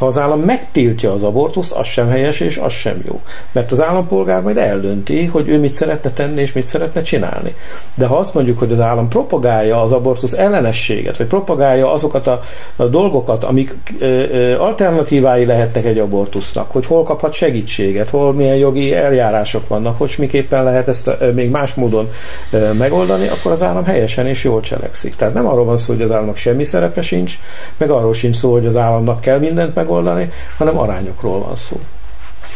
Ha 0.01 0.07
az 0.07 0.19
állam 0.19 0.41
megtiltja 0.41 1.13
az 1.13 1.23
abortuszt, 1.23 1.73
az 1.73 1.87
sem 1.87 2.09
helyes 2.09 2.41
és 2.41 2.57
az 2.57 2.73
sem 2.73 3.03
jó. 3.07 3.21
Mert 3.53 3.73
az 3.73 3.83
állampolgár 3.83 4.43
majd 4.43 4.57
eldönti, 4.57 5.25
hogy 5.25 5.49
ő 5.49 5.59
mit 5.59 5.75
szeretne 5.75 6.11
tenni 6.11 6.41
és 6.41 6.53
mit 6.53 6.67
szeretne 6.67 7.03
csinálni. 7.03 7.55
De 7.95 8.07
ha 8.07 8.17
azt 8.17 8.35
mondjuk, 8.35 8.59
hogy 8.59 8.73
az 8.73 8.81
állam 8.81 9.09
propagálja 9.09 9.83
az 9.83 9.93
abortusz 9.93 10.33
ellenességet, 10.33 11.17
vagy 11.17 11.27
propagálja 11.27 11.93
azokat 11.93 12.27
a, 12.27 12.41
a 12.77 12.85
dolgokat, 12.85 13.45
amik 13.45 13.77
ö, 13.99 14.07
ö, 14.07 14.59
alternatívái 14.59 15.45
lehetnek 15.45 15.85
egy 15.85 15.99
abortusznak, 15.99 16.71
hogy 16.71 16.87
hol 16.87 17.03
kaphat 17.03 17.33
segítséget, 17.33 18.11
hol 18.11 18.33
milyen 18.33 18.57
jogi 18.57 18.95
eljárások 18.95 19.69
vannak, 19.69 19.99
hogy 19.99 20.15
miképpen 20.19 20.65
lehet 20.65 20.89
ezt 20.89 21.17
ö, 21.19 21.33
még 21.33 21.51
más 21.51 21.75
módon 21.75 22.11
ö, 22.51 22.73
megoldani, 22.73 23.29
akkor 23.29 23.53
az 23.53 23.63
állam 23.63 23.85
helyesen 23.85 24.27
és 24.27 24.45
jól 24.45 24.61
cselekszik. 24.61 25.15
Tehát 25.17 25.35
nem 25.35 25.47
arról 25.47 25.65
van 25.65 25.77
szó, 25.77 25.93
hogy 25.93 26.03
az 26.03 26.13
államnak 26.13 26.37
semmi 26.37 26.65
szerepe 26.65 27.03
sincs, 27.03 27.39
meg 27.77 27.91
arról 27.91 28.15
sincs 28.15 28.37
szó, 28.37 28.53
hogy 28.53 28.67
az 28.67 28.77
államnak 28.77 29.21
kell 29.21 29.39
mindent 29.39 29.75
meg 29.75 29.89
megoldani, 29.91 30.31
hanem 30.57 30.79
arányokról 30.79 31.39
van 31.39 31.57
szó. 31.57 31.81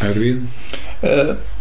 Ervin? 0.01 0.51
Uh, 1.01 1.11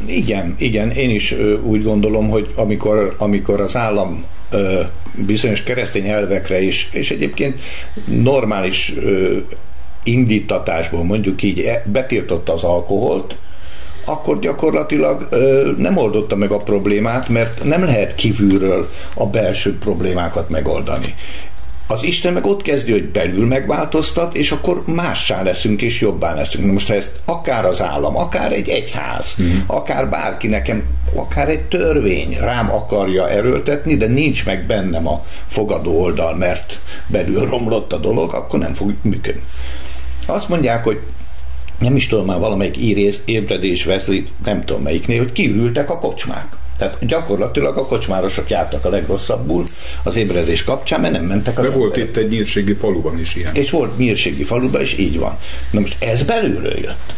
igen, 0.08 0.56
igen, 0.58 0.92
én 0.92 1.10
is 1.10 1.32
uh, 1.32 1.66
úgy 1.66 1.84
gondolom, 1.84 2.30
hogy 2.30 2.52
amikor, 2.56 3.16
amikor 3.18 3.62
az 3.62 3.76
állam 3.76 4.26
uh, 4.52 4.80
bizonyos 5.26 5.64
keresztény 5.64 6.08
elvekre 6.08 6.62
is, 6.62 6.90
és 6.92 7.12
egyébként 7.12 7.60
normális 8.06 8.94
indítatásból 10.04 11.04
mondjuk 11.04 11.44
így 11.44 11.60
e, 11.60 11.84
betiltotta 11.86 12.54
az 12.54 12.64
alkoholt, 12.64 13.36
akkor 14.06 14.40
gyakorlatilag 14.40 15.28
ö, 15.30 15.72
nem 15.78 15.98
oldotta 15.98 16.36
meg 16.36 16.52
a 16.52 16.58
problémát, 16.58 17.30
mert 17.30 17.64
nem 17.64 17.84
lehet 17.84 18.16
kívülről 18.16 18.90
a 19.14 19.26
belső 19.26 19.78
problémákat 19.78 20.50
megoldani. 20.50 21.16
Az 21.88 22.04
Isten 22.04 22.34
meg 22.34 22.46
ott 22.46 22.62
kezdi, 22.62 22.92
hogy 22.92 23.10
belül 23.10 23.48
megváltoztat, 23.48 24.36
és 24.36 24.52
akkor 24.52 24.84
mássá 24.86 25.42
leszünk, 25.42 25.82
és 25.82 26.02
jobbá 26.02 26.34
leszünk. 26.34 26.72
Most 26.72 26.88
ha 26.88 26.94
ezt 26.94 27.12
akár 27.26 27.66
az 27.66 27.82
állam, 27.82 28.18
akár 28.18 28.52
egy 28.52 28.70
egyház, 28.70 29.36
mm. 29.42 29.58
akár 29.66 30.10
bárki 30.10 30.48
nekem, 30.48 30.84
akár 31.16 31.50
egy 31.50 31.62
törvény 31.62 32.38
rám 32.40 32.72
akarja 32.72 33.30
erőltetni, 33.30 33.96
de 33.96 34.08
nincs 34.08 34.46
meg 34.46 34.66
bennem 34.66 35.08
a 35.08 35.26
fogadó 35.48 36.02
oldal, 36.02 36.36
mert 36.36 36.80
belül 37.08 37.46
romlott 37.46 37.94
a 37.94 37.98
dolog, 37.98 38.34
akkor 38.34 38.60
nem 38.60 38.74
fog 38.74 38.94
működni. 39.02 39.44
Azt 40.26 40.50
mondják, 40.50 40.84
hogy 40.84 41.00
nem 41.80 41.96
is 41.96 42.08
tudom 42.08 42.26
már 42.26 42.40
valamelyik 42.40 42.78
írész, 42.78 43.20
ébredés 43.26 43.86
Wesley, 43.86 44.24
nem 44.46 44.66
tudom 44.66 44.82
melyiknél, 44.82 45.18
hogy 45.18 45.32
kiürültek 45.32 45.90
a 45.90 46.00
kocsmák. 46.00 46.56
Tehát 46.78 47.06
gyakorlatilag 47.06 47.78
a 47.78 47.86
kocsmárosok 47.86 48.50
jártak 48.50 48.86
a 48.86 48.90
legrosszabbul 48.90 49.64
az 50.04 50.16
ébredés 50.16 50.64
kapcsán, 50.64 51.02
mert 51.02 51.14
nem 51.14 51.26
mentek 51.26 51.60
az 51.60 51.66
De 51.66 51.72
volt 51.72 51.98
itt 51.98 52.18
egy 52.18 52.30
nyírségi 52.30 52.74
faluban 52.74 53.20
is 53.20 53.36
ilyen. 53.36 53.56
És 53.56 53.70
volt 53.70 53.98
nyírségi 53.98 54.44
faluban 54.44 54.82
is, 54.82 54.98
így 54.98 55.20
van. 55.20 55.38
Na 55.72 55.80
most 55.80 56.04
ez 56.04 56.24
belülről 56.24 56.80
jött. 56.80 57.14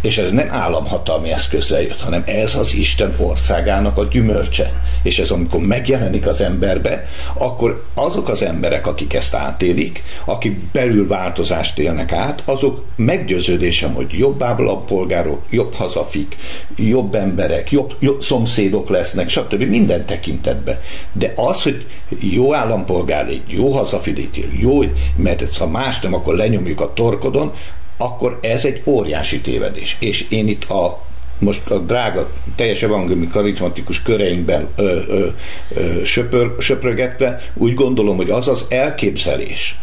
És 0.00 0.18
ez 0.18 0.30
nem 0.30 0.48
államhatalmi 0.50 1.32
eszközzel 1.32 1.80
jött, 1.80 2.00
hanem 2.00 2.22
ez 2.26 2.54
az 2.54 2.74
Isten 2.74 3.14
országának 3.18 3.96
a 3.96 4.04
gyümölcse. 4.04 4.72
És 5.02 5.18
ez 5.18 5.30
amikor 5.30 5.60
megjelenik 5.60 6.26
az 6.26 6.40
emberbe, 6.40 7.06
akkor 7.32 7.84
azok 7.94 8.28
az 8.28 8.42
emberek, 8.42 8.86
akik 8.86 9.14
ezt 9.14 9.34
átélik, 9.34 10.02
akik 10.24 10.58
belül 10.58 11.08
változást 11.08 11.78
élnek 11.78 12.12
át, 12.12 12.42
azok 12.44 12.84
meggyőződésem, 12.96 13.94
hogy 13.94 14.12
jobb 14.18 14.42
állampolgárok, 14.42 15.42
jobb 15.50 15.74
hazafik, 15.74 16.36
jobb 16.76 17.14
emberek, 17.14 17.70
jobb, 17.70 17.94
jobb 17.98 18.22
szomszédok 18.22 18.88
lesznek, 18.88 19.28
stb. 19.28 19.62
minden 19.62 20.04
tekintetben. 20.06 20.78
De 21.12 21.32
az, 21.36 21.62
hogy 21.62 21.86
jó 22.18 22.54
állampolgár 22.54 23.26
légy, 23.26 23.42
jó 23.46 23.70
hazafidítél, 23.70 24.48
jó, 24.58 24.80
mert 25.16 25.56
ha 25.56 25.66
más 25.66 26.00
nem, 26.00 26.14
akkor 26.14 26.34
lenyomjuk 26.34 26.80
a 26.80 26.92
torkodon, 26.92 27.52
akkor 28.00 28.38
ez 28.42 28.64
egy 28.64 28.82
óriási 28.84 29.40
tévedés. 29.40 29.96
És 30.00 30.26
én 30.28 30.48
itt 30.48 30.64
a 30.70 31.08
most 31.38 31.70
a 31.70 31.78
drága, 31.78 32.30
teljes 32.56 32.82
evangéliumi 32.82 33.28
karizmatikus 33.28 34.02
köreinkben 34.02 34.68
ö, 34.76 35.00
ö, 35.08 35.26
ö, 35.74 36.04
söpör, 36.04 36.54
söprögetve 36.58 37.42
úgy 37.54 37.74
gondolom, 37.74 38.16
hogy 38.16 38.30
az 38.30 38.48
az 38.48 38.64
elképzelés, 38.68 39.76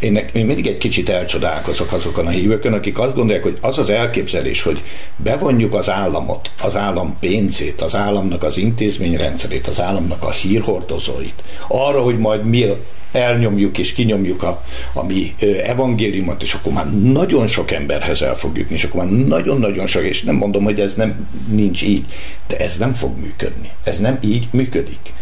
én, 0.00 0.16
én 0.32 0.46
mindig 0.46 0.66
egy 0.66 0.78
kicsit 0.78 1.08
elcsodálkozok 1.08 1.92
azokon 1.92 2.26
a 2.26 2.30
hívőkön, 2.30 2.72
akik 2.72 2.98
azt 2.98 3.14
gondolják, 3.14 3.42
hogy 3.42 3.58
az 3.60 3.78
az 3.78 3.90
elképzelés, 3.90 4.62
hogy 4.62 4.82
bevonjuk 5.16 5.74
az 5.74 5.90
államot, 5.90 6.50
az 6.62 6.76
állam 6.76 7.16
pénzét, 7.20 7.82
az 7.82 7.94
államnak 7.94 8.42
az 8.42 8.56
intézményrendszerét, 8.56 9.66
az 9.66 9.80
államnak 9.80 10.22
a 10.22 10.30
hírhordozóit, 10.30 11.42
arra, 11.68 12.02
hogy 12.02 12.18
majd 12.18 12.44
mi 12.44 12.66
elnyomjuk 13.12 13.78
és 13.78 13.92
kinyomjuk 13.92 14.42
a, 14.42 14.62
a 14.92 15.04
mi 15.04 15.34
evangéliumot, 15.66 16.42
és 16.42 16.54
akkor 16.54 16.72
már 16.72 16.92
nagyon 16.92 17.46
sok 17.46 17.70
emberhez 17.70 18.22
el 18.22 18.36
fog 18.36 18.56
jutni, 18.56 18.74
és 18.74 18.84
akkor 18.84 19.04
már 19.04 19.10
nagyon-nagyon 19.10 19.86
sok, 19.86 20.02
és 20.02 20.22
nem 20.22 20.34
mondom, 20.34 20.64
hogy 20.64 20.80
ez 20.80 20.94
nem 20.94 21.28
nincs 21.48 21.82
így, 21.82 22.04
de 22.46 22.56
ez 22.56 22.78
nem 22.78 22.92
fog 22.92 23.18
működni. 23.20 23.70
Ez 23.84 23.98
nem 23.98 24.18
így 24.22 24.48
működik. 24.50 25.12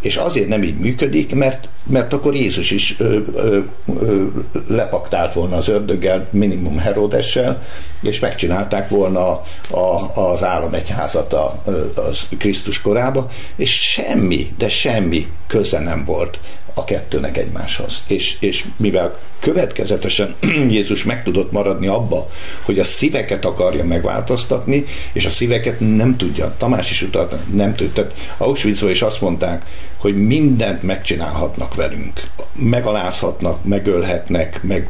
És 0.00 0.16
azért 0.16 0.48
nem 0.48 0.62
így 0.62 0.78
működik, 0.78 1.34
mert, 1.34 1.68
mert 1.86 2.12
akkor 2.12 2.34
Jézus 2.34 2.70
is 2.70 2.94
ö, 2.98 3.18
ö, 3.34 3.58
ö, 4.00 4.24
lepaktált 4.68 5.32
volna 5.32 5.56
az 5.56 5.68
ördöggel, 5.68 6.28
minimum 6.30 6.78
Herodessel, 6.78 7.62
és 8.02 8.18
megcsinálták 8.18 8.88
volna 8.88 9.30
a, 9.30 9.42
a, 9.76 10.16
az 10.30 10.44
államegyházat 10.44 11.32
a, 11.32 11.62
a 11.94 12.34
Krisztus 12.38 12.80
korába, 12.80 13.30
és 13.56 13.92
semmi, 13.92 14.54
de 14.58 14.68
semmi 14.68 15.26
köze 15.46 15.80
nem 15.80 16.04
volt 16.04 16.38
a 16.74 16.84
kettőnek 16.84 17.36
egymáshoz. 17.36 18.02
És, 18.08 18.36
és 18.40 18.64
mivel 18.76 19.18
következetesen 19.38 20.34
Jézus 20.68 21.04
meg 21.04 21.24
tudott 21.24 21.52
maradni 21.52 21.86
abba, 21.86 22.28
hogy 22.62 22.78
a 22.78 22.84
szíveket 22.84 23.44
akarja 23.44 23.84
megváltoztatni, 23.84 24.84
és 25.12 25.24
a 25.24 25.30
szíveket 25.30 25.80
nem 25.80 26.16
tudja, 26.16 26.54
Tamás 26.58 26.90
is 26.90 27.02
utalt, 27.02 27.34
nem 27.52 27.74
tudta. 27.74 28.06
Auschwitzba 28.36 28.90
is 28.90 29.02
azt 29.02 29.20
mondták, 29.20 29.64
hogy 30.00 30.26
mindent 30.26 30.82
megcsinálhatnak 30.82 31.74
velünk. 31.74 32.22
Megalázhatnak, 32.52 33.64
megölhetnek, 33.64 34.62
meg 34.62 34.88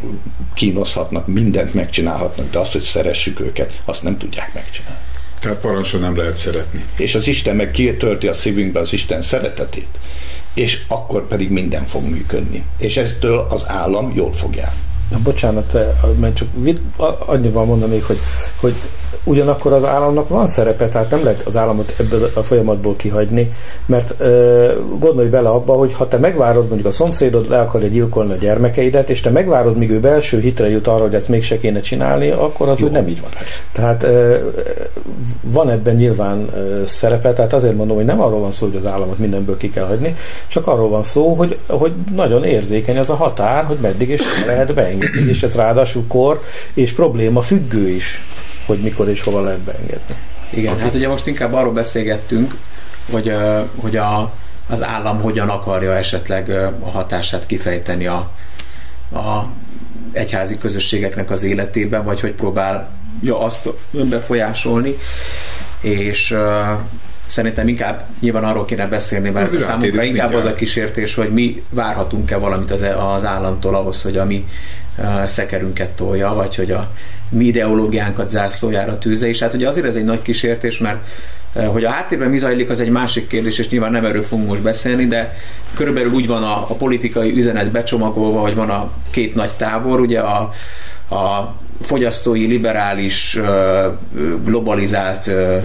kínozhatnak, 0.55 1.27
mindent 1.27 1.75
megcsinálhatnak, 1.75 2.51
de 2.51 2.59
azt, 2.59 2.73
hogy 2.73 2.83
szeressük 2.83 3.41
őket, 3.41 3.81
azt 3.85 4.03
nem 4.03 4.19
tudják 4.19 4.55
megcsinálni. 4.55 4.99
Tehát 5.41 5.59
parancsol 5.59 6.01
nem 6.01 6.17
lehet 6.17 6.37
szeretni. 6.37 6.85
És 6.97 7.15
az 7.15 7.27
Isten 7.27 7.57
meg 7.57 7.71
kitölti 7.71 8.27
a 8.27 8.35
szívünkbe 8.35 8.81
az 8.81 8.93
Isten 8.93 9.23
szeretetét, 9.23 9.99
és 10.55 10.83
akkor 10.89 11.29
pedig 11.29 11.51
minden 11.51 11.85
fog 11.87 12.09
működni. 12.09 12.65
És 12.79 12.97
eztől 12.97 13.47
az 13.51 13.63
állam 13.67 14.13
jól 14.15 14.33
fog 14.33 14.55
járni. 14.55 14.81
Na, 15.11 15.19
bocsánat, 15.23 15.79
mert 16.21 16.35
csak 16.35 16.49
annyival 17.27 17.65
mondanék, 17.65 18.07
hogy, 18.07 18.19
hogy 18.61 18.75
ugyanakkor 19.25 19.73
az 19.73 19.85
államnak 19.85 20.29
van 20.29 20.49
szerepe, 20.49 20.89
tehát 20.89 21.11
nem 21.11 21.25
lehet 21.25 21.43
az 21.47 21.57
államot 21.57 21.95
ebből 21.99 22.31
a 22.35 22.43
folyamatból 22.43 22.97
kihagyni, 22.97 23.53
mert 23.87 24.15
ö, 24.19 24.73
gondolj 24.99 25.29
bele 25.29 25.49
abba, 25.49 25.73
hogy 25.73 25.93
ha 25.93 26.09
te 26.09 26.19
megvárod, 26.19 26.67
mondjuk 26.67 26.87
a 26.87 26.91
szomszédod 26.91 27.49
le 27.49 27.61
akarja 27.61 27.89
gyilkolni 27.89 28.33
a 28.33 28.37
gyermekeidet, 28.37 29.11
és 29.11 29.21
te 29.21 29.31
megvárod, 29.31 29.77
míg 29.77 29.91
ő 29.91 30.01
belső 30.01 30.41
hitre 30.41 30.69
jut 30.71 30.87
arra, 30.87 31.03
hogy 31.03 31.15
ezt 31.15 31.29
mégse 31.29 31.59
kéne 31.59 31.81
csinálni, 31.81 32.31
akkor 32.31 32.69
az 32.69 32.79
Jó. 32.79 32.87
úgy 32.87 32.93
nem 32.93 33.09
így 33.09 33.21
van. 33.21 33.31
Tehát 33.73 34.03
ö, 34.03 34.37
van 35.43 35.71
ebben 35.71 35.95
nyilván 35.95 36.49
ö, 36.55 36.83
szerepe, 36.87 37.33
tehát 37.33 37.53
azért 37.53 37.77
mondom, 37.77 37.97
hogy 37.97 38.05
nem 38.05 38.21
arról 38.21 38.41
van 38.41 38.53
szó, 38.53 38.67
hogy 38.67 38.77
az 38.77 38.87
államot 38.87 39.19
mindenből 39.19 39.57
ki 39.57 39.71
kell 39.71 39.87
hagyni, 39.87 40.17
csak 40.49 40.67
arról 40.67 40.89
van 40.89 41.03
szó, 41.03 41.35
hogy, 41.35 41.59
hogy 41.67 41.93
nagyon 42.15 42.45
érzékeny 42.45 42.99
az 42.99 43.11
a 43.11 43.15
határ, 43.15 43.65
hogy 43.65 43.79
meddig 43.81 44.09
és 44.09 44.21
lehet 44.47 44.75
beengedni, 44.75 45.00
és 45.29 45.43
ez 45.43 45.55
ráadásul 45.55 46.05
kor 46.07 46.43
és 46.75 46.93
probléma 46.93 47.41
függő 47.41 47.89
is 47.89 48.21
hogy 48.71 48.79
mikor 48.79 49.09
és 49.09 49.23
hova 49.23 49.41
lehet 49.41 49.59
beengedni. 49.59 50.15
Igen, 50.51 50.73
okay. 50.73 50.85
hát 50.85 50.95
ugye 50.95 51.09
most 51.09 51.27
inkább 51.27 51.53
arról 51.53 51.73
beszélgettünk, 51.73 52.55
hogy, 53.11 53.33
hogy 53.77 53.97
a, 53.97 54.33
az 54.69 54.83
állam 54.83 55.21
hogyan 55.21 55.49
akarja 55.49 55.97
esetleg 55.97 56.51
a 56.81 56.91
hatását 56.91 57.47
kifejteni 57.47 58.07
a, 58.07 58.31
a 59.13 59.47
egyházi 60.13 60.59
közösségeknek 60.59 61.31
az 61.31 61.43
életében, 61.43 62.05
vagy 62.05 62.21
hogy 62.21 62.33
próbálja 62.33 62.89
azt 63.41 63.69
befolyásolni, 63.91 64.95
és 65.81 66.31
uh, 66.31 66.39
szerintem 67.27 67.69
inkább 67.69 68.05
nyilván 68.21 68.45
arról 68.45 68.65
kéne 68.65 68.87
beszélni, 68.87 69.31
mert 69.31 69.61
számunkra 69.61 70.03
inkább 70.03 70.35
az 70.35 70.45
a 70.45 70.55
kísértés, 70.55 71.15
hogy 71.15 71.33
mi 71.33 71.63
várhatunk-e 71.71 72.37
valamit 72.37 72.71
az, 72.71 72.83
az 72.83 73.25
államtól 73.25 73.75
ahhoz, 73.75 74.03
hogy 74.03 74.17
a 74.17 74.25
mi 74.25 74.47
szekerünket 75.27 75.91
tolja, 75.91 76.35
vagy 76.35 76.55
hogy 76.55 76.71
a 76.71 76.91
mi 77.31 77.45
ideológiánkat 77.45 78.29
zászlójára 78.29 78.99
tűzze, 78.99 79.29
és 79.29 79.41
hát 79.41 79.55
ugye 79.55 79.69
azért 79.69 79.87
ez 79.87 79.97
egy 79.97 80.05
nagy 80.05 80.23
kísértés, 80.23 80.79
mert 80.79 80.99
eh, 81.53 81.67
hogy 81.67 81.85
a 81.85 81.91
háttérben 81.91 82.31
mi 82.31 82.39
zajlik, 82.39 82.71
az 82.71 82.81
egy 82.81 82.91
másik 82.91 83.27
kérdés, 83.27 83.59
és 83.59 83.69
nyilván 83.69 83.91
nem 83.91 84.05
erről 84.05 84.23
fogunk 84.23 84.49
most 84.49 84.63
beszélni, 84.63 85.07
de 85.07 85.35
körülbelül 85.75 86.13
úgy 86.13 86.27
van 86.27 86.43
a, 86.43 86.57
a 86.57 86.75
politikai 86.75 87.39
üzenet 87.39 87.71
becsomagolva, 87.71 88.41
hogy 88.41 88.55
van 88.55 88.71
a 88.71 88.91
két 89.11 89.35
nagy 89.35 89.51
tábor, 89.51 90.01
ugye 90.01 90.21
a, 90.21 90.51
a 91.15 91.55
fogyasztói, 91.81 92.47
liberális, 92.47 93.37
eh, 93.37 93.85
globalizált 94.45 95.29
eh, 95.29 95.63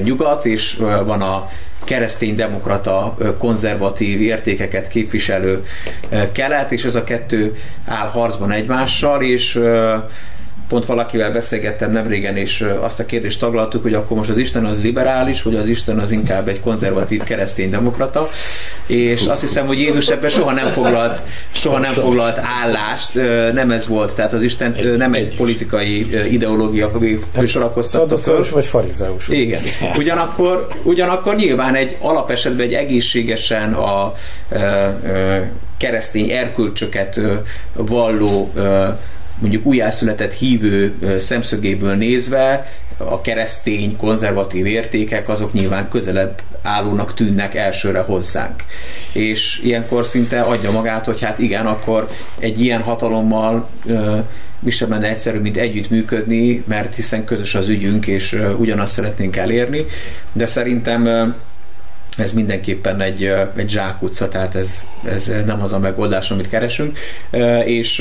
nyugat, 0.00 0.46
és 0.46 0.76
van 1.04 1.22
a 1.22 1.48
keresztény 1.84 2.34
demokrata, 2.36 3.16
konzervatív 3.38 4.20
értékeket 4.20 4.88
képviselő 4.88 5.66
kelet, 6.32 6.72
és 6.72 6.84
ez 6.84 6.94
a 6.94 7.04
kettő 7.04 7.56
áll 7.84 8.08
harcban 8.08 8.50
egymással, 8.50 9.22
és 9.22 9.60
pont 10.68 10.86
valakivel 10.86 11.32
beszélgettem 11.32 11.92
nem 11.92 12.06
régen, 12.06 12.36
és 12.36 12.66
azt 12.80 13.00
a 13.00 13.06
kérdést 13.06 13.40
taglaltuk, 13.40 13.82
hogy 13.82 13.94
akkor 13.94 14.16
most 14.16 14.30
az 14.30 14.38
Isten 14.38 14.64
az 14.64 14.82
liberális, 14.82 15.42
vagy 15.42 15.56
az 15.56 15.68
Isten 15.68 15.98
az 15.98 16.10
inkább 16.10 16.48
egy 16.48 16.60
konzervatív 16.60 17.22
keresztény 17.22 17.70
demokrata, 17.70 18.28
és 18.86 19.26
azt 19.26 19.40
hiszem, 19.40 19.66
hogy 19.66 19.78
Jézus 19.78 20.08
ebben 20.08 20.30
soha 20.30 20.52
nem 20.52 20.66
foglalt, 20.66 21.22
soha 21.52 21.78
nem 21.78 21.90
foglalt 21.90 22.40
állást, 22.62 23.14
nem 23.52 23.70
ez 23.70 23.86
volt, 23.86 24.14
tehát 24.14 24.32
az 24.32 24.42
Isten 24.42 24.76
nem 24.96 25.14
egy 25.14 25.36
politikai 25.36 26.06
ideológia 26.32 26.90
sorakoztatta 27.46 28.18
föl. 28.18 28.44
vagy 28.52 28.66
farizeus. 28.66 29.28
Igen. 29.28 29.60
Ugyanakkor, 29.96 30.66
ugyanakkor 30.82 31.36
nyilván 31.36 31.74
egy 31.74 31.96
alapesetben 32.00 32.66
egy 32.66 32.74
egészségesen 32.74 33.72
a, 33.72 33.82
a, 33.84 34.12
a 34.54 35.42
keresztény 35.76 36.30
erkölcsöket 36.30 37.20
valló 37.72 38.52
mondjuk 39.38 39.66
újjászületett 39.66 40.32
hívő 40.32 40.94
szemszögéből 41.18 41.94
nézve 41.94 42.66
a 42.96 43.20
keresztény, 43.20 43.96
konzervatív 43.96 44.66
értékek 44.66 45.28
azok 45.28 45.52
nyilván 45.52 45.88
közelebb 45.88 46.42
állónak 46.62 47.14
tűnnek 47.14 47.54
elsőre 47.54 48.00
hozzánk. 48.00 48.64
És 49.12 49.60
ilyenkor 49.62 50.06
szinte 50.06 50.40
adja 50.40 50.70
magát, 50.70 51.04
hogy 51.04 51.20
hát 51.20 51.38
igen, 51.38 51.66
akkor 51.66 52.08
egy 52.38 52.60
ilyen 52.60 52.82
hatalommal 52.82 53.68
mi 54.58 54.70
sem 54.70 54.90
lenne 54.90 55.08
egyszerű, 55.08 55.38
mint 55.38 55.56
együttműködni, 55.56 56.64
mert 56.66 56.94
hiszen 56.94 57.24
közös 57.24 57.54
az 57.54 57.68
ügyünk, 57.68 58.06
és 58.06 58.38
ugyanazt 58.58 58.92
szeretnénk 58.92 59.36
elérni, 59.36 59.84
de 60.32 60.46
szerintem 60.46 61.34
ez 62.16 62.32
mindenképpen 62.32 63.00
egy, 63.00 63.32
egy 63.56 63.70
zsákutca, 63.70 64.28
tehát 64.28 64.54
ez, 64.54 64.86
ez 65.04 65.30
nem 65.46 65.62
az 65.62 65.72
a 65.72 65.78
megoldás, 65.78 66.30
amit 66.30 66.48
keresünk, 66.48 66.98
és 67.64 67.96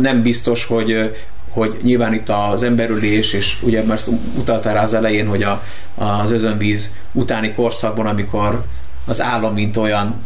nem 0.00 0.22
biztos, 0.22 0.64
hogy, 0.64 1.14
hogy 1.48 1.76
nyilván 1.82 2.14
itt 2.14 2.28
az 2.28 2.62
emberülés, 2.62 3.32
és 3.32 3.56
ugye 3.62 3.82
már 3.82 3.98
utaltál 4.36 4.74
rá 4.74 4.82
az 4.82 4.94
elején, 4.94 5.26
hogy 5.26 5.42
a, 5.42 5.62
az 5.94 6.30
özönvíz 6.30 6.90
utáni 7.12 7.52
korszakban, 7.52 8.06
amikor 8.06 8.64
az 9.08 9.22
állam 9.22 9.54
mint 9.54 9.76
olyan 9.76 10.24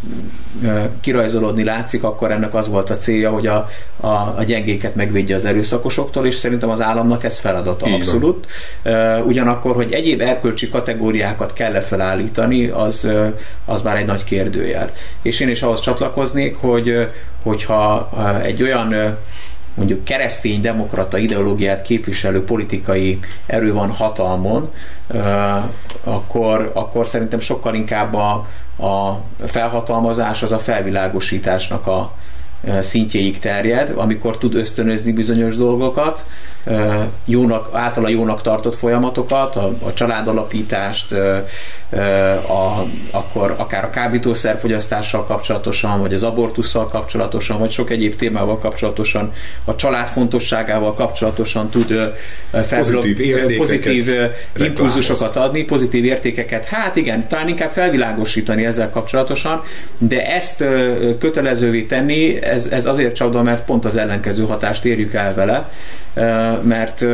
kirajzolódni 1.01 1.65
látszik, 1.65 2.05
akkor 2.05 2.31
ennek 2.31 2.55
az 2.55 2.69
volt 2.69 2.91
a 2.91 2.97
célja, 2.97 3.31
hogy 3.31 3.47
a, 3.47 3.69
a, 3.97 4.07
a 4.37 4.43
gyengéket 4.47 4.95
megvédje 4.95 5.37
az 5.37 5.45
erőszakosoktól, 5.45 6.27
és 6.27 6.35
szerintem 6.35 6.71
az 6.71 6.81
államnak 6.81 7.25
ez 7.25 7.39
feladata 7.39 7.89
Így 7.89 7.95
abszolút. 7.95 8.47
Van. 8.83 9.23
Ugyanakkor, 9.23 9.75
hogy 9.75 9.93
egyéb 9.93 10.21
erkölcsi 10.21 10.69
kategóriákat 10.69 11.53
kell 11.53 11.81
felállítani, 11.81 12.67
az, 12.67 13.09
az 13.65 13.83
már 13.83 13.97
egy 13.97 14.07
nagy 14.07 14.25
kérdőjel. 14.25 14.91
És 15.23 15.41
én 15.41 15.49
is 15.49 15.63
ahhoz 15.63 15.81
csatlakoznék, 15.81 16.57
hogy 16.57 17.09
hogyha 17.43 18.11
egy 18.43 18.63
olyan 18.63 19.17
mondjuk 19.75 20.05
keresztény 20.05 20.61
demokrata 20.61 21.19
ideológiát 21.19 21.83
képviselő 21.83 22.45
politikai 22.45 23.19
erő 23.47 23.73
van 23.73 23.91
hatalmon, 23.91 24.73
akkor, 26.05 26.71
akkor 26.75 27.07
szerintem 27.07 27.39
sokkal 27.39 27.75
inkább 27.75 28.15
a, 28.15 28.47
a 28.83 29.21
felhatalmazás 29.47 30.43
az 30.43 30.53
a 30.53 30.59
felvilágosításnak 30.59 31.87
a, 31.87 32.13
szintjéig 32.81 33.39
terjed, 33.39 33.93
amikor 33.97 34.39
tud 34.39 34.55
ösztönözni 34.55 35.13
bizonyos 35.13 35.57
dolgokat, 35.57 36.25
jónak, 37.25 37.69
általa 37.73 38.09
jónak 38.09 38.43
tartott 38.43 38.77
folyamatokat, 38.77 39.57
a, 39.57 39.73
a 39.83 39.93
családalapítást, 39.93 41.13
a, 42.49 42.85
akkor 43.11 43.55
akár 43.59 43.85
a 43.85 43.91
kábítószerfogyasztással 43.91 45.25
kapcsolatosan, 45.25 46.01
vagy 46.01 46.15
az 46.15 46.23
abortussal 46.23 46.87
kapcsolatosan, 46.87 47.59
vagy 47.59 47.71
sok 47.71 47.91
egyéb 47.91 48.17
témával 48.17 48.59
kapcsolatosan, 48.59 49.33
a 49.65 49.77
család 49.77 50.09
fontosságával 50.09 50.95
kapcsolatosan 50.95 51.69
tud 51.69 52.13
pozitív, 52.69 53.57
pozitív 53.57 54.09
impulzusokat 54.57 55.37
adni, 55.37 55.65
pozitív 55.65 56.05
értékeket. 56.05 56.65
Hát 56.65 56.97
igen, 56.97 57.29
talán 57.29 57.49
inkább 57.49 57.71
felvilágosítani 57.71 58.65
ezzel 58.65 58.91
kapcsolatosan, 58.91 59.63
de 59.99 60.27
ezt 60.27 60.65
kötelezővé 61.19 61.83
tenni, 61.83 62.39
ez, 62.53 62.67
ez 62.67 62.87
azért 62.87 63.15
csapda, 63.15 63.43
mert 63.43 63.65
pont 63.65 63.85
az 63.85 63.97
ellenkező 63.97 64.45
hatást 64.45 64.85
érjük 64.85 65.15
el 65.15 65.35
vele, 65.35 65.71
mert 66.63 67.05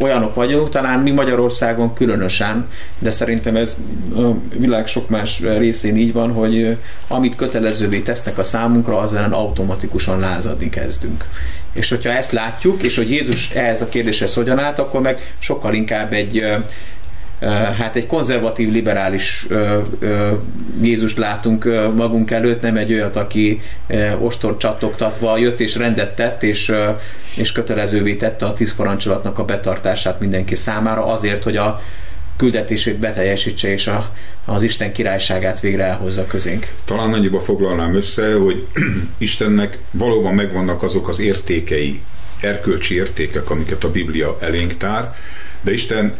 olyanok 0.00 0.34
vagyunk, 0.34 0.68
talán 0.68 1.00
mi 1.00 1.10
Magyarországon 1.10 1.94
különösen, 1.94 2.68
de 2.98 3.10
szerintem 3.10 3.56
ez 3.56 3.76
a 4.16 4.20
világ 4.56 4.86
sok 4.86 5.08
más 5.08 5.40
részén 5.40 5.96
így 5.96 6.12
van, 6.12 6.32
hogy 6.32 6.76
amit 7.08 7.36
kötelezővé 7.36 7.98
tesznek 7.98 8.38
a 8.38 8.42
számunkra, 8.42 8.98
az 8.98 9.14
ellen 9.14 9.32
automatikusan 9.32 10.20
lázadni 10.20 10.68
kezdünk. 10.68 11.24
És 11.72 11.88
hogyha 11.88 12.10
ezt 12.10 12.32
látjuk, 12.32 12.82
és 12.82 12.96
hogy 12.96 13.10
Jézus 13.10 13.50
ehhez 13.50 13.82
a 13.82 13.88
kérdéshez 13.88 14.34
hogyan 14.34 14.58
állt, 14.58 14.78
akkor 14.78 15.00
meg 15.00 15.34
sokkal 15.38 15.74
inkább 15.74 16.12
egy 16.12 16.46
hát 17.50 17.96
egy 17.96 18.06
konzervatív, 18.06 18.72
liberális 18.72 19.46
Jézust 20.82 21.18
látunk 21.18 21.64
magunk 21.94 22.30
előtt, 22.30 22.60
nem 22.60 22.76
egy 22.76 22.92
olyat, 22.92 23.16
aki 23.16 23.60
ostor 24.18 24.56
csattogtatva 24.56 25.36
jött 25.36 25.60
és 25.60 25.76
rendet 25.76 26.16
tett, 26.16 26.42
és, 26.42 26.72
és 27.36 27.52
kötelezővé 27.52 28.14
tette 28.14 28.46
a 28.46 28.52
tíz 28.52 28.74
parancsolatnak 28.74 29.38
a 29.38 29.44
betartását 29.44 30.20
mindenki 30.20 30.54
számára 30.54 31.06
azért, 31.06 31.44
hogy 31.44 31.56
a 31.56 31.82
küldetését 32.36 32.98
beteljesítse, 32.98 33.68
és 33.72 33.86
a, 33.86 34.10
az 34.44 34.62
Isten 34.62 34.92
királyságát 34.92 35.60
végre 35.60 35.84
elhozza 35.84 36.26
közénk. 36.26 36.72
Talán 36.84 37.12
annyiba 37.12 37.40
foglalnám 37.40 37.94
össze, 37.94 38.34
hogy 38.34 38.66
Istennek 39.18 39.78
valóban 39.90 40.34
megvannak 40.34 40.82
azok 40.82 41.08
az 41.08 41.20
értékei, 41.20 42.00
erkölcsi 42.40 42.94
értékek, 42.94 43.50
amiket 43.50 43.84
a 43.84 43.90
Biblia 43.90 44.36
elénk 44.40 44.76
tár, 44.76 45.14
de 45.60 45.72
Isten 45.72 46.14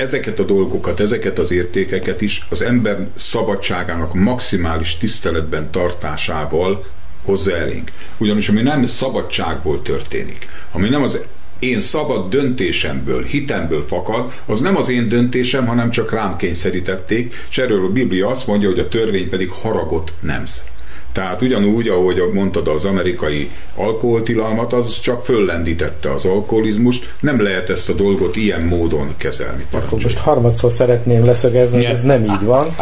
ezeket 0.00 0.38
a 0.38 0.44
dolgokat, 0.44 1.00
ezeket 1.00 1.38
az 1.38 1.50
értékeket 1.50 2.20
is 2.20 2.46
az 2.50 2.62
ember 2.62 3.08
szabadságának 3.14 4.14
maximális 4.14 4.96
tiszteletben 4.96 5.70
tartásával 5.70 6.84
hozza 7.24 7.56
elénk. 7.56 7.90
Ugyanis 8.18 8.48
ami 8.48 8.62
nem 8.62 8.86
szabadságból 8.86 9.82
történik, 9.82 10.48
ami 10.72 10.88
nem 10.88 11.02
az 11.02 11.18
én 11.58 11.80
szabad 11.80 12.30
döntésemből, 12.30 13.24
hitemből 13.24 13.84
fakad, 13.86 14.32
az 14.46 14.60
nem 14.60 14.76
az 14.76 14.88
én 14.88 15.08
döntésem, 15.08 15.66
hanem 15.66 15.90
csak 15.90 16.12
rám 16.12 16.36
kényszerítették, 16.36 17.34
és 17.50 17.58
erről 17.58 17.84
a 17.84 17.92
Biblia 17.92 18.28
azt 18.28 18.46
mondja, 18.46 18.68
hogy 18.68 18.78
a 18.78 18.88
törvény 18.88 19.28
pedig 19.28 19.50
haragot 19.50 20.12
nemz. 20.20 20.64
Tehát 21.12 21.42
ugyanúgy, 21.42 21.88
ahogy 21.88 22.22
mondtad 22.32 22.68
az 22.68 22.84
amerikai 22.84 23.50
alkoholtilalmat, 23.74 24.72
az 24.72 25.00
csak 25.00 25.24
föllendítette 25.24 26.12
az 26.12 26.24
alkoholizmust, 26.24 27.14
nem 27.20 27.42
lehet 27.42 27.70
ezt 27.70 27.88
a 27.88 27.92
dolgot 27.92 28.36
ilyen 28.36 28.62
módon 28.62 29.14
kezelni. 29.16 29.66
Akkor 29.72 30.02
most 30.02 30.18
harmadszor 30.18 30.72
szeretném 30.72 31.24
leszögezni, 31.24 31.76
hogy 31.76 31.94
ez 31.94 32.02
nem 32.02 32.24
így 32.24 32.44
van, 32.44 32.74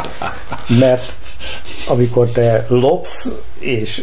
mert 0.79 1.15
amikor 1.89 2.31
te 2.31 2.65
lopsz 2.69 3.33
és 3.59 4.03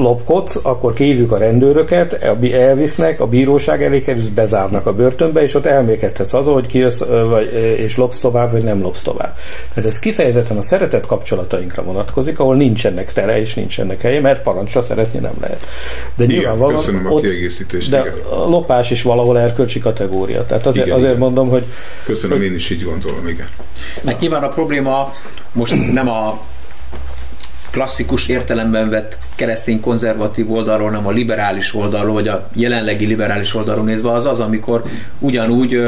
lopkodsz, 0.00 0.60
akkor 0.62 0.92
kívjuk 0.92 1.32
a 1.32 1.36
rendőröket, 1.36 2.12
elvisznek, 2.52 3.20
a 3.20 3.26
bíróság 3.26 3.82
elé 3.82 4.02
kerülsz, 4.02 4.24
bezárnak 4.26 4.86
a 4.86 4.92
börtönbe, 4.92 5.42
és 5.42 5.54
ott 5.54 5.66
elmékedhetsz 5.66 6.32
azon, 6.32 6.54
hogy 6.54 6.66
kijössz, 6.66 7.00
vagy, 7.28 7.52
és 7.78 7.96
lopsz 7.96 8.20
tovább, 8.20 8.52
vagy 8.52 8.62
nem 8.62 8.80
lopsz 8.80 9.02
tovább. 9.02 9.36
Tehát 9.74 9.90
ez 9.90 9.98
kifejezetten 9.98 10.56
a 10.56 10.62
szeretet 10.62 11.06
kapcsolatainkra 11.06 11.82
vonatkozik, 11.82 12.38
ahol 12.38 12.56
nincsenek 12.56 13.12
tere 13.12 13.40
és 13.40 13.54
nincsenek 13.54 14.00
helye, 14.00 14.20
mert 14.20 14.42
parancsra 14.42 14.82
szeretni 14.82 15.18
nem 15.18 15.34
lehet. 15.40 15.66
De 16.16 16.24
igen, 16.24 16.36
nyilvánvalóan 16.36 16.74
köszönöm 16.74 17.06
a 17.06 17.10
ott, 17.10 17.22
kiegészítést. 17.22 17.90
De 17.90 17.98
igen. 17.98 18.12
a 18.30 18.48
lopás 18.48 18.90
is 18.90 19.02
valahol 19.02 19.38
erkölcsi 19.38 19.78
kategória. 19.78 20.46
Tehát 20.46 20.66
azért, 20.66 20.86
igen, 20.86 20.98
azért 20.98 21.14
igen. 21.14 21.24
mondom, 21.24 21.48
hogy... 21.48 21.64
Köszönöm, 22.04 22.36
hogy, 22.36 22.46
én 22.46 22.54
is 22.54 22.70
így 22.70 22.84
gondolom, 22.84 23.28
igen. 23.28 23.48
Nyilván 24.20 24.42
a 24.42 24.48
probléma 24.48 25.14
most 25.52 25.92
nem 25.92 26.08
a 26.08 26.40
klasszikus 27.76 28.28
értelemben 28.28 28.90
vett 28.90 29.18
keresztény 29.34 29.80
konzervatív 29.80 30.52
oldalról, 30.52 30.90
nem 30.90 31.06
a 31.06 31.10
liberális 31.10 31.74
oldalról, 31.74 32.14
vagy 32.14 32.28
a 32.28 32.48
jelenlegi 32.52 33.06
liberális 33.06 33.54
oldalról 33.54 33.84
nézve, 33.84 34.12
az 34.12 34.26
az, 34.26 34.40
amikor 34.40 34.82
ugyanúgy 35.18 35.78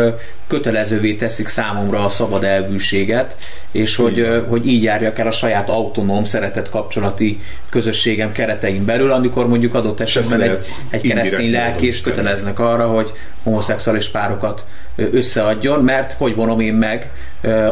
kötelezővé 0.47 1.15
teszik 1.15 1.47
számomra 1.47 2.05
a 2.05 2.09
szabad 2.09 2.45
elbűséget, 2.45 3.37
és 3.71 3.97
hogy, 3.97 4.43
hogy 4.49 4.67
így 4.67 4.83
járjak 4.83 5.19
el 5.19 5.27
a 5.27 5.31
saját 5.31 5.69
autonóm 5.69 6.25
szeretett 6.25 6.69
kapcsolati 6.69 7.41
közösségem 7.71 8.33
keretein 8.33 8.85
belül, 8.85 9.13
amikor 9.13 9.49
mondjuk 9.49 9.75
adott 9.75 10.01
esetben 10.01 10.41
egy, 10.41 10.59
egy 10.91 11.03
keresztény 11.03 11.51
lelkés 11.51 12.01
köteleznek 12.01 12.59
arra, 12.59 12.87
hogy 12.87 13.13
homoszexuális 13.43 14.09
párokat 14.09 14.65
összeadjon, 15.13 15.85
mert 15.85 16.13
hogy 16.13 16.35
vonom 16.35 16.61
én 16.61 16.75
meg 16.75 17.11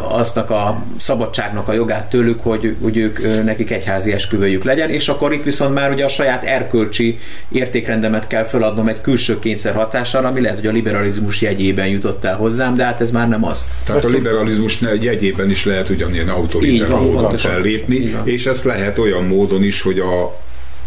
aznak 0.09 0.51
a 0.51 0.83
szabadságnak 0.99 1.69
a 1.69 1.73
jogát 1.73 2.11
tőlük, 2.11 2.41
hogy, 2.41 2.75
hogy 2.83 2.97
ők 2.97 3.45
nekik 3.45 3.71
egyházi 3.71 4.13
esküvőjük 4.13 4.65
legyen, 4.65 4.91
és 4.91 5.09
akkor 5.09 5.33
itt 5.33 5.43
viszont 5.43 5.75
már 5.75 5.91
ugye 5.91 6.05
a 6.05 6.09
saját 6.09 6.45
erkölcsi 6.45 7.19
értékrendemet 7.49 8.27
kell 8.27 8.45
feladnom 8.45 8.89
egy 8.89 9.01
külső 9.01 9.39
kényszer 9.39 9.75
hatására, 9.75 10.29
ami 10.29 10.41
lehet, 10.41 10.57
hogy 10.57 10.67
a 10.67 10.73
liberalizmus 10.73 11.41
jegyében 11.41 11.87
jutott 11.87 12.25
el 12.25 12.37
hozzám, 12.37 12.77
de 12.77 12.85
hát 12.85 13.01
ez 13.01 13.11
már 13.11 13.29
nem 13.29 13.45
az. 13.45 13.65
Tehát 13.85 14.05
a 14.05 14.09
liberalizmus 14.09 14.81
jegyében 15.01 15.51
is 15.51 15.65
lehet 15.65 15.89
ugyanilyen 15.89 16.29
autoritár 16.29 16.89
módon 16.89 17.37
fellépni, 17.37 18.15
és 18.25 18.47
ezt 18.47 18.65
lehet 18.65 18.99
olyan 18.99 19.25
módon 19.25 19.63
is, 19.63 19.83
hogy 19.83 19.99
a 19.99 20.39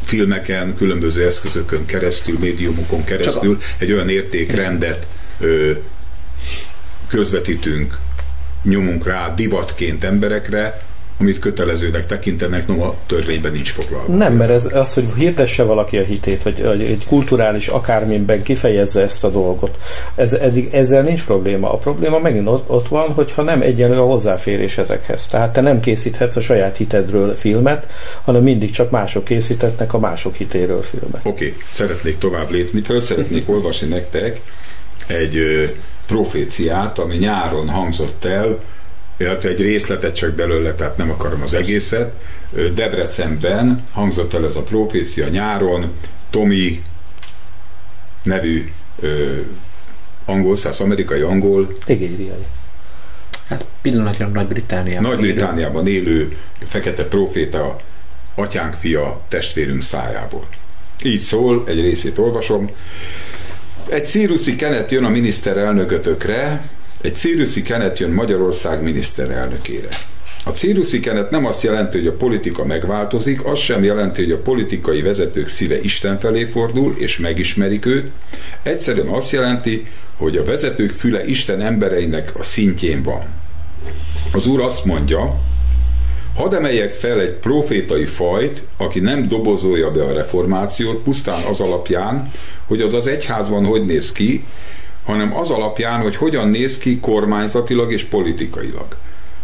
filmeken, 0.04 0.76
különböző 0.78 1.26
eszközökön 1.26 1.86
keresztül, 1.86 2.38
médiumokon 2.40 3.04
keresztül 3.04 3.58
a... 3.60 3.64
egy 3.78 3.92
olyan 3.92 4.10
értékrendet 4.10 5.08
ö, 5.40 5.72
közvetítünk, 7.10 7.98
nyomunk 8.64 9.06
rá 9.06 9.34
divatként 9.34 10.04
emberekre, 10.04 10.82
amit 11.20 11.40
kötelezőnek 11.40 12.06
tekintenek, 12.06 12.68
no 12.68 12.84
a 12.84 12.96
törvényben 13.06 13.52
nincs 13.52 13.72
foglalva. 13.72 14.16
Nem, 14.16 14.34
mert 14.34 14.50
ez 14.50 14.66
az, 14.74 14.94
hogy 14.94 15.06
hirdesse 15.16 15.64
valaki 15.64 15.98
a 15.98 16.04
hitét, 16.04 16.44
vagy 16.44 16.62
egy 16.82 17.06
kulturális 17.08 17.68
akármiben 17.68 18.44
kifejezze 18.44 19.02
ezt 19.02 19.24
a 19.24 19.30
dolgot, 19.30 19.78
ez, 20.16 20.34
eddig, 20.34 20.74
ezzel 20.74 21.02
nincs 21.02 21.24
probléma. 21.24 21.74
A 21.74 21.78
probléma 21.78 22.20
megint 22.20 22.48
ott, 22.48 22.70
ott 22.70 22.88
van, 22.88 23.08
hogyha 23.14 23.42
nem 23.42 23.62
egyenlő 23.62 24.00
a 24.00 24.06
hozzáférés 24.06 24.78
ezekhez. 24.78 25.28
Tehát 25.28 25.54
te 25.54 25.62
nem 25.62 25.80
készíthetsz 25.80 26.36
a 26.36 26.42
saját 26.42 26.78
hitedről 26.78 27.36
filmet, 27.36 27.86
hanem 28.24 28.42
mindig 28.42 28.72
csak 28.72 28.90
mások 28.90 29.24
készítetnek 29.24 29.94
a 29.94 30.00
mások 30.00 30.36
hitéről 30.36 30.82
filmet. 30.82 31.22
Oké, 31.24 31.30
okay. 31.30 31.58
szeretnék 31.72 32.18
tovább 32.18 32.52
lépni, 32.52 32.82
föl 32.82 33.02
szeretnék 33.02 33.50
olvasni 33.50 33.88
nektek 33.88 34.42
egy 35.08 35.38
proféciát, 36.10 37.00
ami 37.00 37.16
nyáron 37.16 37.70
hangzott 37.70 38.26
el, 38.26 38.64
illetve 39.18 39.50
egy 39.50 39.62
részletet 39.62 40.16
csak 40.16 40.34
belőle, 40.34 40.74
tehát 40.74 40.98
nem 40.98 41.10
akarom 41.10 41.42
az 41.42 41.54
egészet. 41.54 42.14
Debrecenben 42.74 43.84
hangzott 43.92 44.34
el 44.34 44.46
ez 44.46 44.56
a 44.56 44.62
profécia 44.62 45.28
nyáron, 45.28 45.92
Tomi 46.30 46.84
nevű 48.24 48.72
ö, 49.00 49.36
angol, 50.26 50.56
száz 50.56 50.80
amerikai 50.80 51.22
angol. 51.22 51.78
Egériai. 51.86 52.46
Hát 53.48 53.66
pillanatnyilag 53.82 54.34
Nagy-Britániában. 54.34 55.12
Nagy-Britániában 55.12 55.88
élő 55.88 56.38
fekete 56.60 57.04
proféta, 57.04 57.76
atyánk 58.36 58.74
fia, 58.74 59.22
testvérünk 59.28 59.82
szájából. 59.82 60.48
Így 61.04 61.22
szól, 61.22 61.64
egy 61.68 61.82
részét 61.82 62.18
olvasom. 62.18 62.70
Egy 63.90 64.06
szíruszi 64.06 64.56
kenet 64.56 64.92
jön 64.92 65.04
a 65.04 65.10
miniszterelnökötökre, 65.10 66.70
egy 67.02 67.16
círuszi 67.16 67.62
kenet 67.62 68.00
jön 68.00 68.12
Magyarország 68.12 68.84
miniszterelnökére. 68.84 69.88
A 70.46 70.50
círuszi 70.50 71.00
kenet 71.00 71.32
nem 71.32 71.46
azt 71.46 71.64
jelenti, 71.64 71.98
hogy 71.98 72.08
a 72.08 72.16
politika 72.16 72.66
megváltozik, 72.66 73.46
az 73.46 73.60
sem 73.60 73.84
jelenti, 73.84 74.24
hogy 74.24 74.32
a 74.32 74.38
politikai 74.38 75.02
vezetők 75.02 75.48
szíve 75.48 75.82
Isten 75.82 76.20
felé 76.20 76.44
fordul, 76.44 76.96
és 76.98 77.18
megismerik 77.18 77.86
őt. 77.86 78.12
Egyszerűen 78.64 79.08
azt 79.08 79.32
jelenti, 79.32 79.86
hogy 80.18 80.38
a 80.38 80.44
vezetők 80.44 80.92
füle 80.92 81.26
Isten 81.26 81.62
embereinek 81.62 82.32
a 82.40 82.44
szintjén 82.44 83.04
van. 83.04 83.26
Az 84.32 84.46
Úr 84.46 84.62
azt 84.62 84.86
mondja, 84.86 85.40
Hadd 86.40 86.54
emeljek 86.54 86.94
fel 86.94 87.22
egy 87.22 87.34
profétai 87.34 88.06
fajt, 88.06 88.64
aki 88.78 89.00
nem 89.00 89.28
dobozolja 89.28 89.92
be 89.92 90.04
a 90.04 90.14
reformációt, 90.14 91.04
pusztán 91.04 91.44
az 91.44 91.60
alapján, 91.60 92.28
hogy 92.68 92.82
az 92.82 92.94
az 92.94 93.08
egyházban 93.08 93.66
hogy 93.66 93.86
néz 93.86 94.12
ki, 94.12 94.46
hanem 95.06 95.36
az 95.38 95.52
alapján, 95.52 96.02
hogy 96.02 96.16
hogyan 96.16 96.50
néz 96.50 96.78
ki 96.78 97.00
kormányzatilag 97.00 97.92
és 97.92 98.04
politikailag. 98.04 98.98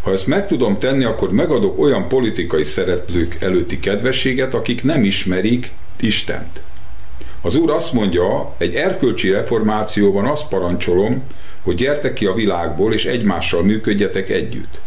Ha 0.03 0.11
ezt 0.11 0.27
meg 0.27 0.47
tudom 0.47 0.79
tenni, 0.79 1.03
akkor 1.03 1.31
megadok 1.31 1.79
olyan 1.79 2.07
politikai 2.07 2.63
szereplők 2.63 3.37
előtti 3.39 3.79
kedvességet, 3.79 4.53
akik 4.53 4.83
nem 4.83 5.03
ismerik 5.03 5.71
Istent. 5.99 6.61
Az 7.41 7.55
Úr 7.55 7.71
azt 7.71 7.93
mondja, 7.93 8.55
egy 8.57 8.75
erkölcsi 8.75 9.29
reformációban 9.31 10.25
azt 10.25 10.47
parancsolom, 10.47 11.23
hogy 11.61 11.75
gyertek 11.75 12.13
ki 12.13 12.25
a 12.25 12.33
világból, 12.33 12.93
és 12.93 13.05
egymással 13.05 13.63
működjetek 13.63 14.29
együtt. 14.29 14.83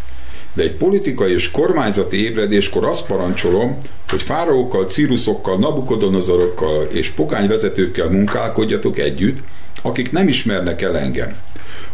De 0.53 0.63
egy 0.63 0.73
politikai 0.73 1.33
és 1.33 1.51
kormányzati 1.51 2.25
ébredéskor 2.25 2.87
azt 2.87 3.07
parancsolom, 3.07 3.79
hogy 4.09 4.23
fáraókkal, 4.23 4.85
círuszokkal, 4.85 5.59
nabukodonozorokkal 5.59 6.85
és 6.85 7.11
pogányvezetőkkel 7.11 8.09
munkálkodjatok 8.09 8.99
együtt, 8.99 9.39
akik 9.83 10.13
nem 10.13 10.29
ismernek 10.29 10.83
el 10.83 10.99
engem. 10.99 11.37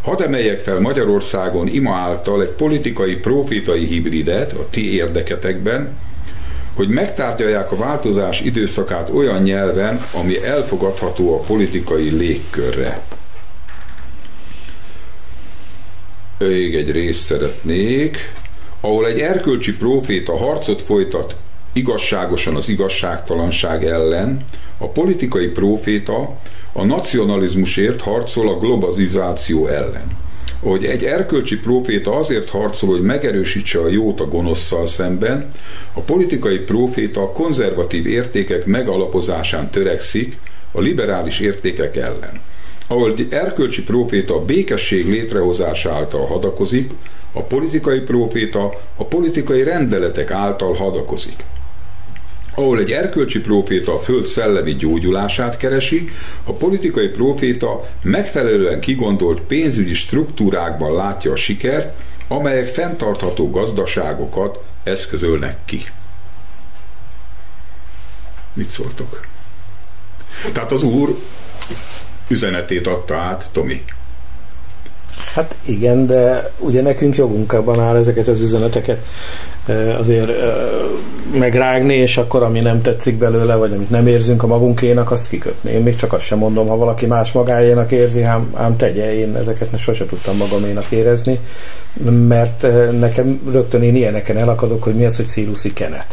Hadd 0.02 0.22
emeljek 0.22 0.58
fel 0.58 0.80
Magyarországon 0.80 1.68
ima 1.68 1.94
által 1.94 2.42
egy 2.42 2.48
politikai 2.48 3.16
profétai 3.16 3.84
hibridet 3.84 4.52
a 4.52 4.66
ti 4.70 4.94
érdeketekben, 4.94 5.96
hogy 6.74 6.88
megtárgyalják 6.88 7.72
a 7.72 7.76
változás 7.76 8.40
időszakát 8.40 9.10
olyan 9.10 9.42
nyelven, 9.42 10.04
ami 10.12 10.44
elfogadható 10.44 11.34
a 11.34 11.38
politikai 11.38 12.10
légkörre. 12.10 13.00
Még 16.38 16.74
egy 16.74 16.90
részt 16.90 17.22
szeretnék, 17.24 18.32
ahol 18.85 19.07
egy 19.07 19.18
erkölcsi 19.18 19.73
proféta 19.77 20.37
harcot 20.37 20.83
folytat 20.83 21.37
igazságosan 21.73 22.57
az 22.57 22.68
igazságtalanság 22.68 23.85
ellen, 23.85 24.44
a 24.79 24.88
politikai 24.88 25.47
proféta 25.47 26.38
a 26.73 26.85
nacionalizmusért 26.85 28.01
harcol 28.01 28.49
a 28.49 28.57
globalizáció 28.57 29.66
ellen. 29.66 30.07
Hogy 30.61 30.85
egy 30.85 31.05
erkölcsi 31.05 31.57
proféta 31.59 32.16
azért 32.16 32.51
harcol, 32.51 32.88
hogy 32.88 33.03
megerősítse 33.03 33.81
a 33.81 33.88
jót 33.88 34.20
a 34.20 34.27
gonoszszal 34.27 34.87
szemben, 34.87 35.49
a 35.92 36.01
politikai 36.01 36.59
proféta 36.59 37.23
a 37.23 37.33
konzervatív 37.33 38.07
értékek 38.07 38.66
megalapozásán 38.66 39.70
törekszik 39.70 40.37
a 40.73 40.81
liberális 40.81 41.40
értékek 41.40 41.97
ellen. 41.97 42.40
Ahol 42.87 43.11
egy 43.16 43.27
erkölcsi 43.31 43.83
proféta 43.83 44.35
a 44.35 44.44
békesség 44.44 45.09
létrehozása 45.09 45.92
által 45.92 46.27
hadakozik, 46.27 46.90
a 47.37 47.42
politikai 47.42 48.01
proféta 48.01 48.81
a 48.97 49.05
politikai 49.05 49.62
rendeletek 49.62 50.31
által 50.31 50.75
hadakozik. 50.75 51.44
ahol 52.57 52.79
egy 52.79 52.92
erkölcsi 52.92 53.40
próféta 53.40 53.92
a 53.92 53.99
föld 53.99 54.27
szellemi 54.27 54.75
gyógyulását 54.75 55.57
keresi, 55.57 56.11
a 56.44 56.53
politikai 56.53 57.09
próféta 57.09 57.88
megfelelően 58.03 58.81
kigondolt 58.81 59.40
pénzügyi 59.40 59.94
struktúrákban 59.94 60.94
látja 60.94 61.33
a 61.33 61.37
sikert, 61.37 61.97
amelyek 62.29 62.66
fenntartható 62.66 63.51
gazdaságokat 63.51 64.64
eszközölnek 64.83 65.57
ki. 65.64 65.85
Mit 68.53 68.70
szóltok? 68.70 69.26
Tehát 70.53 70.72
az 70.72 70.82
úr 70.82 71.18
üzenetét 72.28 72.87
adta 72.87 73.16
át 73.16 73.49
Tomi. 73.53 73.85
Hát 75.35 75.55
igen, 75.64 76.07
de 76.07 76.51
ugye 76.59 76.82
nekünk 76.82 77.16
jogunkban 77.16 77.80
áll 77.80 77.97
ezeket 77.97 78.28
az 78.28 78.41
üzeneteket 78.41 78.99
azért 79.99 80.30
megrágni, 81.39 81.95
és 81.95 82.16
akkor 82.16 82.43
ami 82.43 82.61
nem 82.61 82.82
tetszik 82.82 83.18
belőle, 83.18 83.55
vagy 83.55 83.72
amit 83.72 83.91
nem 83.91 84.07
érzünk 84.07 84.43
a 84.43 84.47
magunkénak, 84.47 85.11
azt 85.11 85.28
kikötni. 85.28 85.70
Én 85.70 85.82
még 85.82 85.97
csak 85.97 86.12
azt 86.12 86.24
sem 86.24 86.39
mondom, 86.39 86.68
ha 86.68 86.76
valaki 86.76 87.07
más 87.07 87.32
magáénak 87.32 87.91
érzi, 87.91 88.22
ám, 88.22 88.51
ám 88.55 88.76
tegye, 88.76 89.14
én 89.18 89.37
ezeket 89.37 89.78
sose 89.78 90.07
tudtam 90.07 90.37
magaménak 90.37 90.91
érezni, 90.91 91.39
mert 92.28 92.66
nekem 92.99 93.41
rögtön 93.53 93.82
én 93.82 93.97
ilyeneken 93.97 94.37
elakadok, 94.37 94.82
hogy 94.82 94.95
mi 94.95 95.05
az, 95.05 95.16
hogy 95.16 95.28
círuszi 95.28 95.72
kenet, 95.72 96.07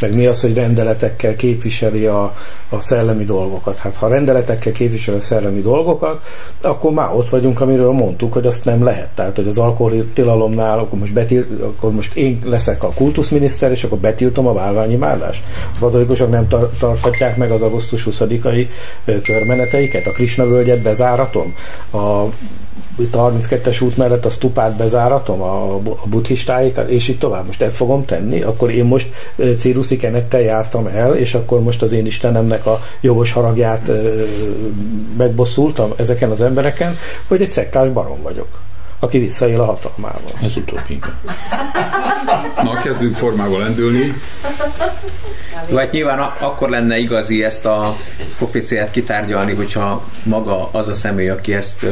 meg 0.00 0.14
mi 0.14 0.26
az, 0.26 0.40
hogy 0.40 0.54
rendeletekkel 0.54 1.36
képviseli 1.36 2.06
a, 2.06 2.34
a 2.68 2.80
szellemi 2.80 3.24
dolgokat. 3.24 3.78
Hát 3.78 3.96
ha 3.96 4.08
rendeletekkel 4.08 4.72
képviseli 4.72 5.16
a 5.16 5.20
szellemi 5.20 5.60
dolgokat, 5.60 6.24
akkor 6.62 6.92
már 6.92 7.14
ott 7.14 7.28
vagyunk, 7.28 7.60
amiről 7.60 7.92
mondtuk, 7.92 8.32
hogy 8.32 8.46
azt 8.46 8.64
nem 8.68 8.84
lehet. 8.84 9.08
Tehát, 9.14 9.36
hogy 9.36 9.46
az 9.46 9.58
alkoholtilalomnál, 9.58 10.78
akkor 10.78 10.98
most, 10.98 11.12
betil, 11.12 11.46
akkor 11.60 11.92
most 11.92 12.14
én 12.14 12.40
leszek 12.44 12.82
a 12.82 12.92
kultuszminiszter, 12.94 13.70
és 13.70 13.84
akkor 13.84 13.98
betiltom 13.98 14.46
a 14.46 14.52
válványimálást. 14.52 15.42
A 15.74 15.78
katolikusok 15.78 16.30
nem 16.30 16.48
tar- 16.48 16.78
tarthatják 16.78 17.36
meg 17.36 17.50
az 17.50 17.62
augusztus 17.62 18.06
20-ai 18.10 18.66
körmeneteiket, 19.22 20.06
a 20.06 20.12
Krisna 20.12 20.46
völgyet 20.46 20.82
bezáratom, 20.82 21.54
a 21.92 22.24
itt 22.98 23.14
a 23.14 23.32
32-es 23.32 23.82
út 23.82 23.96
mellett 23.96 24.24
a 24.24 24.30
stupát 24.30 24.76
bezáratom, 24.76 25.42
a, 25.42 25.74
a 25.74 25.80
buddhistáikat, 26.04 26.88
és 26.88 27.08
így 27.08 27.18
tovább. 27.18 27.46
Most 27.46 27.62
ezt 27.62 27.76
fogom 27.76 28.04
tenni, 28.04 28.42
akkor 28.42 28.70
én 28.70 28.84
most 28.84 29.08
Círuszi 29.56 29.96
kenettel 29.96 30.40
jártam 30.40 30.86
el, 30.86 31.14
és 31.14 31.34
akkor 31.34 31.60
most 31.62 31.82
az 31.82 31.92
én 31.92 32.06
Istenemnek 32.06 32.66
a 32.66 32.80
jogos 33.00 33.32
haragját 33.32 33.90
megbosszultam 35.16 35.92
ezeken 35.96 36.30
az 36.30 36.40
embereken, 36.40 36.96
vagy 37.28 37.42
egy 37.42 37.48
szektás 37.48 37.88
barom 37.88 38.22
vagyok 38.22 38.48
aki 38.98 39.18
visszaél 39.18 39.60
a 39.60 39.64
hatalmával. 39.64 40.32
Ez 40.42 40.56
utóbbi. 40.56 40.98
Na, 42.62 42.72
kezdünk 42.72 43.14
formával 43.14 43.60
lendülni. 43.60 44.14
Hát 45.76 45.92
nyilván 45.92 46.18
akkor 46.38 46.68
lenne 46.68 46.98
igazi 46.98 47.44
ezt 47.44 47.66
a 47.66 47.96
proféciát 48.36 48.90
kitárgyalni, 48.90 49.54
hogyha 49.54 50.04
maga 50.22 50.68
az 50.72 50.88
a 50.88 50.94
személy, 50.94 51.28
aki 51.28 51.54
ezt 51.54 51.86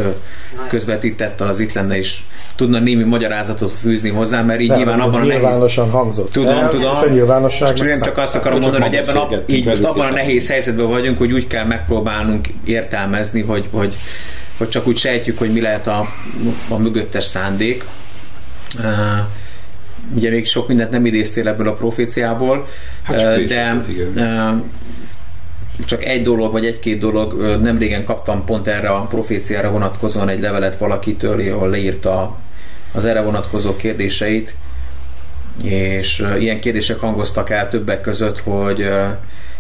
közvetítette, 0.69 1.45
az 1.45 1.61
itt 1.61 1.73
lenne 1.73 1.97
és 1.97 2.19
tudna 2.55 2.79
némi 2.79 3.03
magyarázatot 3.03 3.73
fűzni 3.73 4.11
hozzá, 4.11 4.43
mert 4.43 4.61
így 4.61 4.69
Nem, 4.69 4.77
nyilván 4.77 5.01
abban 5.01 5.21
a 5.21 5.25
nyilvánosan 5.25 5.91
hangzott. 5.91 6.33
Tudom, 6.33 6.59
el, 6.59 6.71
tudom. 6.71 6.95
És 6.95 7.09
a 7.09 7.09
nyilvánosság 7.09 7.75
csak 7.75 7.89
én 7.89 8.01
csak 8.01 8.17
azt 8.17 8.35
akarom 8.35 8.61
mondani, 8.61 8.85
hogy 8.85 8.95
ebben 8.95 9.17
a, 9.17 9.29
így 9.47 9.65
most 9.65 9.85
abban 9.85 10.07
a 10.07 10.11
nehéz 10.11 10.49
helyzetben 10.49 10.89
vagyunk, 10.89 11.19
hogy 11.19 11.33
úgy 11.33 11.47
kell 11.47 11.65
megpróbálnunk 11.65 12.49
értelmezni, 12.65 13.41
hogy, 13.41 13.69
hogy 13.71 13.95
hogy 14.57 14.69
csak 14.69 14.87
úgy 14.87 14.99
sejtjük, 14.99 15.39
hogy 15.39 15.53
mi 15.53 15.61
lehet 15.61 15.87
a, 15.87 16.09
a 16.69 16.79
mögöttes 16.79 17.25
szándék. 17.25 17.85
Uh, 18.79 18.85
ugye 20.15 20.31
még 20.31 20.47
sok 20.47 20.69
mindent 20.69 20.91
nem 20.91 21.07
idéztél 21.07 21.49
ebből 21.49 21.69
a 21.69 21.73
proféciából, 21.73 22.69
hát 23.03 23.45
de 23.45 23.81
csak 25.85 26.05
egy 26.05 26.23
dolog, 26.23 26.53
vagy 26.53 26.67
egy-két 26.67 26.99
dolog, 26.99 27.59
nem 27.63 27.79
régen 27.79 28.05
kaptam 28.05 28.45
pont 28.45 28.67
erre 28.67 28.89
a 28.89 29.01
proféciára 29.01 29.71
vonatkozóan 29.71 30.29
egy 30.29 30.41
levelet 30.41 30.79
valakitől, 30.79 31.53
ahol 31.53 31.69
leírta 31.69 32.37
az 32.93 33.05
erre 33.05 33.21
vonatkozó 33.21 33.77
kérdéseit, 33.77 34.55
és 35.63 36.25
ilyen 36.39 36.61
kérdések 36.61 36.99
hangoztak 36.99 37.51
el 37.51 37.69
többek 37.69 38.01
között, 38.01 38.39
hogy 38.39 38.89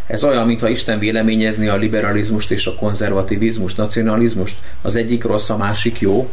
ez 0.06 0.24
olyan, 0.24 0.46
mintha 0.46 0.68
Isten 0.68 0.98
véleményezni 0.98 1.68
a 1.68 1.76
liberalizmust 1.76 2.50
és 2.50 2.66
a 2.66 2.74
konzervativizmust, 2.74 3.76
nacionalizmust. 3.76 4.58
Az 4.82 4.96
egyik 4.96 5.24
rossz, 5.24 5.50
a 5.50 5.56
másik 5.56 6.00
jó. 6.00 6.30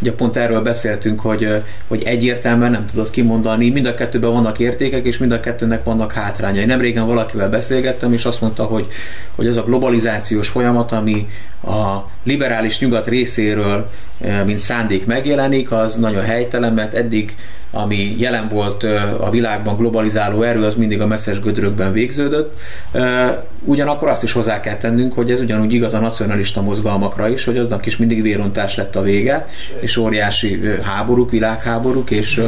Ugye 0.00 0.12
pont 0.12 0.36
erről 0.36 0.62
beszéltünk, 0.62 1.20
hogy, 1.20 1.62
hogy 1.88 2.02
egyértelműen 2.02 2.70
nem 2.70 2.86
tudod 2.86 3.10
kimondani, 3.10 3.70
mind 3.70 3.86
a 3.86 3.94
kettőben 3.94 4.30
vannak 4.30 4.58
értékek, 4.58 5.04
és 5.04 5.18
mind 5.18 5.32
a 5.32 5.40
kettőnek 5.40 5.84
vannak 5.84 6.12
hátrányai. 6.12 6.64
Nem 6.64 6.80
régen 6.80 7.06
valakivel 7.06 7.48
beszélgettem, 7.48 8.12
és 8.12 8.24
azt 8.24 8.40
mondta, 8.40 8.64
hogy, 8.64 8.86
hogy 9.34 9.46
az 9.46 9.56
a 9.56 9.62
globalizációs 9.62 10.48
folyamat, 10.48 10.92
ami 10.92 11.28
a 11.62 11.96
liberális 12.22 12.78
nyugat 12.78 13.06
részéről, 13.06 13.90
mint 14.44 14.58
szándék 14.58 15.06
megjelenik, 15.06 15.72
az 15.72 15.94
nagyon 15.96 16.24
helytelen, 16.24 16.72
mert 16.72 16.94
eddig 16.94 17.36
ami 17.70 18.14
jelen 18.18 18.48
volt 18.48 18.84
a 19.18 19.30
világban 19.30 19.76
globalizáló 19.76 20.42
erő, 20.42 20.64
az 20.64 20.74
mindig 20.74 21.00
a 21.00 21.06
messzes 21.06 21.40
gödrökben 21.40 21.92
végződött. 21.92 22.60
Ugyanakkor 23.64 24.08
azt 24.08 24.22
is 24.22 24.32
hozzá 24.32 24.60
kell 24.60 24.76
tennünk, 24.76 25.12
hogy 25.12 25.30
ez 25.30 25.40
ugyanúgy 25.40 25.72
igaz 25.72 25.94
a 25.94 25.98
nacionalista 25.98 26.62
mozgalmakra 26.62 27.28
is, 27.28 27.44
hogy 27.44 27.58
aznak 27.58 27.86
is 27.86 27.96
mindig 27.96 28.22
vérontás 28.22 28.76
lett 28.76 28.96
a 28.96 29.02
vége, 29.02 29.48
és 29.80 29.96
óriási 29.96 30.60
háborúk, 30.82 31.30
világháborúk 31.30 32.10
és 32.10 32.40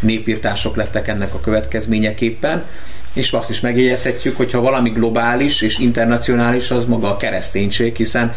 népírtások 0.00 0.76
lettek 0.76 1.08
ennek 1.08 1.34
a 1.34 1.40
következményeképpen 1.40 2.64
és 3.12 3.32
azt 3.32 3.50
is 3.50 3.60
megjegyezhetjük, 3.60 4.36
hogy 4.36 4.52
ha 4.52 4.60
valami 4.60 4.90
globális 4.90 5.62
és 5.62 5.78
internacionális, 5.78 6.70
az 6.70 6.84
maga 6.84 7.08
a 7.10 7.16
kereszténység, 7.16 7.96
hiszen 7.96 8.34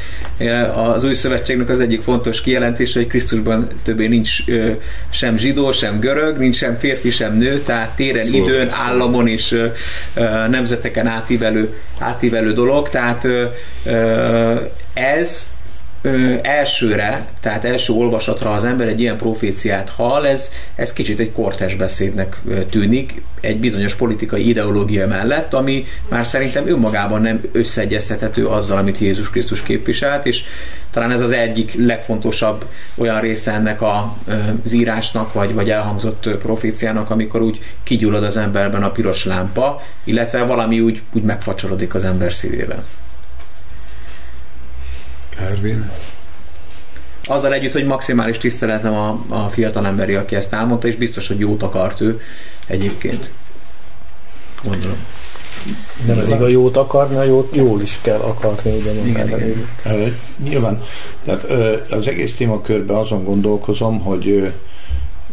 az 0.76 1.03
új 1.03 1.13
szövetségnek 1.13 1.69
az 1.69 1.80
egyik 1.80 2.01
fontos 2.01 2.41
kijelentése, 2.41 2.99
hogy 2.99 3.07
Krisztusban 3.07 3.67
többé 3.84 4.07
nincs 4.07 4.38
sem 5.09 5.38
zsidó, 5.38 5.72
sem 5.72 5.99
görög, 5.99 6.38
nincs 6.38 6.55
sem 6.55 6.78
férfi, 6.78 7.09
sem 7.09 7.38
nő, 7.38 7.59
tehát 7.59 7.95
téren, 7.95 8.26
szóval, 8.26 8.47
időn, 8.47 8.69
szóval. 8.69 8.86
államon 8.88 9.28
és 9.28 9.57
nemzeteken 10.49 11.07
átívelő, 11.07 11.78
átívelő 11.99 12.53
dolog, 12.53 12.89
tehát 12.89 13.28
ez 14.93 15.45
ö, 16.02 16.34
elsőre, 16.41 17.28
tehát 17.39 17.66
első 17.66 17.93
olvasatra 17.93 18.52
az 18.52 18.66
ember 18.66 18.88
egy 18.88 18.99
ilyen 18.99 19.18
proféciát 19.18 19.89
hall, 19.89 20.26
ez, 20.26 20.49
ez 20.76 20.93
kicsit 20.93 21.20
egy 21.20 21.32
kortes 21.32 21.76
beszédnek 21.76 22.41
tűnik, 22.70 23.22
egy 23.41 23.60
bizonyos 23.60 23.95
politikai 23.95 24.49
ideológia 24.49 25.08
mellett, 25.08 25.54
ami 25.54 25.86
már 26.10 26.26
szerintem 26.26 26.68
önmagában 26.68 27.22
nem 27.22 27.41
összeegyeztethető 27.52 28.47
azzal, 28.47 28.78
amit 28.78 28.97
Jézus 28.97 29.30
Krisztus 29.30 29.64
képviselt, 29.64 30.26
és 30.26 30.43
talán 30.91 31.12
ez 31.12 31.22
az 31.22 31.32
egyik 31.32 31.74
legfontosabb 31.86 32.66
olyan 32.95 33.22
része 33.22 33.52
ennek 33.52 33.82
a, 33.82 34.18
az 34.66 34.72
írásnak, 34.72 35.34
vagy, 35.34 35.54
vagy 35.54 35.70
elhangzott 35.70 36.30
proféciának, 36.30 37.10
amikor 37.10 37.41
úgy 37.41 37.60
kigyullad 37.84 38.24
az 38.24 38.38
emberben 38.38 38.84
a 38.84 38.91
piros 38.91 39.26
lámpa, 39.26 39.82
illetve 40.04 40.43
valami 40.43 40.80
úgy, 40.80 41.02
úgy 41.14 41.24
megfacsorodik 41.24 41.95
az 41.95 42.04
ember 42.04 42.34
szívében. 42.34 42.84
Ervin? 45.39 45.91
Azzal 47.23 47.53
együtt, 47.53 47.71
hogy 47.71 47.86
maximális 47.86 48.38
tiszteletem 48.38 48.93
a, 48.93 49.25
a 49.27 49.49
fiatal 49.49 49.86
emberi, 49.86 50.13
aki 50.13 50.36
ezt 50.36 50.53
elmondta, 50.53 50.88
és 50.88 50.95
biztos, 50.95 51.27
hogy 51.27 51.39
jót 51.39 51.63
akart 51.63 52.01
ő 52.01 52.21
egyébként. 52.67 53.32
Gondolom. 54.63 54.97
Nem 56.05 56.19
elég 56.19 56.41
a 56.41 56.47
jót 56.47 56.77
akarni, 56.77 57.15
a 57.15 57.23
jót 57.23 57.55
jól 57.55 57.82
is 57.82 57.99
kell 58.01 58.19
akarni, 58.19 58.71
ugye 58.71 58.91
igen, 58.91 59.27
igen. 59.27 59.65
igen. 59.84 60.15
Nyilván, 60.43 60.84
tehát 61.25 61.43
az 61.91 62.07
egész 62.07 62.36
témakörben 62.36 62.95
azon 62.95 63.23
gondolkozom, 63.23 63.99
hogy 63.99 64.53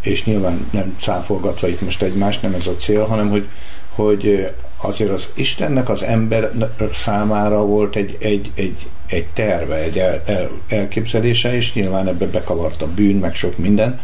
és 0.01 0.25
nyilván 0.25 0.69
nem 0.71 0.97
cáfolgatva 1.01 1.69
itt 1.69 1.81
most 1.81 2.03
egymást, 2.03 2.43
nem 2.43 2.55
ez 2.55 2.67
a 2.67 2.77
cél, 2.77 3.05
hanem 3.05 3.29
hogy, 3.29 3.49
hogy 3.89 4.53
azért 4.81 5.11
az 5.11 5.29
Istennek 5.35 5.89
az 5.89 6.03
ember 6.03 6.51
számára 6.93 7.65
volt 7.65 7.97
egy, 7.97 8.17
egy, 8.21 8.51
egy, 8.55 8.87
egy 9.07 9.27
terve, 9.27 9.75
egy 9.75 9.99
el, 9.99 10.23
el, 10.27 10.51
elképzelése, 10.69 11.55
és 11.55 11.75
nyilván 11.75 12.09
ebbe 12.09 12.27
bekavart 12.27 12.83
a 12.83 12.87
bűn, 12.87 13.17
meg 13.17 13.35
sok 13.35 13.59
minden, 13.59 14.01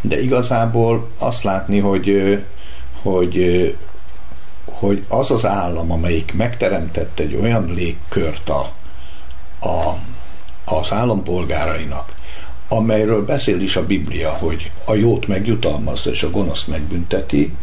de 0.00 0.20
igazából 0.20 1.10
azt 1.18 1.42
látni, 1.42 1.78
hogy, 1.78 2.38
hogy, 3.02 3.76
hogy 4.64 5.04
az 5.08 5.30
az 5.30 5.46
állam, 5.46 5.90
amelyik 5.90 6.34
megteremtett 6.34 7.18
egy 7.18 7.34
olyan 7.42 7.72
légkört 7.74 8.48
a, 8.48 8.72
a, 9.60 9.96
az 10.64 10.92
állampolgárainak, 10.92 12.14
amelyről 12.68 13.24
beszél 13.24 13.60
is 13.60 13.76
a 13.76 13.86
Biblia, 13.86 14.30
hogy 14.30 14.70
a 14.84 14.94
jót 14.94 15.26
megjutalmazza 15.26 16.10
és 16.10 16.22
a 16.22 16.30
gonoszt 16.30 16.68
megbünteti, 16.68 17.54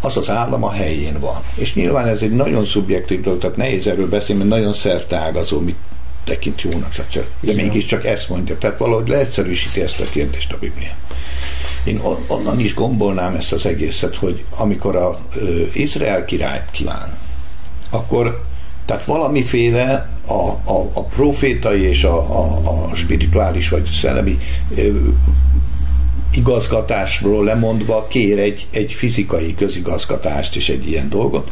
az 0.00 0.16
az 0.16 0.30
állam 0.30 0.64
a 0.64 0.70
helyén 0.70 1.20
van. 1.20 1.42
És 1.54 1.74
nyilván 1.74 2.06
ez 2.06 2.22
egy 2.22 2.34
nagyon 2.34 2.64
szubjektív 2.64 3.20
dolog, 3.20 3.40
tehát 3.40 3.56
nehéz 3.56 3.86
erről 3.86 4.08
beszélni, 4.08 4.44
mert 4.44 4.60
nagyon 4.60 4.74
szerteágazó, 4.74 5.60
mit 5.60 5.76
tekint 6.24 6.62
jónak, 6.62 6.92
stb. 6.92 7.24
De 7.40 7.52
mégiscsak 7.52 8.04
ezt 8.06 8.28
mondja. 8.28 8.58
Tehát 8.58 8.78
valahogy 8.78 9.08
leegyszerűsíti 9.08 9.80
ezt 9.80 10.00
a 10.00 10.04
kérdést 10.10 10.52
a 10.52 10.58
Biblia. 10.58 10.92
Én 11.84 12.00
onnan 12.26 12.60
is 12.60 12.74
gombolnám 12.74 13.34
ezt 13.34 13.52
az 13.52 13.66
egészet, 13.66 14.16
hogy 14.16 14.44
amikor 14.50 14.96
a 14.96 15.18
ö, 15.36 15.62
Izrael 15.72 16.24
királyt 16.24 16.70
kíván, 16.70 17.18
akkor 17.90 18.44
tehát 18.84 19.04
valamiféle 19.04 20.10
a, 20.26 20.48
a, 20.72 20.90
a 20.92 21.04
profétai 21.04 21.82
és 21.82 22.04
a, 22.04 22.16
a, 22.16 22.88
a 22.90 22.94
spirituális 22.94 23.68
vagy 23.68 23.88
szellemi 23.92 24.38
igazgatásról 26.34 27.44
lemondva 27.44 28.06
kér 28.08 28.38
egy, 28.38 28.66
egy 28.70 28.92
fizikai 28.92 29.54
közigazgatást 29.54 30.56
és 30.56 30.68
egy 30.68 30.88
ilyen 30.88 31.08
dolgot, 31.08 31.50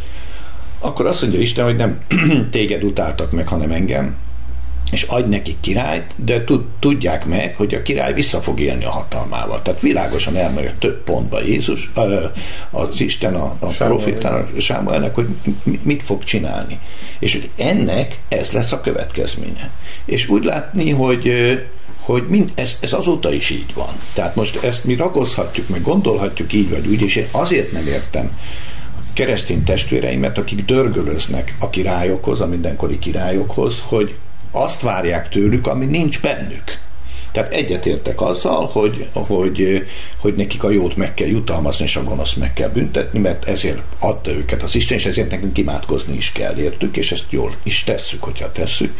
akkor 0.79 1.07
azt 1.07 1.23
mondja 1.23 1.41
Isten, 1.41 1.65
hogy 1.65 1.77
nem 1.77 2.01
téged 2.51 2.85
utáltak 2.85 3.33
meg, 3.33 3.49
hanem 3.49 3.71
engem, 3.71 4.17
és 4.91 5.03
adj 5.03 5.29
nekik 5.29 5.57
királyt, 5.61 6.13
de 6.17 6.45
tudják 6.79 7.27
meg, 7.27 7.57
hogy 7.57 7.75
a 7.75 7.83
király 7.83 8.13
vissza 8.13 8.41
fog 8.41 8.61
élni 8.61 8.85
a 8.85 8.91
hatalmával. 8.91 9.63
Tehát 9.63 9.81
világosan 9.81 10.37
elmegy 10.37 10.75
több 10.75 11.03
pontba 11.03 11.41
Jézus, 11.41 11.91
az 12.71 13.01
Isten 13.01 13.35
a, 13.35 13.57
a 13.59 13.67
profétának, 13.67 14.61
Sámuelnek, 14.61 15.15
hogy 15.15 15.29
mit 15.83 16.03
fog 16.03 16.25
csinálni. 16.25 16.79
És 17.19 17.33
hogy 17.33 17.51
ennek 17.57 18.19
ez 18.29 18.51
lesz 18.51 18.73
a 18.73 18.81
következménye. 18.81 19.71
És 20.05 20.29
úgy 20.29 20.45
látni, 20.45 20.91
hogy 20.91 21.33
hogy 22.13 22.27
mind, 22.29 22.53
ez, 22.55 22.77
ez 22.81 22.93
azóta 22.93 23.33
is 23.33 23.51
így 23.51 23.75
van. 23.75 23.93
Tehát 24.13 24.35
most 24.35 24.65
ezt 24.65 24.85
mi 24.85 24.95
ragozhatjuk, 24.95 25.69
meg 25.69 25.83
gondolhatjuk 25.83 26.53
így 26.53 26.71
vagy 26.71 26.87
úgy, 26.87 27.03
és 27.03 27.17
én 27.17 27.29
azért 27.31 27.73
nem 27.73 27.87
értem 27.87 28.39
keresztény 29.13 29.65
testvéreimet, 29.65 30.39
akik 30.39 30.65
dörgölöznek 30.65 31.55
a 31.59 31.71
királyokhoz, 31.71 32.41
a 32.41 32.47
mindenkori 32.47 32.99
királyokhoz, 32.99 33.83
hogy 33.87 34.15
azt 34.51 34.81
várják 34.81 35.29
tőlük, 35.29 35.67
ami 35.67 35.85
nincs 35.85 36.21
bennük. 36.21 36.79
Tehát 37.33 37.55
egyetértek 37.55 38.21
azzal, 38.21 38.67
hogy, 38.67 39.09
hogy, 39.13 39.87
hogy 40.17 40.35
nekik 40.35 40.65
a 40.65 40.71
jót 40.71 40.97
meg 40.97 41.15
kell 41.15 41.29
jutalmazni, 41.29 41.85
és 41.85 41.97
a 41.97 42.05
gonoszt 42.05 42.37
meg 42.37 42.53
kell 42.53 42.69
büntetni, 42.69 43.19
mert 43.19 43.49
ezért 43.49 43.81
adta 43.99 44.31
őket 44.31 44.63
az 44.63 44.75
Isten, 44.75 44.99
és 44.99 45.07
ezért 45.07 45.31
nekünk 45.31 45.59
imádkozni 45.59 46.17
is 46.17 46.33
kell 46.33 46.57
értük, 46.57 46.97
és 46.97 47.13
ezt 47.13 47.27
jól 47.31 47.55
is 47.63 47.85
tesszük, 47.85 48.23
hogyha 48.23 48.53
tesszük. 48.53 48.99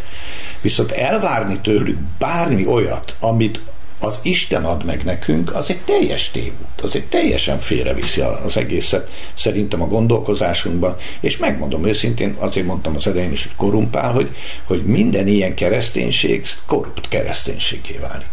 Viszont 0.61 0.93
elvárni 0.93 1.61
tőlük 1.61 1.99
bármi 2.19 2.67
olyat, 2.67 3.17
amit 3.21 3.61
az 4.01 4.19
Isten 4.23 4.65
ad 4.65 4.85
meg 4.85 5.05
nekünk, 5.05 5.55
az 5.55 5.71
egy 5.71 5.79
teljes 5.79 6.31
tévút, 6.31 6.81
az 6.83 6.97
egy 6.97 7.05
teljesen 7.05 7.59
félreviszi 7.59 8.21
az 8.21 8.57
egészet 8.57 9.11
szerintem 9.35 9.83
a 9.83 9.87
gondolkozásunkban, 9.87 10.97
és 11.21 11.37
megmondom 11.37 11.87
őszintén, 11.87 12.37
azért 12.39 12.67
mondtam 12.67 12.97
az 12.97 13.07
elején 13.07 13.33
is, 13.33 13.43
hogy 13.43 13.57
korumpál, 13.57 14.13
hogy, 14.13 14.35
hogy 14.65 14.85
minden 14.85 15.29
ilyen 15.29 15.55
kereszténység 15.55 16.47
korrupt 16.67 17.09
kereszténységé 17.09 17.99
válik. 18.01 18.27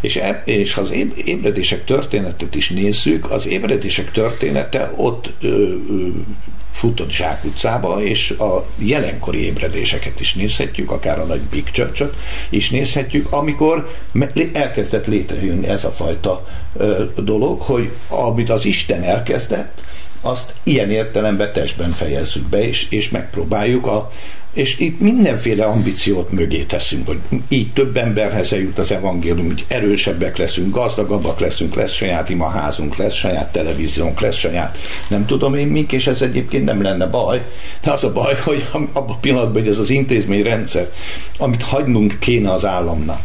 És, 0.00 0.16
e, 0.16 0.42
és 0.44 0.74
ha 0.74 0.80
az 0.80 0.92
ébredések 1.24 1.84
történetet 1.84 2.54
is 2.54 2.70
nézzük, 2.70 3.30
az 3.30 3.46
ébredések 3.46 4.12
története 4.12 4.92
ott 4.96 5.32
ö, 5.40 5.48
ö, 5.48 6.08
futott 6.76 7.10
zsákutcába, 7.10 8.02
és 8.02 8.30
a 8.30 8.66
jelenkori 8.78 9.44
ébredéseket 9.44 10.20
is 10.20 10.34
nézhetjük, 10.34 10.90
akár 10.90 11.18
a 11.18 11.24
nagy 11.24 11.40
Big 11.40 11.70
church 11.70 12.04
is 12.48 12.70
nézhetjük, 12.70 13.32
amikor 13.32 13.90
elkezdett 14.52 15.06
létrejönni 15.06 15.66
ez 15.66 15.84
a 15.84 15.90
fajta 15.90 16.46
ö, 16.76 17.04
dolog, 17.16 17.60
hogy 17.60 17.92
amit 18.08 18.50
az 18.50 18.64
Isten 18.64 19.02
elkezdett, 19.02 19.82
azt 20.20 20.54
ilyen 20.62 20.90
értelemben 20.90 21.52
testben 21.52 21.90
fejezzük 21.90 22.48
be, 22.48 22.68
és, 22.68 22.86
és 22.90 23.08
megpróbáljuk 23.08 23.86
a, 23.86 24.10
és 24.56 24.78
itt 24.78 25.00
mindenféle 25.00 25.64
ambíciót 25.64 26.30
mögé 26.30 26.62
teszünk, 26.62 27.06
hogy 27.06 27.18
így 27.48 27.72
több 27.72 27.96
emberhez 27.96 28.52
eljut 28.52 28.78
az 28.78 28.90
evangélium, 28.90 29.46
hogy 29.46 29.64
erősebbek 29.68 30.36
leszünk, 30.36 30.74
gazdagabbak 30.74 31.40
leszünk, 31.40 31.74
lesz 31.74 31.92
saját 31.92 32.28
imaházunk, 32.28 32.96
lesz 32.96 33.14
saját 33.14 33.52
televíziónk, 33.52 34.20
lesz 34.20 34.36
saját 34.36 34.78
nem 35.08 35.26
tudom 35.26 35.54
én 35.54 35.66
mik, 35.66 35.92
és 35.92 36.06
ez 36.06 36.20
egyébként 36.20 36.64
nem 36.64 36.82
lenne 36.82 37.06
baj, 37.06 37.42
de 37.82 37.90
az 37.90 38.04
a 38.04 38.12
baj, 38.12 38.34
hogy 38.44 38.66
abban 38.72 39.10
a 39.10 39.18
pillanatban, 39.18 39.62
hogy 39.62 39.70
ez 39.70 39.78
az 39.78 39.90
intézményrendszer, 39.90 40.90
amit 41.38 41.62
hagynunk 41.62 42.16
kéne 42.18 42.52
az 42.52 42.64
államnak, 42.64 43.20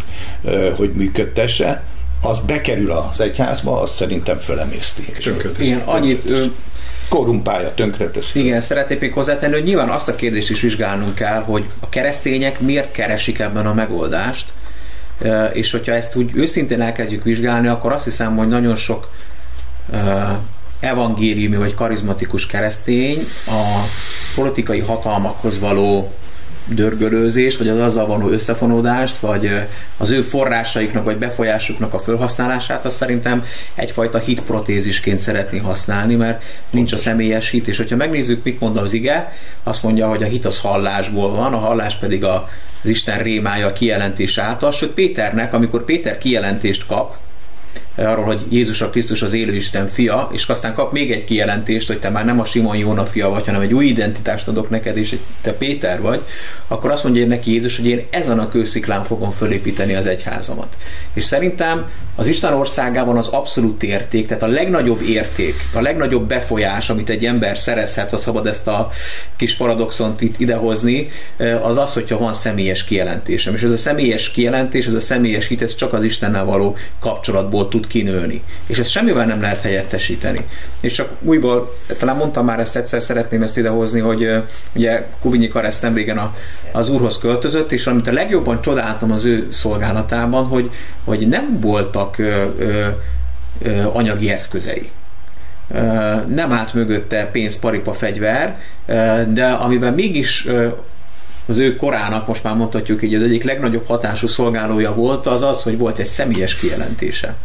hogy 0.75 0.91
működtesse, 0.93 1.83
az 2.21 2.39
bekerül 2.45 2.91
az 2.91 3.19
egyházba, 3.19 3.81
azt 3.81 3.95
szerintem 3.95 4.37
fölemészti. 4.37 5.01
Igen, 5.59 5.79
annyit 5.85 6.23
korrumpálja, 7.11 7.73
tönkreteszi. 7.73 8.39
Igen, 8.39 8.61
szeretnék 8.61 8.99
még 8.99 9.13
hozzátenni, 9.13 9.53
hogy 9.53 9.63
nyilván 9.63 9.89
azt 9.89 10.07
a 10.07 10.15
kérdést 10.15 10.49
is 10.49 10.61
vizsgálnunk 10.61 11.15
kell, 11.15 11.41
hogy 11.41 11.65
a 11.79 11.89
keresztények 11.89 12.59
miért 12.59 12.91
keresik 12.91 13.39
ebben 13.39 13.65
a 13.65 13.73
megoldást, 13.73 14.51
és 15.53 15.71
hogyha 15.71 15.93
ezt 15.93 16.15
úgy 16.15 16.31
őszintén 16.33 16.81
elkezdjük 16.81 17.23
vizsgálni, 17.23 17.67
akkor 17.67 17.91
azt 17.91 18.03
hiszem, 18.03 18.35
hogy 18.35 18.47
nagyon 18.47 18.75
sok 18.75 19.09
evangéliumi 20.79 21.55
vagy 21.55 21.73
karizmatikus 21.73 22.45
keresztény 22.45 23.27
a 23.47 23.87
politikai 24.35 24.79
hatalmakhoz 24.79 25.59
való 25.59 26.13
dörgölőzést, 26.73 27.57
vagy 27.57 27.67
az 27.67 27.77
azzal 27.77 28.05
való 28.05 28.29
összefonódást, 28.29 29.17
vagy 29.17 29.51
az 29.97 30.09
ő 30.09 30.21
forrásaiknak, 30.21 31.03
vagy 31.03 31.17
befolyásuknak 31.17 31.93
a 31.93 31.99
felhasználását, 31.99 32.85
azt 32.85 32.97
szerintem 32.97 33.43
egyfajta 33.75 34.19
hitprotézisként 34.19 35.19
szeretné 35.19 35.57
használni, 35.57 36.15
mert 36.15 36.43
nincs 36.69 36.93
a 36.93 36.97
személyes 36.97 37.49
hit, 37.49 37.67
és 37.67 37.77
hogyha 37.77 37.95
megnézzük, 37.95 38.43
mit 38.43 38.59
mond 38.59 38.77
az 38.77 38.93
ige, 38.93 39.33
azt 39.63 39.83
mondja, 39.83 40.07
hogy 40.07 40.23
a 40.23 40.27
hit 40.27 40.45
az 40.45 40.59
hallásból 40.59 41.31
van, 41.31 41.53
a 41.53 41.57
hallás 41.57 41.95
pedig 41.95 42.23
a, 42.23 42.49
az 42.83 42.89
Isten 42.89 43.17
rémája 43.17 43.67
a 43.67 43.73
kijelentés 43.73 44.37
által, 44.37 44.71
sőt 44.71 44.91
Péternek, 44.91 45.53
amikor 45.53 45.85
Péter 45.85 46.17
kijelentést 46.17 46.85
kap, 46.85 47.17
arról, 47.95 48.25
hogy 48.25 48.41
Jézus 48.49 48.81
a 48.81 48.89
Krisztus 48.89 49.21
az 49.21 49.33
élő 49.33 49.55
Isten 49.55 49.87
fia, 49.87 50.29
és 50.31 50.47
aztán 50.47 50.73
kap 50.73 50.91
még 50.91 51.11
egy 51.11 51.23
kijelentést, 51.23 51.87
hogy 51.87 51.99
te 51.99 52.09
már 52.09 52.25
nem 52.25 52.39
a 52.39 52.45
Simon 52.45 52.77
Jóna 52.77 53.05
fia 53.05 53.29
vagy, 53.29 53.45
hanem 53.45 53.61
egy 53.61 53.73
új 53.73 53.85
identitást 53.85 54.47
adok 54.47 54.69
neked, 54.69 54.97
és 54.97 55.15
te 55.41 55.53
Péter 55.53 56.01
vagy, 56.01 56.21
akkor 56.67 56.91
azt 56.91 57.03
mondja 57.03 57.25
neki 57.25 57.51
Jézus, 57.51 57.77
hogy 57.77 57.87
én 57.87 58.05
ezen 58.09 58.39
a 58.39 58.49
kősziklán 58.49 59.03
fogom 59.03 59.31
fölépíteni 59.31 59.93
az 59.93 60.05
egyházamat. 60.05 60.77
És 61.13 61.23
szerintem 61.23 61.89
az 62.15 62.27
Isten 62.27 62.53
országában 62.53 63.17
az 63.17 63.27
abszolút 63.27 63.83
érték, 63.83 64.27
tehát 64.27 64.43
a 64.43 64.47
legnagyobb 64.47 65.01
érték, 65.01 65.55
a 65.73 65.81
legnagyobb 65.81 66.27
befolyás, 66.27 66.89
amit 66.89 67.09
egy 67.09 67.25
ember 67.25 67.57
szerezhet, 67.57 68.09
ha 68.09 68.17
szabad 68.17 68.47
ezt 68.47 68.67
a 68.67 68.89
kis 69.35 69.55
paradoxont 69.55 70.21
itt 70.21 70.39
idehozni, 70.39 71.07
az 71.61 71.77
az, 71.77 71.93
hogyha 71.93 72.17
van 72.17 72.33
személyes 72.33 72.83
kijelentésem. 72.83 73.53
És 73.53 73.61
ez 73.61 73.71
a 73.71 73.77
személyes 73.77 74.31
kijelentés, 74.31 74.85
ez 74.85 74.93
a 74.93 74.99
személyes 74.99 75.47
hit, 75.47 75.61
ez 75.61 75.75
csak 75.75 75.93
az 75.93 76.03
Istennel 76.03 76.45
való 76.45 76.77
kapcsolatból 76.99 77.67
tud 77.67 77.80
kinőni. 77.87 78.43
És 78.65 78.79
ezt 78.79 78.89
semmivel 78.89 79.25
nem 79.25 79.41
lehet 79.41 79.61
helyettesíteni. 79.61 80.45
És 80.79 80.91
csak 80.91 81.09
újból, 81.21 81.75
talán 81.97 82.15
mondtam 82.15 82.45
már 82.45 82.59
ezt 82.59 82.75
egyszer, 82.75 83.01
szeretném 83.01 83.43
ezt 83.43 83.57
idehozni, 83.57 83.99
hogy 83.99 84.29
ugye 84.73 85.07
Kubinyi 85.19 85.47
Kareszt 85.47 85.81
nem 85.81 85.93
régen 85.93 86.17
a, 86.17 86.35
az 86.71 86.89
úrhoz 86.89 87.17
költözött, 87.17 87.71
és 87.71 87.87
amit 87.87 88.07
a 88.07 88.13
legjobban 88.13 88.61
csodáltam 88.61 89.11
az 89.11 89.25
ő 89.25 89.47
szolgálatában, 89.51 90.45
hogy, 90.45 90.69
hogy 91.03 91.27
nem 91.27 91.59
voltak 91.59 92.17
ö, 92.17 92.45
ö, 92.59 92.87
ö, 93.61 93.81
anyagi 93.93 94.29
eszközei 94.29 94.89
nem 96.27 96.51
állt 96.51 96.73
mögötte 96.73 97.29
pénz, 97.31 97.59
paripa, 97.59 97.93
fegyver, 97.93 98.59
de 99.27 99.47
amivel 99.47 99.91
mégis 99.91 100.47
az 101.45 101.57
ő 101.57 101.75
korának, 101.75 102.27
most 102.27 102.43
már 102.43 102.55
mondhatjuk 102.55 103.03
így, 103.03 103.13
az 103.13 103.23
egyik 103.23 103.43
legnagyobb 103.43 103.87
hatású 103.87 104.27
szolgálója 104.27 104.93
volt, 104.93 105.25
az 105.25 105.41
az, 105.41 105.63
hogy 105.63 105.77
volt 105.77 105.97
egy 105.97 106.05
személyes 106.05 106.55
kijelentése. 106.55 107.35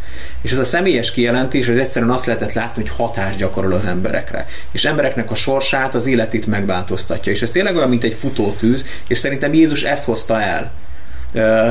És 0.41 0.51
ez 0.51 0.57
a 0.57 0.65
személyes 0.65 1.11
kijelentés, 1.11 1.67
az 1.67 1.77
egyszerűen 1.77 2.11
azt 2.11 2.25
lehetett 2.25 2.53
látni, 2.53 2.81
hogy 2.81 2.91
hatást 2.97 3.37
gyakorol 3.37 3.73
az 3.73 3.85
emberekre. 3.85 4.47
És 4.71 4.85
embereknek 4.85 5.31
a 5.31 5.35
sorsát, 5.35 5.95
az 5.95 6.05
életét 6.05 6.47
megváltoztatja. 6.47 7.31
És 7.31 7.41
ez 7.41 7.51
tényleg 7.51 7.75
olyan, 7.75 7.89
mint 7.89 8.03
egy 8.03 8.17
futótűz, 8.19 8.85
és 9.07 9.17
szerintem 9.17 9.53
Jézus 9.53 9.83
ezt 9.83 10.03
hozta 10.03 10.41
el 10.41 10.71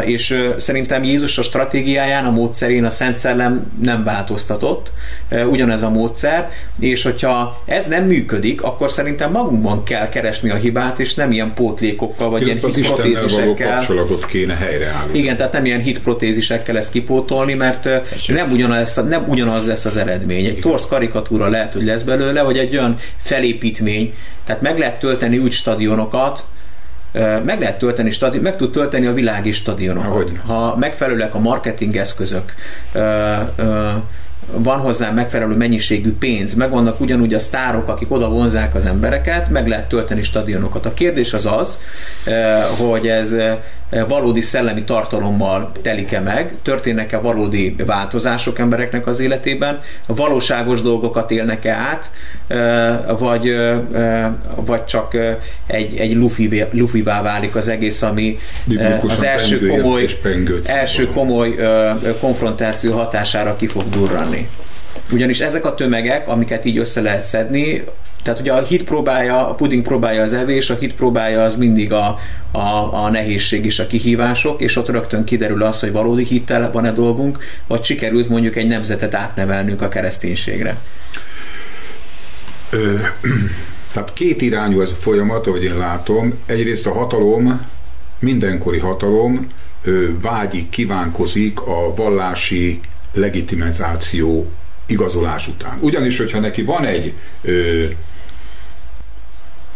és 0.05 0.39
szerintem 0.59 1.05
Jézus 1.05 1.39
a 1.39 1.43
stratégiáján, 1.43 2.25
a 2.25 2.31
módszerén 2.31 2.85
a 2.85 2.91
Szent 2.91 3.17
Szellem 3.17 3.73
nem 3.83 4.05
változtatott, 4.05 4.91
ugyanez 5.51 5.83
a 5.83 5.91
módszer, 5.91 6.51
és 6.79 7.03
hogyha 7.03 7.63
ez 7.65 7.87
nem 7.87 8.05
működik, 8.05 8.63
akkor 8.63 8.91
szerintem 8.91 9.31
magunkban 9.31 9.85
kell 9.85 10.09
keresni 10.09 10.51
a 10.51 10.55
hibát, 10.55 10.99
és 10.99 11.15
nem 11.15 11.33
ilyen 11.33 11.55
pótlékokkal, 11.55 12.31
vagy 12.31 12.47
Jön, 12.47 12.57
ilyen 12.57 12.73
hitprotézisekkel. 12.75 13.73
kapcsolatot 13.73 14.27
kéne 14.27 14.55
helyreállítani. 14.55 15.19
Igen, 15.19 15.37
tehát 15.37 15.53
nem 15.53 15.65
ilyen 15.65 15.81
hitprotézisekkel 15.81 16.77
ezt 16.77 16.91
kipótolni, 16.91 17.55
mert 17.55 17.89
nem 18.27 18.51
ugyanaz, 18.51 19.01
nem 19.09 19.25
ugyanaz 19.29 19.67
lesz 19.67 19.85
az 19.85 19.97
eredmény. 19.97 20.45
Egy 20.45 20.59
torsz 20.59 20.87
karikatúra 20.87 21.49
lehet, 21.49 21.73
hogy 21.73 21.85
lesz 21.85 22.03
belőle, 22.03 22.43
vagy 22.43 22.59
egy 22.59 22.77
olyan 22.77 22.97
felépítmény, 23.17 24.15
tehát 24.45 24.63
meg 24.63 24.79
lehet 24.79 24.99
tölteni 24.99 25.39
úgy 25.39 25.53
stadionokat, 25.53 26.45
meg 27.45 27.61
lehet 27.61 27.79
tölteni, 27.79 28.11
stadion, 28.11 28.43
meg 28.43 28.57
tud 28.57 28.73
tölteni 28.73 29.07
a 29.07 29.13
világi 29.13 29.53
stadionokat. 29.53 30.33
Ha 30.47 30.77
megfelelőek 30.77 31.35
a 31.35 31.39
marketing 31.39 31.97
eszközök, 31.97 32.55
van 34.53 34.79
hozzá 34.79 35.11
megfelelő 35.11 35.55
mennyiségű 35.55 36.17
pénz, 36.19 36.55
megvannak 36.55 37.01
ugyanúgy 37.01 37.35
a 37.35 37.39
sztárok, 37.39 37.89
akik 37.89 38.13
oda 38.13 38.29
vonzák 38.29 38.75
az 38.75 38.85
embereket, 38.85 39.51
meg 39.51 39.69
lehet 39.69 39.89
tölteni 39.89 40.23
stadionokat. 40.23 40.87
A 40.87 40.95
kérdés 40.95 41.35
az 41.35 41.47
az, 41.47 41.79
hogy 42.77 43.09
ez 43.09 43.35
valódi 43.91 44.41
szellemi 44.41 44.83
tartalommal 44.83 45.73
telik-e 45.83 46.21
meg, 46.21 46.55
történnek-e 46.63 47.19
valódi 47.19 47.75
változások 47.87 48.59
embereknek 48.59 49.07
az 49.07 49.19
életében, 49.19 49.81
valóságos 50.07 50.83
dolgokat 50.83 51.31
élnek-e 51.31 51.73
át, 51.73 52.11
vagy, 53.19 53.57
vagy 54.55 54.85
csak 54.85 55.17
egy, 55.67 55.97
egy 55.97 56.15
lufivá, 56.15 56.67
lufivá 56.71 57.23
válik 57.23 57.57
az 57.57 57.69
egész, 57.69 58.03
ami 58.03 58.39
az 59.07 59.23
első 59.23 59.67
komoly, 59.67 60.09
első 60.65 61.07
komoly 61.07 61.55
konfrontáció 62.21 62.93
hatására 62.93 63.57
ki 63.57 63.67
fog 63.67 63.89
durranni. 63.89 64.49
Ugyanis 65.13 65.41
ezek 65.41 65.67
a 65.67 65.75
tömegek, 65.75 66.29
amiket 66.29 66.65
így 66.65 66.79
össze 66.79 67.01
lehet 67.01 67.25
szedni, 67.25 67.85
tehát 68.27 68.41
ugye 68.41 68.53
a 68.53 68.63
hit 68.63 68.85
próbálja, 68.85 69.49
a 69.49 69.55
puding 69.55 69.83
próbálja 69.83 70.23
az 70.23 70.33
evés, 70.33 70.71
a 70.71 70.75
hit 70.75 70.95
próbálja 70.95 71.45
az 71.45 71.57
mindig 71.57 71.93
a, 71.93 72.19
a, 72.51 72.95
a 73.05 73.11
nehézség 73.11 73.65
és 73.65 73.79
a 73.79 73.87
kihívások, 73.87 74.61
és 74.61 74.77
ott 74.77 74.89
rögtön 74.89 75.25
kiderül 75.25 75.63
az, 75.63 75.81
hogy 75.81 75.93
valódi 75.93 76.25
hittel 76.25 76.71
van-e 76.73 76.93
dolgunk, 76.93 77.39
vagy 77.67 77.85
sikerült 77.85 78.29
mondjuk 78.29 78.57
egy 78.57 78.67
nemzetet 78.67 79.15
átnevelnünk 79.15 79.83
a 79.83 79.89
kereszténységre. 79.89 80.77
Ö, 82.71 82.95
tehát 83.93 84.13
két 84.13 84.43
irányú 84.43 84.81
ez 84.81 84.91
a 84.91 85.01
folyamat, 85.01 85.47
ahogy 85.47 85.65
én 85.65 85.77
látom. 85.77 86.39
Egyrészt 86.47 86.87
a 86.87 86.93
hatalom, 86.93 87.67
mindenkori 88.19 88.79
hatalom 88.79 89.47
ö, 89.83 90.09
vágyik, 90.21 90.69
kívánkozik 90.69 91.61
a 91.61 91.95
vallási 91.95 92.81
legitimizáció 93.13 94.51
igazolás 94.87 95.49
után. 95.49 95.79
Ugyanis, 95.81 96.19
hogyha 96.19 96.41
neki 96.41 96.63
van 96.63 96.85
egy 96.85 97.13
ö, 97.43 97.85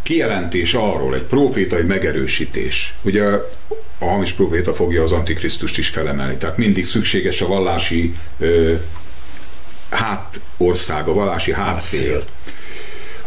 kijelentés 0.02 0.74
arról, 0.74 1.14
egy 1.14 1.22
profétai 1.22 1.82
megerősítés, 1.82 2.94
ugye 3.02 3.24
a 3.98 4.04
hamis 4.04 4.32
proféta 4.32 4.72
fogja 4.72 5.02
az 5.02 5.12
antikrisztust 5.12 5.78
is 5.78 5.88
felemelni, 5.88 6.36
tehát 6.36 6.56
mindig 6.56 6.86
szükséges 6.86 7.40
a 7.40 7.46
vallási 7.46 8.14
ö, 8.38 8.74
hátország, 9.90 11.08
a 11.08 11.14
vallási 11.14 11.52
hátszél. 11.52 12.22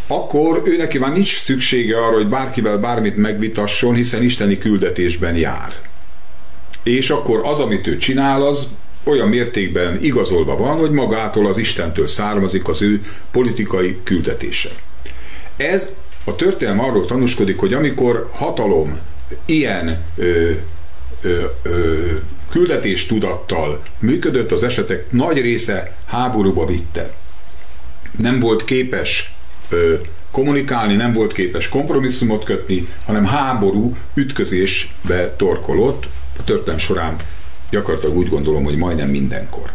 Akkor 0.08 0.62
ő 0.66 0.78
neki 0.78 0.98
már 0.98 1.12
nincs 1.12 1.42
szüksége 1.42 1.98
arra, 1.98 2.16
hogy 2.16 2.28
bárkivel 2.28 2.78
bármit 2.78 3.18
megvitasson, 3.18 3.96
hiszen 3.96 4.24
isteni 4.24 4.58
küldetésben 4.58 5.36
jár. 5.36 5.76
És 6.84 7.10
akkor 7.10 7.42
az, 7.44 7.60
amit 7.60 7.88
ő 7.88 7.98
csinál, 7.98 8.42
az 8.42 8.70
olyan 9.04 9.28
mértékben 9.28 10.04
igazolva 10.04 10.58
van, 10.58 10.78
hogy 10.78 10.92
magától 10.92 11.48
az 11.48 11.58
Istentől 11.58 12.08
származik 12.08 12.68
az 12.68 12.82
ő 12.82 13.06
politikai 13.32 14.00
küldetése. 14.04 14.70
Ez 15.58 15.90
a 16.24 16.36
történelem 16.36 16.80
arról 16.80 17.06
tanúskodik, 17.06 17.60
hogy 17.60 17.74
amikor 17.74 18.30
hatalom 18.34 19.00
ilyen 19.46 20.04
ö, 20.16 20.52
ö, 21.22 21.44
ö, 21.62 22.12
küldetés 22.50 23.06
tudattal 23.06 23.82
működött, 24.00 24.52
az 24.52 24.64
esetek 24.64 25.12
nagy 25.12 25.42
része 25.42 25.96
háborúba 26.06 26.66
vitte. 26.66 27.14
Nem 28.18 28.40
volt 28.40 28.66
képes 28.66 29.34
ö, 29.70 29.94
kommunikálni, 30.32 30.96
nem 30.96 31.14
volt 31.14 31.34
képes 31.34 31.70
kompromisszumot 31.70 32.44
kötni, 32.44 32.88
hanem 33.06 33.26
háború, 33.26 33.96
ütközésbe 34.14 35.36
torkolott, 35.36 36.08
a 36.40 36.44
történelem 36.44 36.78
során 36.78 37.16
gyakorlatilag 37.70 38.16
úgy 38.18 38.30
gondolom, 38.30 38.64
hogy 38.64 38.78
majdnem 38.78 39.10
mindenkor. 39.10 39.72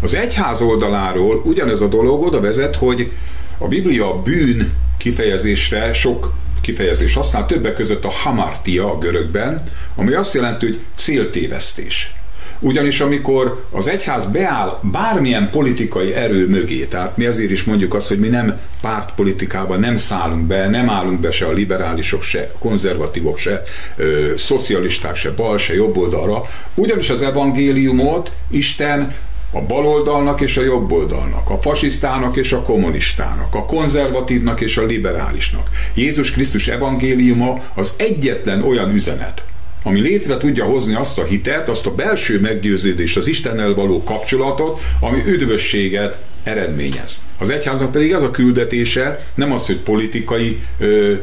Az 0.00 0.14
egyház 0.14 0.60
oldaláról 0.60 1.42
ugyanez 1.44 1.80
a 1.80 1.88
dolog 1.88 2.22
oda 2.22 2.40
vezet, 2.40 2.76
hogy 2.76 3.12
a 3.58 3.68
Biblia 3.68 4.22
bűn 4.22 4.72
kifejezésre 5.00 5.92
sok 5.92 6.32
kifejezés 6.60 7.14
használ, 7.14 7.46
többek 7.46 7.74
között 7.74 8.04
a 8.04 8.10
hamartia 8.10 8.92
a 8.92 8.98
görögben, 8.98 9.62
ami 9.94 10.12
azt 10.12 10.34
jelenti, 10.34 10.66
hogy 10.66 10.78
céltévesztés. 10.96 12.14
Ugyanis 12.58 13.00
amikor 13.00 13.64
az 13.70 13.88
egyház 13.88 14.26
beáll 14.26 14.78
bármilyen 14.82 15.50
politikai 15.50 16.14
erő 16.14 16.48
mögé, 16.48 16.84
tehát 16.84 17.16
mi 17.16 17.24
azért 17.24 17.50
is 17.50 17.64
mondjuk 17.64 17.94
azt, 17.94 18.08
hogy 18.08 18.18
mi 18.18 18.28
nem 18.28 18.60
pártpolitikában 18.80 19.80
nem 19.80 19.96
szállunk 19.96 20.46
be, 20.46 20.68
nem 20.68 20.90
állunk 20.90 21.20
be 21.20 21.30
se 21.30 21.46
a 21.46 21.52
liberálisok, 21.52 22.22
se 22.22 22.52
konzervatívok, 22.58 23.38
se 23.38 23.62
ö, 23.96 24.32
szocialisták, 24.36 25.16
se 25.16 25.30
bal, 25.30 25.58
se 25.58 25.74
jobb 25.74 25.96
oldalra, 25.96 26.42
ugyanis 26.74 27.10
az 27.10 27.22
evangéliumot 27.22 28.32
Isten 28.50 29.14
a 29.52 29.60
baloldalnak 29.60 30.40
és 30.40 30.56
a 30.56 30.62
jobboldalnak, 30.62 31.50
a 31.50 31.60
fasisztának 31.60 32.36
és 32.36 32.52
a 32.52 32.62
kommunistának, 32.62 33.54
a 33.54 33.64
konzervatívnak 33.64 34.60
és 34.60 34.76
a 34.76 34.84
liberálisnak. 34.84 35.68
Jézus 35.94 36.30
Krisztus 36.30 36.68
evangéliuma 36.68 37.62
az 37.74 37.92
egyetlen 37.96 38.62
olyan 38.62 38.94
üzenet, 38.94 39.42
ami 39.82 40.00
létre 40.00 40.36
tudja 40.36 40.64
hozni 40.64 40.94
azt 40.94 41.18
a 41.18 41.24
hitet, 41.24 41.68
azt 41.68 41.86
a 41.86 41.94
belső 41.94 42.40
meggyőződést, 42.40 43.16
az 43.16 43.26
Istennel 43.26 43.74
való 43.74 44.02
kapcsolatot, 44.02 44.80
ami 45.00 45.22
üdvösséget 45.26 46.22
eredményez. 46.42 47.22
Az 47.38 47.50
egyháznak 47.50 47.92
pedig 47.92 48.12
ez 48.12 48.22
a 48.22 48.30
küldetése, 48.30 49.26
nem 49.34 49.52
az, 49.52 49.66
hogy 49.66 49.76
politikai 49.76 50.60
ö, 50.78 51.14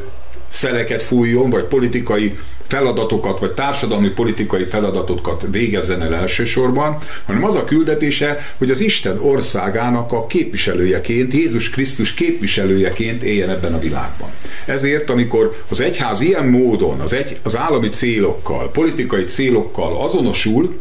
szeleket 0.48 1.02
fújjon, 1.02 1.50
vagy 1.50 1.64
politikai 1.64 2.38
feladatokat, 2.68 3.38
vagy 3.38 3.52
társadalmi 3.52 4.08
politikai 4.08 4.64
feladatokat 4.64 5.46
végezzen 5.50 6.02
el 6.02 6.14
elsősorban, 6.14 6.96
hanem 7.26 7.44
az 7.44 7.54
a 7.54 7.64
küldetése, 7.64 8.38
hogy 8.58 8.70
az 8.70 8.80
Isten 8.80 9.18
országának 9.20 10.12
a 10.12 10.26
képviselőjeként, 10.26 11.32
Jézus 11.32 11.70
Krisztus 11.70 12.14
képviselőjeként 12.14 13.22
éljen 13.22 13.50
ebben 13.50 13.74
a 13.74 13.78
világban. 13.78 14.30
Ezért, 14.66 15.10
amikor 15.10 15.62
az 15.68 15.80
egyház 15.80 16.20
ilyen 16.20 16.46
módon 16.46 17.00
az, 17.00 17.12
egy, 17.12 17.38
az 17.42 17.56
állami 17.56 17.88
célokkal, 17.88 18.70
politikai 18.70 19.24
célokkal 19.24 20.02
azonosul, 20.02 20.78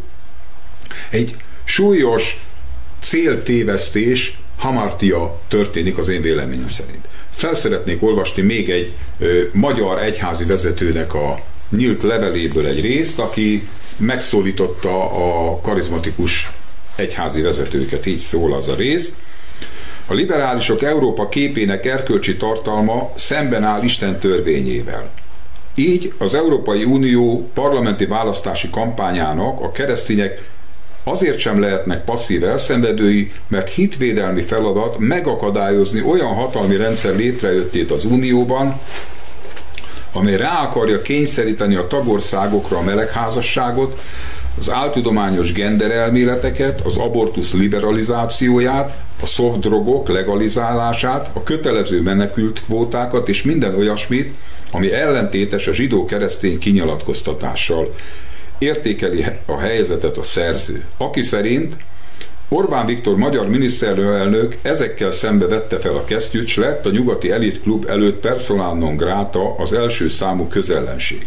egy 1.10 1.36
súlyos 1.64 2.44
céltévesztés, 3.02 4.38
hamartia 4.58 5.40
történik 5.48 5.98
az 5.98 6.10
én 6.10 6.22
véleményem 6.22 6.68
szerint. 6.68 7.08
Felszeretnék 7.30 8.04
olvasni 8.04 8.42
még 8.42 8.70
egy 8.70 8.92
ö, 9.20 9.42
magyar 9.52 10.00
egyházi 10.00 10.46
vezetőnek 10.46 11.14
a 11.14 11.40
nyílt 11.70 12.04
leveléből 12.04 12.66
egy 12.66 12.82
részt, 12.82 13.20
aki 13.20 13.68
megszólította 13.98 15.12
a 15.12 15.62
karizmatikus 15.62 16.52
egyházi 16.96 17.42
vezetőket, 17.42 18.06
így 18.06 18.20
szól 18.20 18.54
az 18.54 18.68
a 18.68 18.76
rész. 18.76 19.14
A 20.08 20.14
liberálisok 20.14 20.82
Európa 20.82 21.30
képének 21.30 21.86
erkölcsi 21.86 22.36
tartalma 22.36 23.12
szemben 23.16 23.64
áll 23.64 23.84
Isten 23.84 24.20
törvényével. 24.20 25.10
Így 25.76 26.14
az 26.18 26.34
Európai 26.34 26.84
Unió 26.84 27.50
parlamenti 27.54 28.06
választási 28.06 28.70
kampányának 28.70 29.62
a 29.62 29.72
keresztények 29.72 30.50
azért 31.04 31.38
sem 31.38 31.60
lehetnek 31.60 32.04
passzív 32.04 32.44
elszenvedői, 32.44 33.32
mert 33.48 33.70
hitvédelmi 33.70 34.42
feladat 34.42 34.98
megakadályozni 34.98 36.02
olyan 36.02 36.34
hatalmi 36.34 36.78
rendszer 36.78 37.16
létrejöttét 37.16 37.92
az 37.92 38.06
Unióban, 38.06 38.80
amely 40.12 40.38
rá 40.38 40.62
akarja 40.62 41.02
kényszeríteni 41.02 41.76
a 41.76 41.88
tagországokra 41.88 42.78
a 42.78 42.84
melegházasságot, 42.84 44.00
az 44.58 44.70
áltudományos 44.72 45.52
genderelméleteket, 45.52 46.82
az 46.82 46.98
abortusz 46.98 47.54
liberalizációját, 47.54 49.02
a 49.22 49.26
soft 49.26 49.60
drogok 49.60 50.10
legalizálását, 50.10 51.30
a 51.34 51.44
kötelező 51.44 52.02
menekült 52.02 52.64
kvótákat 52.64 53.30
és 53.30 53.44
minden 53.44 53.76
olyasmit, 53.76 54.34
ami 54.72 54.94
ellentétes 54.94 55.68
a 55.68 55.74
zsidó-keresztény 55.74 56.60
kinyilatkoztatással. 56.60 57.96
Értékeli 58.58 59.26
a 59.46 59.60
helyzetet 59.60 60.18
a 60.18 60.24
szerző, 60.24 60.86
aki 60.98 61.22
szerint 61.22 61.76
Orbán 62.50 62.86
Viktor 62.86 63.16
magyar 63.16 63.48
miniszterelnök 63.48 64.58
ezekkel 64.62 65.12
szembe 65.12 65.48
vette 65.48 65.80
fel 65.80 65.94
a 65.94 66.04
kesztyűt, 66.04 66.48
s 66.48 66.58
lett 66.58 66.86
a 66.86 66.90
nyugati 66.90 67.32
elitklub 67.32 67.86
előtt 67.90 68.20
personál 68.20 68.74
non 68.74 68.96
grata 68.96 69.56
az 69.58 69.74
első 69.74 70.08
számú 70.08 70.48
közellenség. 70.48 71.26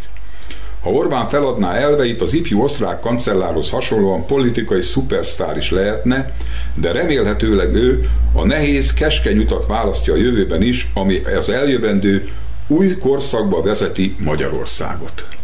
Ha 0.81 0.91
Orbán 0.91 1.29
feladná 1.29 1.75
elveit, 1.75 2.21
az 2.21 2.33
ifjú 2.33 2.63
osztrák 2.63 3.01
kancellárhoz 3.01 3.71
hasonlóan 3.71 4.27
politikai 4.27 4.81
szupersztár 4.81 5.57
is 5.57 5.71
lehetne, 5.71 6.35
de 6.75 6.93
remélhetőleg 6.93 7.75
ő 7.75 8.09
a 8.33 8.45
nehéz, 8.45 8.93
keskeny 8.93 9.39
utat 9.39 9.67
választja 9.67 10.13
a 10.13 10.17
jövőben 10.17 10.63
is, 10.63 10.91
ami 10.95 11.19
az 11.19 11.49
eljövendő 11.49 12.29
új 12.67 12.97
korszakba 12.99 13.63
vezeti 13.63 14.17
Magyarországot. 14.19 15.40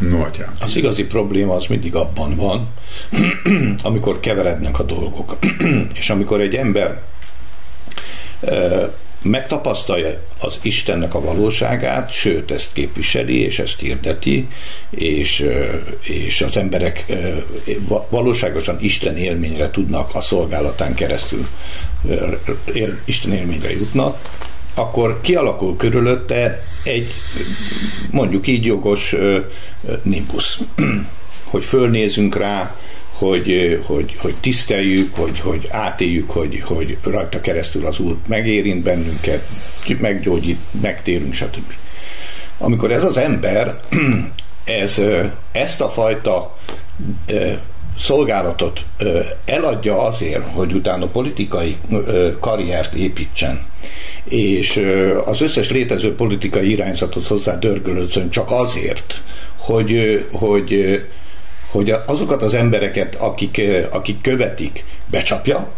No, 0.00 0.24
atyám. 0.24 0.54
Az 0.60 0.76
igazi 0.76 1.04
probléma 1.04 1.54
az 1.54 1.66
mindig 1.66 1.94
abban 1.94 2.36
van, 2.36 2.68
amikor 3.82 4.20
keverednek 4.20 4.78
a 4.78 4.82
dolgok. 4.82 5.36
és 6.00 6.10
amikor 6.10 6.40
egy 6.40 6.54
ember 6.54 7.02
megtapasztalja 9.22 10.20
az 10.40 10.58
Istennek 10.62 11.14
a 11.14 11.20
valóságát, 11.20 12.10
sőt, 12.12 12.50
ezt 12.50 12.72
képviseli, 12.72 13.40
és 13.40 13.58
ezt 13.58 13.80
hirdeti, 13.80 14.48
és, 14.90 15.44
és 16.02 16.40
az 16.40 16.56
emberek 16.56 17.04
valóságosan 18.08 18.76
Isten 18.80 19.16
élményre 19.16 19.70
tudnak 19.70 20.14
a 20.14 20.20
szolgálatán 20.20 20.94
keresztül 20.94 21.46
Isten 23.04 23.32
élményre 23.32 23.70
jutnak, 23.70 24.18
akkor 24.74 25.20
kialakul 25.20 25.76
körülötte 25.76 26.64
egy 26.82 27.14
mondjuk 28.10 28.46
így 28.46 28.64
jogos 28.64 29.14
nimbusz, 30.02 30.58
hogy 31.50 31.64
fölnézünk 31.64 32.36
rá, 32.36 32.76
hogy, 33.12 33.80
hogy, 33.86 34.14
hogy 34.18 34.34
tiszteljük, 34.40 35.14
hogy, 35.14 35.40
hogy 35.40 35.68
átéljük, 35.70 36.30
hogy, 36.30 36.62
hogy 36.64 36.96
rajta 37.02 37.40
keresztül 37.40 37.86
az 37.86 37.98
Úr 37.98 38.16
megérint 38.26 38.82
bennünket, 38.82 39.48
meggyógyít, 40.00 40.60
megtérünk, 40.80 41.34
stb. 41.34 41.72
Amikor 42.58 42.92
ez 42.92 43.04
az 43.04 43.16
ember 43.16 43.80
ez, 44.64 45.00
ezt 45.52 45.80
a 45.80 45.88
fajta 45.88 46.58
szolgálatot 47.98 48.80
eladja 49.44 50.00
azért, 50.00 50.46
hogy 50.52 50.72
utána 50.72 51.06
politikai 51.06 51.76
karriert 52.40 52.94
építsen, 52.94 53.66
és 54.24 54.80
az 55.24 55.40
összes 55.40 55.70
létező 55.70 56.14
politikai 56.14 56.70
irányzatot 56.70 57.26
hozzá 57.26 57.56
dörgölödzön 57.56 58.30
csak 58.30 58.50
azért, 58.50 59.20
hogy, 59.56 60.24
hogy, 60.32 61.00
hogy 61.70 61.94
azokat 62.06 62.42
az 62.42 62.54
embereket, 62.54 63.14
akik, 63.14 63.62
akik 63.90 64.20
követik, 64.20 64.84
becsapja, 65.06 65.72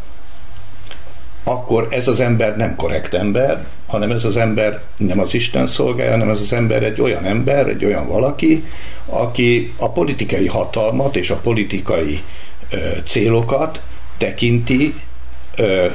akkor 1.48 1.86
ez 1.90 2.08
az 2.08 2.20
ember 2.20 2.56
nem 2.56 2.76
korrekt 2.76 3.14
ember, 3.14 3.66
hanem 3.86 4.10
ez 4.10 4.24
az 4.24 4.36
ember 4.36 4.80
nem 4.96 5.20
az 5.20 5.34
Isten 5.34 5.66
szolgálja, 5.66 6.12
hanem 6.12 6.30
ez 6.30 6.40
az 6.40 6.52
ember 6.52 6.82
egy 6.82 7.00
olyan 7.00 7.24
ember, 7.24 7.68
egy 7.68 7.84
olyan 7.84 8.08
valaki, 8.08 8.64
aki 9.06 9.72
a 9.76 9.90
politikai 9.90 10.46
hatalmat 10.46 11.16
és 11.16 11.30
a 11.30 11.36
politikai 11.36 12.20
ö, 12.70 12.76
célokat 13.04 13.82
tekinti 14.18 14.94
ö, 15.56 15.86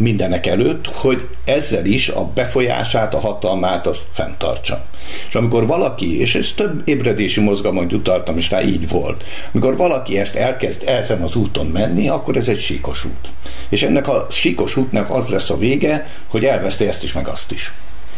mindenek 0.00 0.46
előtt, 0.46 0.86
hogy 0.86 1.28
ezzel 1.44 1.84
is 1.84 2.08
a 2.08 2.24
befolyását, 2.24 3.14
a 3.14 3.20
hatalmát 3.20 3.86
azt 3.86 4.06
fenntartsa. 4.12 4.84
És 5.28 5.34
amikor 5.34 5.66
valaki, 5.66 6.20
és 6.20 6.34
ez 6.34 6.52
több 6.56 6.88
ébredési 6.88 7.40
mozgalmat 7.40 7.92
utaltam, 7.92 8.36
és 8.36 8.50
rá 8.50 8.62
így 8.62 8.88
volt, 8.88 9.24
amikor 9.52 9.76
valaki 9.76 10.18
ezt 10.18 10.36
elkezd 10.36 10.88
ezen 10.88 11.22
az 11.22 11.34
úton 11.34 11.66
menni, 11.66 12.08
akkor 12.08 12.36
ez 12.36 12.48
egy 12.48 12.60
síkos 12.60 13.04
út. 13.04 13.28
És 13.68 13.82
ennek 13.82 14.08
a 14.08 14.26
síkos 14.30 14.76
útnak 14.76 15.10
az 15.10 15.28
lesz 15.28 15.50
a 15.50 15.58
vége, 15.58 16.10
hogy 16.26 16.44
elveszti 16.44 16.86
ezt 16.86 17.02
is, 17.02 17.12
meg 17.12 17.28
azt 17.28 17.52
is 17.52 17.72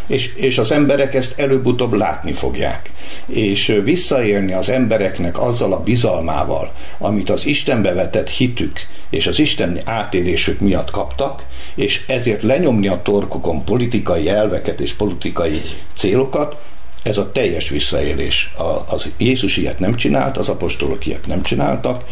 és, 0.06 0.34
és 0.34 0.58
az 0.58 0.70
emberek 0.70 1.14
ezt 1.14 1.40
előbb-utóbb 1.40 1.92
látni 1.92 2.32
fogják. 2.32 2.90
És 3.26 3.80
visszaélni 3.84 4.52
az 4.52 4.68
embereknek 4.68 5.40
azzal 5.40 5.72
a 5.72 5.82
bizalmával, 5.82 6.72
amit 6.98 7.30
az 7.30 7.46
Istenbe 7.46 7.92
vetett 7.92 8.28
hitük 8.28 8.80
és 9.10 9.26
az 9.26 9.38
Isten 9.38 9.78
átélésük 9.84 10.60
miatt 10.60 10.90
kaptak, 10.90 11.44
és 11.74 12.04
ezért 12.06 12.42
lenyomni 12.42 12.88
a 12.88 13.02
torkokon 13.02 13.64
politikai 13.64 14.28
elveket 14.28 14.80
és 14.80 14.92
politikai 14.92 15.62
célokat, 15.94 16.56
ez 17.02 17.18
a 17.18 17.32
teljes 17.32 17.68
visszaélés. 17.68 18.52
A, 18.56 18.94
az 18.94 19.08
Jézus 19.16 19.56
ilyet 19.56 19.78
nem 19.78 19.96
csinált, 19.96 20.38
az 20.38 20.48
apostolok 20.48 21.06
ilyet 21.06 21.26
nem 21.26 21.42
csináltak, 21.42 22.04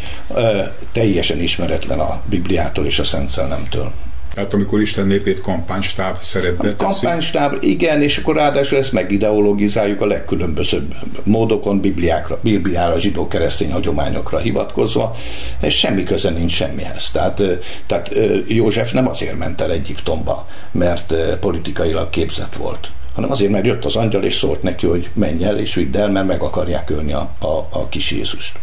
teljesen 0.91 1.41
ismeretlen 1.41 1.99
a 1.99 2.21
Bibliától 2.25 2.85
és 2.85 2.99
a 2.99 3.03
Szent 3.03 3.29
Szellemtől. 3.29 3.91
Tehát 4.33 4.53
amikor 4.53 4.81
Isten 4.81 5.07
népét 5.07 5.41
kampánystáb 5.41 6.17
szerepbe 6.21 6.75
teszi? 6.75 6.75
Kampánystáb, 6.77 7.57
igen, 7.59 8.01
és 8.01 8.17
akkor 8.17 8.35
ráadásul 8.35 8.77
ezt 8.77 8.91
megideologizáljuk 8.91 10.01
a 10.01 10.05
legkülönbözőbb 10.05 10.95
módokon, 11.23 11.79
Bibliákra, 11.79 12.39
Bibliára, 12.41 12.99
zsidó-keresztény 12.99 13.71
hagyományokra 13.71 14.37
hivatkozva, 14.37 15.15
és 15.61 15.77
semmi 15.77 16.03
köze 16.03 16.29
nincs 16.29 16.53
semmihez. 16.53 17.11
Tehát, 17.11 17.41
tehát 17.85 18.11
József 18.47 18.91
nem 18.91 19.07
azért 19.07 19.37
ment 19.37 19.61
el 19.61 19.71
Egyiptomba, 19.71 20.47
mert 20.71 21.13
politikailag 21.39 22.09
képzett 22.09 22.55
volt 22.55 22.91
hanem 23.13 23.31
azért, 23.31 23.51
mert 23.51 23.65
jött 23.65 23.85
az 23.85 23.95
angyal, 23.95 24.23
és 24.23 24.35
szólt 24.35 24.63
neki, 24.63 24.87
hogy 24.87 25.09
menj 25.13 25.43
el, 25.43 25.59
és 25.59 25.73
vidd 25.73 25.97
el, 25.97 26.09
mert 26.09 26.27
meg 26.27 26.41
akarják 26.41 26.89
ölni 26.89 27.13
a, 27.13 27.31
a, 27.39 27.67
a 27.69 27.87
kis 27.89 28.11
Jézust. 28.11 28.59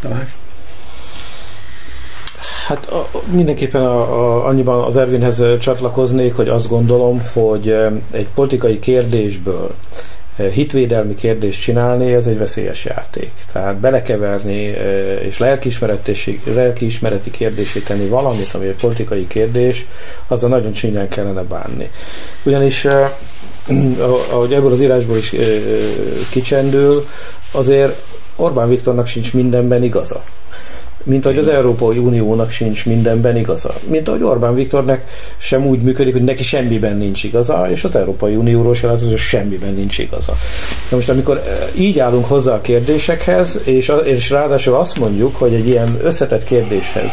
Tamás? 0.00 0.28
Hát 2.66 2.86
a, 2.86 3.08
mindenképpen 3.30 3.80
a, 3.80 4.00
a, 4.00 4.46
annyiban 4.46 4.84
az 4.84 4.96
Ervinhez 4.96 5.42
csatlakoznék, 5.60 6.34
hogy 6.34 6.48
azt 6.48 6.68
gondolom, 6.68 7.22
hogy 7.32 7.76
egy 8.10 8.26
politikai 8.34 8.78
kérdésből 8.78 9.74
hitvédelmi 10.36 11.14
kérdést 11.14 11.60
csinálni, 11.60 12.12
ez 12.12 12.26
egy 12.26 12.38
veszélyes 12.38 12.84
játék. 12.84 13.32
Tehát 13.52 13.76
belekeverni 13.76 14.74
és 15.20 15.38
lelkiismereti 15.38 17.30
kérdésé 17.30 17.80
tenni 17.80 18.06
valamit, 18.06 18.50
ami 18.52 18.66
egy 18.66 18.80
politikai 18.80 19.26
kérdés, 19.26 19.86
azzal 20.28 20.48
nagyon 20.48 20.72
csínyán 20.72 21.08
kellene 21.08 21.42
bánni. 21.42 21.90
Ugyanis 22.42 22.86
ahogy 24.30 24.52
ebből 24.52 24.72
az 24.72 24.80
írásból 24.80 25.16
is 25.16 25.34
kicsendül, 26.30 27.06
azért 27.50 28.04
Orbán 28.36 28.68
Viktornak 28.68 29.06
sincs 29.06 29.32
mindenben 29.32 29.84
igaza 29.84 30.22
mint 31.04 31.24
ahogy 31.24 31.38
az 31.38 31.48
Európai 31.48 31.98
Uniónak 31.98 32.50
sincs 32.50 32.86
mindenben 32.86 33.36
igaza. 33.36 33.74
Mint 33.86 34.08
ahogy 34.08 34.22
Orbán 34.22 34.54
Viktornak 34.54 35.00
sem 35.36 35.66
úgy 35.66 35.82
működik, 35.82 36.12
hogy 36.12 36.24
neki 36.24 36.42
semmiben 36.42 36.96
nincs 36.96 37.24
igaza, 37.24 37.70
és 37.70 37.84
az 37.84 37.96
Európai 37.96 38.36
Unióról 38.36 38.74
sem 38.74 38.90
látod, 38.90 39.08
hogy 39.08 39.18
semmiben 39.18 39.74
nincs 39.74 39.98
igaza. 39.98 40.32
Na 40.90 40.96
most 40.96 41.08
amikor 41.08 41.36
eh, 41.36 41.80
így 41.80 41.98
állunk 41.98 42.26
hozzá 42.26 42.54
a 42.54 42.60
kérdésekhez, 42.60 43.60
és, 43.64 43.92
és 44.04 44.30
ráadásul 44.30 44.74
azt 44.74 44.98
mondjuk, 44.98 45.36
hogy 45.36 45.54
egy 45.54 45.66
ilyen 45.66 45.98
összetett 46.02 46.44
kérdéshez 46.44 47.12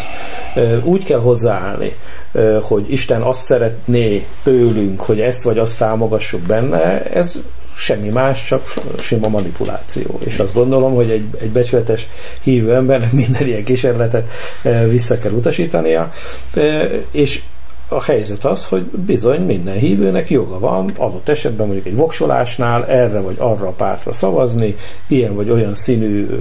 eh, 0.55 0.85
úgy 0.85 1.03
kell 1.03 1.19
hozzáállni, 1.19 1.95
eh, 2.31 2.57
hogy 2.61 2.91
Isten 2.91 3.21
azt 3.21 3.43
szeretné 3.43 4.25
tőlünk, 4.43 5.01
hogy 5.01 5.19
ezt 5.19 5.43
vagy 5.43 5.57
azt 5.57 5.77
támogassuk 5.77 6.41
benne, 6.41 7.03
ez 7.03 7.35
semmi 7.81 8.09
más, 8.09 8.45
csak 8.45 8.73
sima 8.99 9.27
manipuláció. 9.27 10.19
És 10.23 10.37
azt 10.37 10.53
gondolom, 10.53 10.93
hogy 10.93 11.09
egy, 11.09 11.25
egy 11.39 11.49
becsületes 11.49 12.07
hívő 12.41 12.75
embernek 12.75 13.11
minden 13.21 13.47
ilyen 13.47 13.63
kísérletet 13.63 14.29
eh, 14.61 14.89
vissza 14.89 15.17
kell 15.17 15.31
utasítania, 15.31 16.09
eh, 16.53 16.89
és 17.11 17.41
a 17.87 18.03
helyzet 18.03 18.45
az, 18.45 18.67
hogy 18.67 18.81
bizony 18.81 19.41
minden 19.41 19.75
hívőnek 19.75 20.29
joga 20.29 20.59
van 20.59 20.91
adott 20.97 21.29
esetben 21.29 21.65
mondjuk 21.65 21.87
egy 21.87 21.95
voksolásnál 21.95 22.85
erre 22.85 23.19
vagy 23.19 23.35
arra 23.37 23.67
a 23.67 23.71
pártra 23.71 24.13
szavazni, 24.13 24.75
ilyen 25.07 25.35
vagy 25.35 25.49
olyan 25.49 25.75
színű 25.75 26.27
eh, 26.29 26.37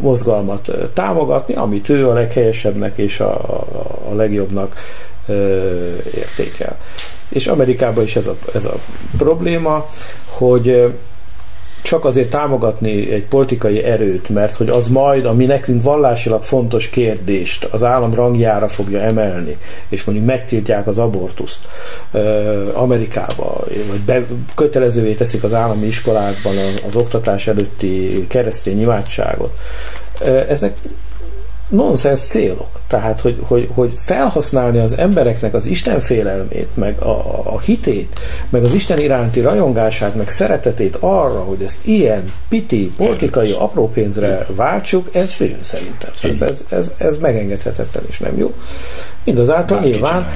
mozgalmat 0.00 0.70
támogatni, 0.92 1.54
amit 1.54 1.88
ő 1.88 2.08
a 2.08 2.12
leghelyesebbnek 2.12 2.98
és 2.98 3.20
a, 3.20 3.32
a, 4.10 4.14
legjobbnak 4.14 4.74
értékel. 6.14 6.76
És 7.28 7.46
Amerikában 7.46 8.04
is 8.04 8.16
ez 8.16 8.26
a, 8.26 8.36
ez 8.54 8.64
a 8.64 8.74
probléma, 9.16 9.86
hogy 10.24 10.94
csak 11.86 12.04
azért 12.04 12.30
támogatni 12.30 13.10
egy 13.12 13.24
politikai 13.24 13.82
erőt, 13.82 14.28
mert 14.28 14.56
hogy 14.56 14.68
az 14.68 14.88
majd 14.88 15.24
a 15.24 15.32
mi 15.32 15.44
nekünk 15.44 15.82
vallásilag 15.82 16.42
fontos 16.42 16.88
kérdést 16.88 17.64
az 17.64 17.84
állam 17.84 18.14
rangjára 18.14 18.68
fogja 18.68 19.00
emelni, 19.00 19.56
és 19.88 20.04
mondjuk 20.04 20.26
megtiltják 20.26 20.86
az 20.86 20.98
abortuszt 20.98 21.60
Amerikába, 22.72 23.64
vagy 23.90 24.00
be, 24.06 24.24
kötelezővé 24.54 25.12
teszik 25.12 25.44
az 25.44 25.54
állami 25.54 25.86
iskolákban 25.86 26.56
az, 26.56 26.82
az 26.86 26.96
oktatás 26.96 27.46
előtti 27.46 28.26
keresztény 28.28 28.80
imádságot. 28.80 29.58
Ezek 30.48 30.76
nonsens 31.68 32.20
célok. 32.20 32.68
Tehát, 32.88 33.20
hogy, 33.20 33.38
hogy, 33.40 33.68
hogy 33.74 33.92
felhasználni 33.96 34.78
az 34.78 34.98
embereknek 34.98 35.54
az 35.54 35.66
Isten 35.66 36.00
félelmét, 36.00 36.68
meg 36.74 36.98
a, 37.00 37.42
a 37.54 37.60
hitét, 37.60 38.20
meg 38.48 38.64
az 38.64 38.74
Isten 38.74 38.98
iránti 38.98 39.40
rajongását, 39.40 40.14
meg 40.14 40.28
szeretetét 40.28 40.96
arra, 41.00 41.40
hogy 41.40 41.62
ezt 41.62 41.86
ilyen 41.86 42.32
piti, 42.48 42.92
politikai 42.96 43.52
apró 43.52 43.90
pénzre 43.90 44.46
váltsuk, 44.48 45.08
ez 45.12 45.34
bűn 45.38 45.58
szerintem. 45.60 46.10
Ez, 46.22 46.42
ez, 46.42 46.64
ez, 46.68 46.90
ez 46.96 47.16
megengedhetetlen 47.20 48.04
és 48.08 48.18
nem 48.18 48.38
jó. 48.38 48.54
Mindazáltal 49.24 49.80
nyilván 49.80 50.28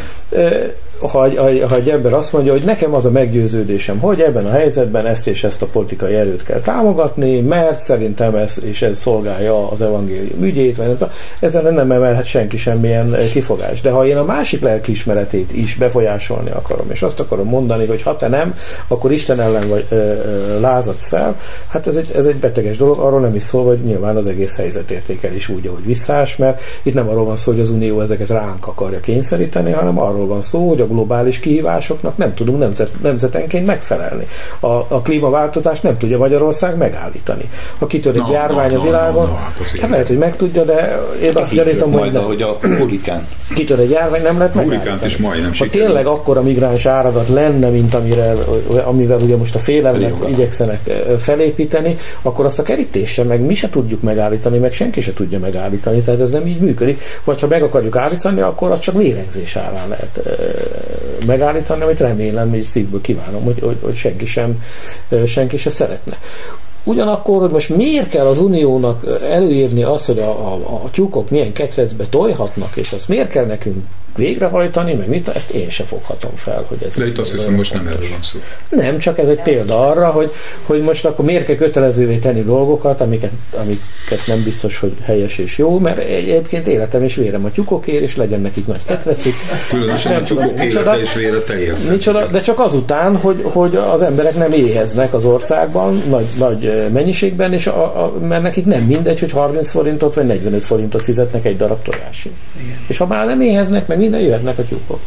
ha, 1.01 1.40
ha, 1.68 1.74
egy 1.74 1.90
ember 1.90 2.12
azt 2.12 2.32
mondja, 2.32 2.53
hogy 2.53 2.62
nekem 2.62 2.94
az 2.94 3.05
a 3.05 3.11
meggyőződésem, 3.11 3.98
hogy 3.98 4.20
ebben 4.20 4.46
a 4.46 4.51
helyzetben 4.51 5.07
ezt 5.07 5.26
és 5.26 5.44
ezt 5.44 5.62
a 5.62 5.66
politikai 5.66 6.14
erőt 6.14 6.42
kell 6.42 6.61
támogatni, 6.61 7.40
mert 7.40 7.80
szerintem 7.80 8.34
ez 8.34 8.64
és 8.64 8.82
ez 8.82 8.98
szolgálja 8.98 9.70
az 9.70 9.82
evangélium 9.82 10.42
ügyét, 10.42 10.76
vagy 10.76 10.96
ezen 11.40 11.74
nem 11.74 11.90
emelhet 11.90 12.24
senki 12.24 12.57
semmilyen 12.57 13.16
kifogás. 13.32 13.80
De 13.80 13.90
ha 13.90 14.07
én 14.07 14.16
a 14.16 14.24
másik 14.24 14.62
lelkiismeretét 14.62 15.53
is 15.53 15.74
befolyásolni 15.74 16.51
akarom, 16.51 16.90
és 16.90 17.03
azt 17.03 17.20
akarom 17.20 17.48
mondani, 17.48 17.86
hogy 17.86 18.03
ha 18.03 18.16
te 18.16 18.28
nem, 18.28 18.55
akkor 18.88 19.12
Isten 19.12 19.40
ellen 19.40 19.68
vagy 19.68 19.86
ö, 19.88 19.94
ö, 19.94 20.61
lázadsz 20.61 21.09
fel, 21.09 21.36
hát 21.68 21.86
ez 21.86 21.96
egy, 21.96 22.11
ez 22.16 22.24
egy 22.24 22.36
beteges 22.36 22.76
dolog, 22.76 22.98
arról 22.98 23.20
nem 23.20 23.34
is 23.34 23.42
szól, 23.42 23.64
hogy 23.64 23.78
nyilván 23.78 24.16
az 24.16 24.26
egész 24.26 24.57
helyzet 24.57 24.90
értékel 24.90 25.34
is 25.34 25.48
úgy, 25.48 25.66
ahogy 25.66 25.86
visszás, 25.86 26.36
mert 26.36 26.62
itt 26.82 26.94
nem 26.94 27.09
arról 27.09 27.24
van 27.24 27.36
szó, 27.36 27.53
hogy 27.53 27.61
az 27.61 27.70
Unió 27.70 28.01
ezeket 28.01 28.28
ránk 28.28 28.66
akarja 28.66 29.01
kényszeríteni, 29.01 29.70
hanem 29.70 29.98
arról 30.01 30.26
van 30.26 30.40
szó, 30.40 30.68
hogy 30.68 30.80
a 30.80 30.86
globális 30.91 31.41
kihívásoknak 31.41 32.16
nem 32.16 32.34
tudunk 32.34 32.59
nemzet, 32.59 32.91
nemzetenként 33.03 33.66
megfelelni. 33.66 34.26
A, 34.61 34.66
a 34.66 35.01
klímaváltozást 35.03 35.82
nem 35.82 35.97
tudja 35.97 36.18
Magyarország 36.18 36.76
megállítani. 36.76 37.51
Ha 37.78 37.86
kitör 37.86 38.14
egy 38.14 38.22
no, 38.22 38.32
járvány 38.32 38.72
no, 38.72 38.80
a 38.80 38.82
világon, 38.82 39.26
no, 39.26 39.30
no, 39.30 39.36
hát, 39.36 39.80
hát 39.80 39.91
lehet, 39.91 40.07
hogy 40.07 40.18
meg 40.18 40.36
tudja, 40.36 40.64
de 40.64 41.03
én 41.22 41.36
azt 41.36 41.55
gyanítom, 41.55 41.93
hogy 41.93 42.12
nem. 42.12 42.24
hogy 42.24 42.43
a 42.43 42.59
hurikán. 42.78 43.26
Kitör 43.55 43.78
egy 43.78 43.91
járvány, 43.91 44.22
nem 44.22 44.38
lehet 44.38 44.55
megállítani. 44.55 44.99
is 45.05 45.16
majdnem 45.16 45.51
Ha 45.59 45.66
tényleg 45.70 46.07
akkor 46.07 46.38
a 46.38 46.43
migráns 46.43 46.86
áradat 46.86 47.28
lenne, 47.28 47.68
mint 47.68 47.95
amire, 47.95 48.34
amivel 48.84 49.18
ugye 49.18 49.36
most 49.36 49.55
a 49.55 49.59
félelmet 49.59 50.14
igyekszenek 50.28 50.91
felépíteni, 51.18 51.97
akkor 52.22 52.45
azt 52.45 52.59
a 52.59 52.62
kerítéssel 52.62 53.24
meg 53.24 53.41
mi 53.41 53.55
se 53.55 53.70
tudjuk 53.70 54.03
megállítani, 54.03 54.59
meg 54.59 54.72
senki 54.72 55.01
se 55.01 55.12
tudja 55.12 55.38
megállítani, 55.38 56.01
tehát 56.01 56.20
ez 56.20 56.30
nem 56.30 56.47
így 56.47 56.61
működik. 56.61 57.03
Vagy 57.24 57.41
ha 57.41 57.47
meg 57.47 57.62
akarjuk 57.62 57.97
állítani, 57.97 58.41
akkor 58.41 58.70
az 58.70 58.80
csak 58.80 58.97
vérengzés 58.97 59.57
árán 59.57 59.88
lehet 59.88 60.20
megállítani, 61.26 61.83
amit 61.83 62.01
remélem, 62.01 62.55
és 62.55 62.66
szívből 62.66 63.01
kívánom, 63.01 63.45
hogy, 63.45 63.61
hogy, 63.61 63.76
hogy 63.81 63.97
senki, 63.97 64.26
sem, 64.26 64.62
senki 65.26 65.57
se 65.57 65.70
szeretne. 65.70 66.18
Ugyanakkor, 66.85 67.41
hogy 67.41 67.51
most 67.51 67.76
miért 67.76 68.09
kell 68.09 68.26
az 68.26 68.39
uniónak 68.39 69.20
előírni 69.31 69.83
azt, 69.83 70.07
hogy 70.07 70.18
a, 70.18 70.31
a, 70.31 70.55
a 70.85 70.91
tyúkok 70.91 71.31
milyen 71.31 71.53
ketrecbe 71.53 72.05
tojhatnak, 72.05 72.76
és 72.76 72.93
azt 72.93 73.09
miért 73.09 73.31
kell 73.31 73.45
nekünk 73.45 73.85
végrehajtani, 74.17 74.95
meg 74.95 75.09
mit, 75.09 75.29
ezt 75.29 75.51
én 75.51 75.71
se 75.71 75.85
foghatom 75.85 76.31
fel. 76.35 76.65
Hogy 76.69 76.79
ez 76.87 76.95
De 76.95 77.07
itt 77.07 77.19
azt 77.19 77.31
hiszem 77.31 77.55
most 77.55 77.73
nem 77.73 77.87
erről 77.87 78.09
van 78.11 78.23
szó. 78.23 78.39
Nem, 78.69 78.99
csak 78.99 79.19
ez 79.19 79.29
egy 79.29 79.43
példa 79.43 79.89
arra, 79.89 80.11
hogy, 80.11 80.33
hogy 80.67 80.83
most 80.83 81.05
akkor 81.05 81.25
miért 81.25 81.45
kell 81.45 81.57
kötelezővé 81.57 82.17
tenni 82.17 82.43
dolgokat, 82.43 83.01
amiket, 83.01 83.31
amiket 83.61 84.27
nem 84.27 84.43
biztos, 84.43 84.79
hogy 84.79 84.93
helyes 85.03 85.39
és 85.39 85.59
jó, 85.59 85.79
mert 85.79 85.99
egyébként 85.99 86.67
életem 86.67 87.03
és 87.03 87.15
vérem 87.15 87.45
a 87.45 87.51
tyúkokért, 87.51 88.03
és 88.03 88.17
legyen 88.17 88.41
nekik 88.41 88.67
nagy 88.67 88.83
ketrecik. 88.87 89.35
Különösen 89.71 90.13
nem 90.13 90.23
a 90.23 90.25
tyúkok 90.25 90.65
élete 90.65 91.01
és 91.01 91.15
vére 91.15 91.39
micsoda, 91.91 92.27
De 92.27 92.41
csak 92.41 92.59
azután, 92.59 93.17
hogy, 93.17 93.41
hogy 93.43 93.77
az 93.77 94.03
emberek 94.03 94.35
nem 94.35 94.53
éheznek 94.53 95.15
az 95.15 95.25
országban 95.25 96.03
nagy, 96.09 96.27
nagy 96.39 96.89
mennyiségben, 96.93 97.53
és 97.53 97.67
a, 97.67 97.83
a, 97.83 98.19
mert 98.19 98.43
nekik 98.43 98.67
nem 98.67 98.83
mindegy, 98.83 99.19
hogy 99.19 99.31
30 99.31 99.71
forintot 99.71 100.15
vagy 100.15 100.27
45 100.27 100.65
forintot 100.65 101.03
fizetnek 101.03 101.45
egy 101.45 101.57
darab 101.57 101.83
tojásig. 101.83 102.33
És 102.87 102.99
ha 102.99 103.07
már 103.07 103.27
nem 103.27 103.41
éheznek, 103.41 103.87
meg 103.87 103.99
minden 104.01 104.20
jöhetnek 104.20 104.59
a 104.59 104.64
tyúkok. 104.64 105.01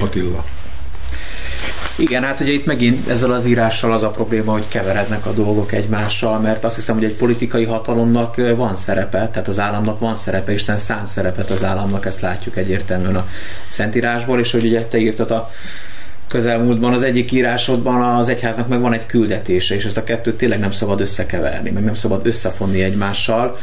Attila. 0.00 0.44
Igen, 1.98 2.22
hát 2.22 2.40
ugye 2.40 2.52
itt 2.52 2.66
megint 2.66 3.08
ezzel 3.08 3.32
az 3.32 3.46
írással 3.46 3.92
az 3.92 4.02
a 4.02 4.10
probléma, 4.10 4.52
hogy 4.52 4.68
keverednek 4.68 5.26
a 5.26 5.32
dolgok 5.32 5.72
egymással, 5.72 6.38
mert 6.38 6.64
azt 6.64 6.74
hiszem, 6.74 6.94
hogy 6.94 7.04
egy 7.04 7.14
politikai 7.14 7.64
hatalomnak 7.64 8.36
van 8.56 8.76
szerepe, 8.76 9.28
tehát 9.32 9.48
az 9.48 9.58
államnak 9.58 10.00
van 10.00 10.14
szerepe, 10.14 10.52
Isten 10.52 10.78
szánt 10.78 11.06
szerepet 11.06 11.50
az 11.50 11.64
államnak, 11.64 12.06
ezt 12.06 12.20
látjuk 12.20 12.56
egyértelműen 12.56 13.16
a 13.16 13.28
Szentírásból, 13.68 14.40
és 14.40 14.52
hogy 14.52 14.64
ugye 14.64 14.84
te 14.84 14.98
írtad 14.98 15.30
a 15.30 15.50
közelmúltban 16.28 16.92
az 16.92 17.02
egyik 17.02 17.32
írásodban 17.32 18.16
az 18.16 18.28
egyháznak 18.28 18.68
meg 18.68 18.80
van 18.80 18.92
egy 18.92 19.06
küldetése, 19.06 19.74
és 19.74 19.84
ezt 19.84 19.96
a 19.96 20.04
kettőt 20.04 20.36
tényleg 20.36 20.58
nem 20.58 20.70
szabad 20.70 21.00
összekeverni, 21.00 21.70
meg 21.70 21.84
nem 21.84 21.94
szabad 21.94 22.26
összefonni 22.26 22.82
egymással, 22.82 23.58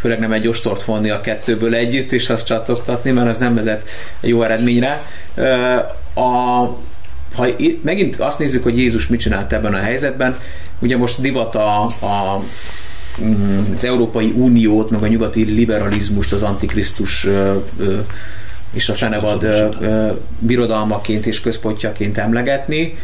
főleg 0.00 0.18
nem 0.18 0.32
egy 0.32 0.48
ostort 0.48 0.82
fonni 0.82 1.10
a 1.10 1.20
kettőből 1.20 1.74
együtt, 1.74 2.12
és 2.12 2.30
azt 2.30 2.46
csatoktatni, 2.46 3.10
mert 3.10 3.28
az 3.28 3.38
nem 3.38 3.54
vezet 3.54 3.88
jó 4.20 4.42
eredményre. 4.42 5.02
A, 6.14 6.20
ha 7.34 7.46
megint 7.82 8.14
azt 8.14 8.38
nézzük, 8.38 8.62
hogy 8.62 8.78
Jézus 8.78 9.06
mit 9.06 9.20
csinált 9.20 9.52
ebben 9.52 9.74
a 9.74 9.78
helyzetben, 9.78 10.38
ugye 10.78 10.96
most 10.96 11.20
divat 11.20 11.54
a, 11.54 11.82
a 11.82 12.42
mm, 13.22 13.58
az 13.74 13.84
Európai 13.84 14.32
Uniót, 14.36 14.90
meg 14.90 15.02
a 15.02 15.06
nyugati 15.06 15.44
liberalizmust 15.44 16.32
az 16.32 16.42
antikrisztus 16.42 17.26
és 18.72 18.88
a 18.88 18.94
fenevad 18.94 19.46
birodalmaként 20.38 21.26
és 21.26 21.40
központjaként 21.40 22.18
emlegetni, 22.18 22.94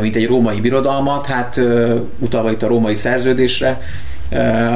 mint 0.00 0.16
egy 0.16 0.26
római 0.26 0.60
birodalmat, 0.60 1.26
hát 1.26 1.60
utalva 2.18 2.50
itt 2.50 2.62
a 2.62 2.66
római 2.66 2.94
szerződésre, 2.94 3.80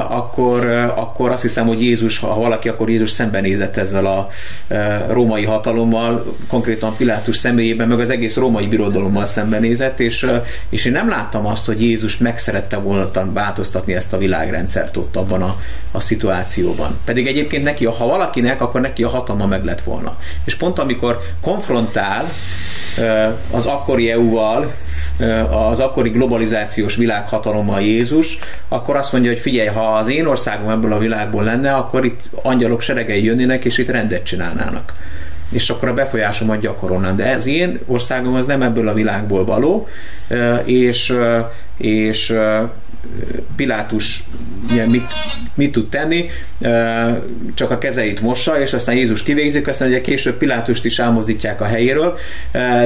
akkor, 0.08 0.66
akkor 0.96 1.30
azt 1.30 1.42
hiszem, 1.42 1.66
hogy 1.66 1.82
Jézus, 1.82 2.18
ha 2.18 2.34
valaki, 2.34 2.68
akkor 2.68 2.90
Jézus 2.90 3.10
szembenézett 3.10 3.76
ezzel 3.76 4.06
a 4.06 4.28
római 5.08 5.44
hatalommal, 5.44 6.36
konkrétan 6.48 6.96
Pilátus 6.96 7.36
személyében, 7.36 7.88
meg 7.88 8.00
az 8.00 8.10
egész 8.10 8.36
római 8.36 8.66
birodalommal 8.66 9.26
szembenézett, 9.26 10.00
és, 10.00 10.26
és 10.68 10.84
én 10.84 10.92
nem 10.92 11.08
láttam 11.08 11.46
azt, 11.46 11.66
hogy 11.66 11.82
Jézus 11.82 12.18
megszerette 12.18 12.76
volna 12.76 13.32
változtatni 13.32 13.94
ezt 13.94 14.12
a 14.12 14.18
világrendszert 14.18 14.96
ott 14.96 15.16
abban 15.16 15.42
a, 15.42 15.56
a 15.92 16.00
szituációban. 16.00 16.98
Pedig 17.04 17.26
egyébként 17.26 17.64
neki, 17.64 17.84
ha 17.84 18.06
valakinek, 18.06 18.60
akkor 18.60 18.80
neki 18.80 19.02
a 19.02 19.08
hatalma 19.08 19.46
meg 19.46 19.64
lett 19.64 19.82
volna. 19.82 20.16
És 20.44 20.54
pont 20.54 20.78
amikor 20.78 21.20
konfrontál 21.40 22.32
az 23.50 23.66
akkori 23.66 24.10
EU-val, 24.10 24.74
az 25.50 25.80
akkori 25.80 26.10
globalizációs 26.10 26.96
világhatalommal 26.96 27.80
Jézus, 27.80 28.38
akkor 28.68 28.96
azt 28.96 29.12
mondja, 29.12 29.30
hogy 29.30 29.40
figyelj, 29.40 29.68
ha 29.68 29.96
az 29.96 30.08
én 30.08 30.26
országom 30.26 30.70
ebből 30.70 30.92
a 30.92 30.98
világból 30.98 31.44
lenne, 31.44 31.74
akkor 31.74 32.04
itt 32.04 32.30
angyalok 32.42 32.80
seregei 32.80 33.24
jönnének, 33.24 33.64
és 33.64 33.78
itt 33.78 33.90
rendet 33.90 34.24
csinálnának 34.24 34.92
és 35.52 35.70
akkor 35.70 35.88
a 35.88 35.94
befolyásomat 35.94 36.60
gyakorolnám. 36.60 37.16
De 37.16 37.24
ez 37.24 37.46
én 37.46 37.78
országom 37.86 38.34
az 38.34 38.46
nem 38.46 38.62
ebből 38.62 38.88
a 38.88 38.94
világból 38.94 39.44
való, 39.44 39.88
és, 40.64 41.14
és 41.76 42.34
Pilátus 43.56 44.24
mit, 44.86 45.06
mit 45.54 45.72
tud 45.72 45.88
tenni, 45.88 46.30
csak 47.54 47.70
a 47.70 47.78
kezeit 47.78 48.20
mossa, 48.20 48.60
és 48.60 48.72
aztán 48.72 48.94
Jézus 48.94 49.22
kivégzik, 49.22 49.68
aztán 49.68 49.88
ugye 49.88 50.00
később 50.00 50.36
Pilátust 50.36 50.84
is 50.84 50.98
elmozdítják 50.98 51.60
a 51.60 51.64
helyéről, 51.64 52.18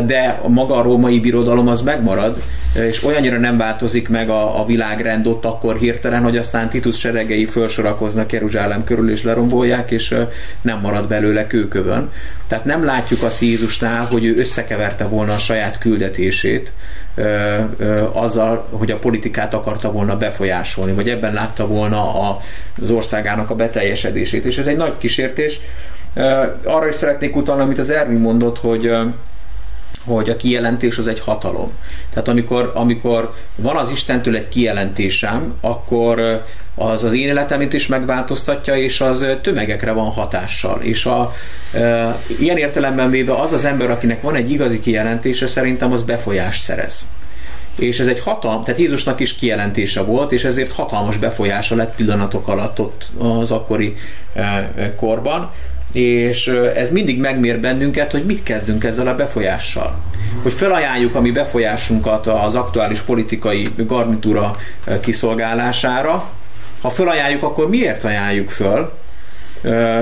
de 0.06 0.40
maga 0.46 0.76
a 0.76 0.82
római 0.82 1.20
birodalom 1.20 1.68
az 1.68 1.80
megmarad, 1.80 2.42
és 2.88 3.04
olyannyira 3.04 3.38
nem 3.38 3.56
változik 3.56 4.08
meg 4.08 4.28
a, 4.28 4.60
a 4.60 4.66
világrend 4.66 5.26
ott 5.26 5.44
akkor 5.44 5.76
hirtelen, 5.76 6.22
hogy 6.22 6.36
aztán 6.36 6.68
Titus 6.68 6.98
seregei 6.98 7.44
felsorakoznak 7.44 8.32
Jeruzsálem 8.32 8.84
körül 8.84 9.10
és 9.10 9.22
lerombolják, 9.22 9.90
és 9.90 10.14
nem 10.60 10.80
marad 10.80 11.08
belőle 11.08 11.46
kőkövön. 11.46 12.12
Tehát 12.46 12.64
nem 12.64 12.84
látjuk 12.84 13.22
azt 13.22 13.40
Jézusnál, 13.40 14.06
hogy 14.10 14.24
ő 14.24 14.34
összekeverte 14.36 15.04
volna 15.04 15.32
a 15.32 15.38
saját 15.38 15.78
küldetését 15.78 16.72
azzal, 18.12 18.66
hogy 18.70 18.90
a 18.90 18.98
politikát 18.98 19.54
akarta 19.54 19.92
volna 19.92 20.16
befolyásolni, 20.16 20.92
vagy 20.92 21.08
ebben 21.08 21.32
látta 21.32 21.66
volna 21.66 22.28
a, 22.28 22.40
az 22.82 22.90
országának 22.90 23.50
a 23.50 23.54
beteljesedését. 23.54 24.44
És 24.44 24.58
ez 24.58 24.66
egy 24.66 24.76
nagy 24.76 24.94
kísértés. 24.98 25.60
Arra 26.64 26.88
is 26.88 26.94
szeretnék 26.94 27.36
utalni, 27.36 27.62
amit 27.62 27.78
az 27.78 27.90
Ervin 27.90 28.18
mondott, 28.18 28.58
hogy 28.58 28.92
hogy 30.14 30.30
a 30.30 30.36
kijelentés 30.36 30.98
az 30.98 31.06
egy 31.06 31.20
hatalom. 31.20 31.72
Tehát 32.10 32.28
amikor, 32.28 32.70
amikor 32.74 33.34
van 33.56 33.76
az 33.76 33.90
Istentől 33.90 34.36
egy 34.36 34.48
kijelentésem, 34.48 35.54
akkor 35.60 36.44
az 36.74 37.04
az 37.04 37.12
én 37.12 37.28
életemet 37.28 37.72
is 37.72 37.86
megváltoztatja, 37.86 38.76
és 38.76 39.00
az 39.00 39.24
tömegekre 39.42 39.92
van 39.92 40.10
hatással. 40.10 40.80
És 40.80 41.06
a, 41.06 41.34
e, 41.72 42.16
ilyen 42.38 42.56
értelemben 42.56 43.10
véve 43.10 43.34
az 43.34 43.52
az 43.52 43.64
ember, 43.64 43.90
akinek 43.90 44.22
van 44.22 44.34
egy 44.34 44.50
igazi 44.50 44.80
kijelentése, 44.80 45.46
szerintem 45.46 45.92
az 45.92 46.02
befolyást 46.02 46.62
szerez 46.62 47.06
és 47.80 48.00
ez 48.00 48.06
egy 48.06 48.20
hatalmas, 48.20 48.64
tehát 48.64 48.80
Jézusnak 48.80 49.20
is 49.20 49.34
kijelentése 49.34 50.02
volt, 50.02 50.32
és 50.32 50.44
ezért 50.44 50.72
hatalmas 50.72 51.16
befolyása 51.16 51.74
lett 51.74 51.94
pillanatok 51.94 52.48
alatt 52.48 52.80
ott 52.80 53.10
az 53.18 53.50
akkori 53.50 53.96
korban, 54.96 55.50
és 55.92 56.46
ez 56.74 56.90
mindig 56.90 57.20
megmér 57.20 57.60
bennünket, 57.60 58.10
hogy 58.10 58.24
mit 58.24 58.42
kezdünk 58.42 58.84
ezzel 58.84 59.06
a 59.06 59.14
befolyással. 59.14 59.98
Hogy 60.42 60.52
felajánljuk 60.52 61.14
a 61.14 61.20
mi 61.20 61.30
befolyásunkat 61.30 62.26
az 62.26 62.54
aktuális 62.54 63.00
politikai 63.00 63.66
garnitúra 63.76 64.56
kiszolgálására. 65.00 66.28
Ha 66.80 66.90
felajánljuk, 66.90 67.42
akkor 67.42 67.68
miért 67.68 68.04
ajánljuk 68.04 68.50
föl? 68.50 68.92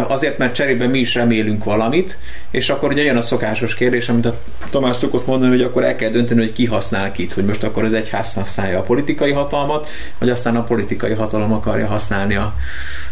Azért, 0.08 0.38
mert 0.38 0.54
cserébe 0.54 0.86
mi 0.86 0.98
is 0.98 1.14
remélünk 1.14 1.64
valamit, 1.64 2.18
és 2.50 2.68
akkor 2.68 2.92
ugye 2.92 3.02
jön 3.02 3.16
a 3.16 3.22
szokásos 3.22 3.74
kérdés, 3.74 4.08
amit 4.08 4.26
a 4.26 4.38
Tamás 4.70 4.96
szokott 4.96 5.26
mondani, 5.26 5.50
hogy 5.50 5.62
akkor 5.62 5.84
el 5.84 5.96
kell 5.96 6.10
dönteni, 6.10 6.40
hogy 6.40 6.52
ki 6.52 6.66
használ 6.66 7.12
kit, 7.12 7.32
hogy 7.32 7.44
most 7.44 7.64
akkor 7.64 7.84
az 7.84 7.94
egyház 7.94 8.32
használja 8.32 8.78
a 8.78 8.82
politikai 8.82 9.32
hatalmat, 9.32 9.88
vagy 10.18 10.30
aztán 10.30 10.56
a 10.56 10.62
politikai 10.62 11.12
hatalom 11.12 11.52
akarja 11.52 11.86
használni 11.86 12.34
a, 12.34 12.54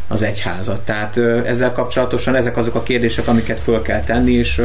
az 0.09 0.23
egyházat. 0.23 0.81
Tehát 0.81 1.17
ezzel 1.47 1.73
kapcsolatosan 1.73 2.35
ezek 2.35 2.57
azok 2.57 2.75
a 2.75 2.83
kérdések, 2.83 3.29
amiket 3.29 3.61
föl 3.61 3.83
kell 3.83 4.01
tenni, 4.01 4.33
és, 4.33 4.63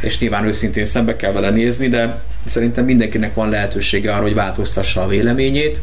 és 0.00 0.18
nyilván 0.18 0.44
őszintén 0.44 0.86
szembe 0.86 1.16
kell 1.16 1.32
vele 1.32 1.50
nézni, 1.50 1.88
de 1.88 2.22
szerintem 2.44 2.84
mindenkinek 2.84 3.34
van 3.34 3.48
lehetősége 3.48 4.12
arra, 4.12 4.22
hogy 4.22 4.34
változtassa 4.34 5.02
a 5.02 5.06
véleményét 5.06 5.80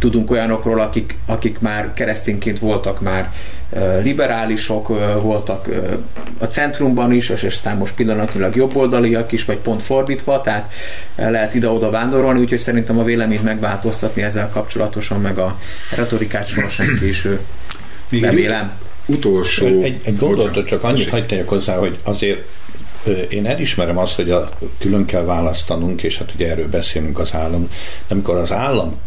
tudunk 0.00 0.30
olyanokról, 0.30 0.80
akik, 0.80 1.18
akik 1.26 1.58
már 1.58 1.92
keresztényként 1.94 2.58
voltak 2.58 3.00
már 3.00 3.32
liberálisok, 4.02 4.88
voltak 5.22 5.68
a 6.38 6.44
centrumban 6.44 7.12
is, 7.12 7.28
és 7.28 7.42
aztán 7.42 7.76
most 7.76 7.94
pillanatnyilag 7.94 8.56
jobboldaliak 8.56 9.32
is, 9.32 9.44
vagy 9.44 9.56
pont 9.56 9.82
fordítva, 9.82 10.40
tehát 10.40 10.72
lehet 11.16 11.54
ide-oda 11.54 11.90
vándorolni, 11.90 12.40
úgyhogy 12.40 12.58
szerintem 12.58 12.98
a 12.98 13.04
véleményt 13.04 13.42
megváltoztatni 13.42 14.22
ezzel 14.22 14.48
kapcsolatosan, 14.48 15.20
meg 15.20 15.38
a 15.38 15.58
retorikát 15.96 16.46
sohasem 16.46 16.98
késő. 17.00 17.40
Remélem. 18.20 18.72
utolsó... 19.06 19.66
Egy, 19.66 20.00
egy 20.04 20.16
gondolatot 20.16 20.66
csak 20.66 20.84
annyit 20.84 21.08
hagyd 21.08 21.42
hozzá, 21.46 21.76
hogy 21.76 21.98
azért 22.02 22.40
én 23.28 23.46
elismerem 23.46 23.98
azt, 23.98 24.14
hogy 24.14 24.30
a, 24.30 24.50
külön 24.78 25.04
kell 25.04 25.24
választanunk, 25.24 26.02
és 26.02 26.18
hát 26.18 26.32
ugye 26.34 26.50
erről 26.50 26.68
beszélünk 26.68 27.18
az 27.18 27.34
állam, 27.34 27.68
de 28.06 28.14
amikor 28.14 28.36
az 28.36 28.52
állam 28.52 28.98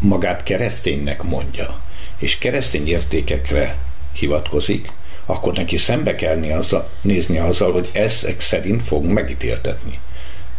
magát 0.00 0.42
kereszténynek 0.42 1.22
mondja, 1.22 1.80
és 2.18 2.38
keresztény 2.38 2.88
értékekre 2.88 3.76
hivatkozik, 4.12 4.92
akkor 5.26 5.52
neki 5.52 5.76
szembe 5.76 6.14
kell 6.14 6.36
nézni 7.00 7.38
azzal, 7.38 7.72
hogy 7.72 7.90
ezek 7.92 8.40
szerint 8.40 8.82
fog 8.82 9.04
megítéltetni. 9.04 9.98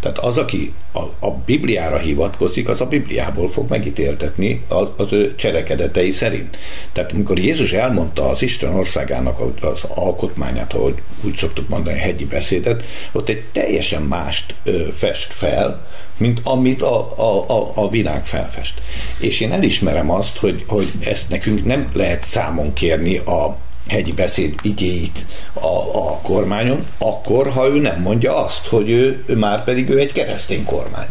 Tehát 0.02 0.18
az, 0.18 0.38
aki 0.38 0.74
a, 0.94 1.00
a 1.00 1.32
Bibliára 1.46 1.98
hivatkozik, 1.98 2.70
az 2.70 2.82
a 2.82 2.86
Bibliából 2.86 3.50
fog 3.50 3.70
megítéltetni 3.70 4.64
az, 4.68 4.88
az 4.98 5.14
ő 5.14 5.36
cselekedetei 5.36 6.12
szerint. 6.12 6.58
Tehát 6.92 7.12
amikor 7.12 7.40
Jézus 7.40 7.72
elmondta 7.72 8.30
az 8.30 8.42
Isten 8.42 8.76
országának 8.76 9.40
az 9.62 9.84
alkotmányát, 9.88 10.74
ahogy 10.74 11.02
úgy 11.22 11.36
szoktuk 11.36 11.70
mondani, 11.70 12.00
hegyi 12.00 12.26
beszédet, 12.26 12.84
ott 13.12 13.30
egy 13.30 13.44
teljesen 13.52 14.02
mást 14.02 14.56
ö, 14.64 14.88
fest 14.92 15.34
fel, 15.34 15.88
mint 16.18 16.40
amit 16.44 16.82
a, 16.82 17.20
a, 17.20 17.50
a, 17.50 17.72
a 17.76 17.90
világ 17.90 18.26
felfest. 18.26 18.82
És 19.20 19.40
én 19.40 19.52
elismerem 19.52 20.12
azt, 20.12 20.38
hogy, 20.38 20.64
hogy 20.68 20.88
ezt 21.04 21.30
nekünk 21.30 21.66
nem 21.66 21.90
lehet 21.94 22.24
számon 22.24 22.74
kérni 22.74 23.18
a 23.18 23.58
hegyi 23.92 24.12
beszéd 24.14 24.56
igéit 24.62 25.26
a, 25.54 25.98
a 25.98 26.20
kormányon, 26.22 26.86
akkor, 26.98 27.50
ha 27.50 27.68
ő 27.68 27.80
nem 27.80 28.02
mondja 28.02 28.46
azt, 28.46 28.68
hogy 28.68 28.90
ő, 28.90 29.24
ő 29.26 29.36
már 29.36 29.64
pedig 29.64 29.90
ő 29.90 30.00
egy 30.00 30.12
keresztény 30.12 30.66
kormány. 30.66 31.08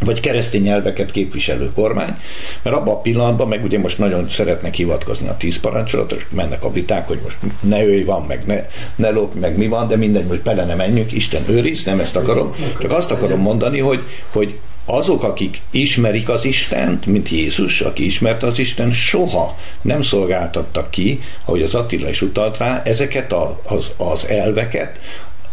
Vagy 0.00 0.20
keresztény 0.20 0.62
nyelveket 0.62 1.10
képviselő 1.10 1.72
kormány, 1.72 2.16
mert 2.62 2.76
abban 2.76 2.94
a 2.94 3.00
pillanatban, 3.00 3.48
meg 3.48 3.64
ugye 3.64 3.78
most 3.78 3.98
nagyon 3.98 4.28
szeretnek 4.28 4.74
hivatkozni 4.74 5.28
a 5.28 5.36
tíz 5.36 5.60
parancsolatot, 5.60 6.18
és 6.18 6.26
mennek 6.30 6.64
a 6.64 6.72
viták, 6.72 7.06
hogy 7.06 7.20
most 7.22 7.36
ne 7.60 7.84
őj 7.84 8.04
van, 8.04 8.24
meg 8.28 8.42
ne, 8.46 8.66
ne 8.94 9.10
lop, 9.10 9.34
meg 9.40 9.56
mi 9.56 9.68
van, 9.68 9.88
de 9.88 9.96
mindegy, 9.96 10.26
most 10.26 10.42
bele 10.42 10.64
nem 10.64 10.76
menjünk, 10.76 11.12
Isten 11.12 11.42
őriz, 11.48 11.84
nem 11.84 12.00
ezt 12.00 12.16
akarom, 12.16 12.54
csak 12.80 12.90
azt 12.90 13.10
akarom 13.10 13.40
mondani, 13.40 13.78
hogy, 13.78 14.02
hogy 14.32 14.58
azok, 14.84 15.22
akik 15.22 15.60
ismerik 15.70 16.28
az 16.28 16.44
Istent, 16.44 17.06
mint 17.06 17.28
Jézus, 17.28 17.80
aki 17.80 18.04
ismerte 18.04 18.46
az 18.46 18.58
Isten, 18.58 18.92
soha 18.92 19.58
nem 19.82 20.02
szolgáltattak 20.02 20.90
ki, 20.90 21.20
ahogy 21.44 21.62
az 21.62 21.74
Attila 21.74 22.08
is 22.08 22.22
utalt 22.22 22.58
rá, 22.58 22.82
ezeket 22.84 23.32
a, 23.32 23.60
az, 23.66 23.92
az 23.96 24.28
elveket, 24.28 24.98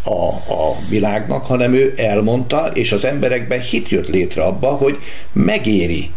a, 0.04 0.26
a 0.54 0.76
világnak, 0.90 1.46
hanem 1.46 1.74
ő 1.74 1.94
elmondta, 1.98 2.68
és 2.74 2.92
az 2.92 3.06
emberekben 3.06 3.62
hit 3.62 3.90
jött 3.90 4.08
létre 4.08 4.44
abba, 4.44 4.70
hogy 4.70 4.98
megéri 5.32 6.10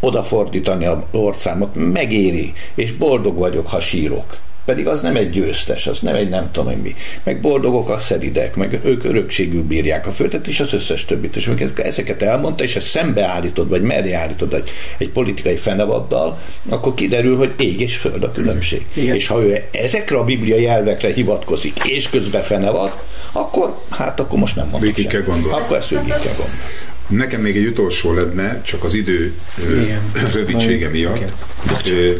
odafordítani 0.00 0.84
a 0.84 1.06
orszámot, 1.10 1.74
megéri, 1.74 2.52
és 2.74 2.92
boldog 2.92 3.38
vagyok, 3.38 3.68
ha 3.68 3.80
sírok. 3.80 4.38
Pedig 4.64 4.86
az 4.86 5.00
nem 5.00 5.16
egy 5.16 5.30
győztes, 5.30 5.86
az 5.86 6.00
nem 6.00 6.14
egy 6.14 6.28
nem 6.28 6.50
tudom 6.52 6.72
mi. 6.72 6.94
Meg 7.22 7.40
boldogok 7.40 7.88
a 7.88 7.98
szeridek, 7.98 8.56
meg 8.56 8.80
ők 8.84 9.04
örökségül 9.04 9.62
bírják 9.62 10.06
a 10.06 10.10
földet, 10.10 10.46
és 10.46 10.60
az 10.60 10.74
összes 10.74 11.04
többit. 11.04 11.36
És 11.36 11.50
ezeket 11.74 12.22
elmondta, 12.22 12.64
és 12.64 12.76
ezt 12.76 12.86
szembeállítod, 12.86 13.68
vagy 13.68 13.82
mellé 13.82 14.12
állítod 14.12 14.54
egy, 14.54 14.70
egy 14.98 15.08
politikai 15.08 15.56
fenevaddal, 15.56 16.40
akkor 16.68 16.94
kiderül, 16.94 17.36
hogy 17.36 17.52
ég 17.58 17.80
és 17.80 17.96
föld 17.96 18.22
a 18.22 18.32
különbség. 18.32 18.86
Igen. 18.92 19.14
És 19.14 19.26
ha 19.26 19.42
ő 19.42 19.62
ezekre 19.72 20.16
a 20.16 20.24
bibliai 20.24 20.66
elvekre 20.66 21.12
hivatkozik, 21.12 21.84
és 21.84 22.10
közben 22.10 22.42
fenevad, 22.42 22.92
akkor 23.32 23.78
hát 23.90 24.20
akkor 24.20 24.38
most 24.38 24.56
nem 24.56 24.68
mondom 24.68 24.80
Végig 24.94 25.06
kell 25.06 25.22
gondolni. 25.22 25.62
Akkor 25.62 25.76
ezt 25.76 25.88
végig 25.88 26.06
kell 26.06 26.34
gondolni. 26.36 26.60
Nekem 27.06 27.40
még 27.40 27.56
egy 27.56 27.66
utolsó 27.66 28.12
lenne, 28.12 28.62
csak 28.62 28.84
az 28.84 28.94
idő 28.94 29.34
Igen. 29.82 30.12
rövidsége 30.32 30.88
miatt. 30.88 31.32
Okay. 31.64 32.16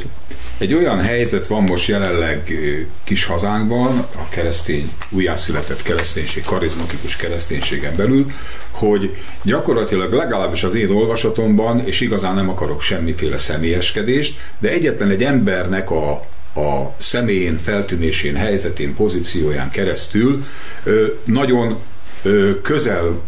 Egy 0.62 0.74
olyan 0.74 1.00
helyzet 1.00 1.46
van 1.46 1.62
most 1.62 1.88
jelenleg 1.88 2.52
kis 3.04 3.24
hazánkban, 3.24 3.98
a 3.98 4.28
keresztény, 4.28 4.92
újjászületett 5.08 5.82
kereszténység, 5.82 6.44
karizmatikus 6.44 7.16
kereszténységen 7.16 7.96
belül, 7.96 8.30
hogy 8.70 9.16
gyakorlatilag 9.42 10.12
legalábbis 10.12 10.62
az 10.62 10.74
én 10.74 10.90
olvasatomban, 10.90 11.86
és 11.86 12.00
igazán 12.00 12.34
nem 12.34 12.48
akarok 12.48 12.82
semmiféle 12.82 13.36
személyeskedést, 13.36 14.40
de 14.58 14.68
egyetlen 14.68 15.10
egy 15.10 15.24
embernek 15.24 15.90
a, 15.90 16.10
a 16.60 16.94
személyén, 16.96 17.58
feltűnésén, 17.58 18.36
helyzetén, 18.36 18.94
pozícióján 18.94 19.70
keresztül 19.70 20.46
nagyon 21.24 21.78
közel 22.62 23.20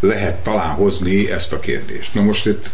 lehet 0.00 0.36
talán 0.36 0.74
hozni 0.74 1.30
ezt 1.30 1.52
a 1.52 1.58
kérdést. 1.58 2.14
Na 2.14 2.22
most 2.22 2.46
itt 2.46 2.70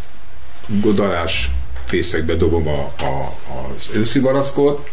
Godarás 0.67 1.51
fészekbe 1.93 2.35
dobom 2.35 2.69
a, 2.69 2.93
a, 3.05 3.37
az 3.75 3.91
őszi 3.95 4.21
barackot. 4.21 4.91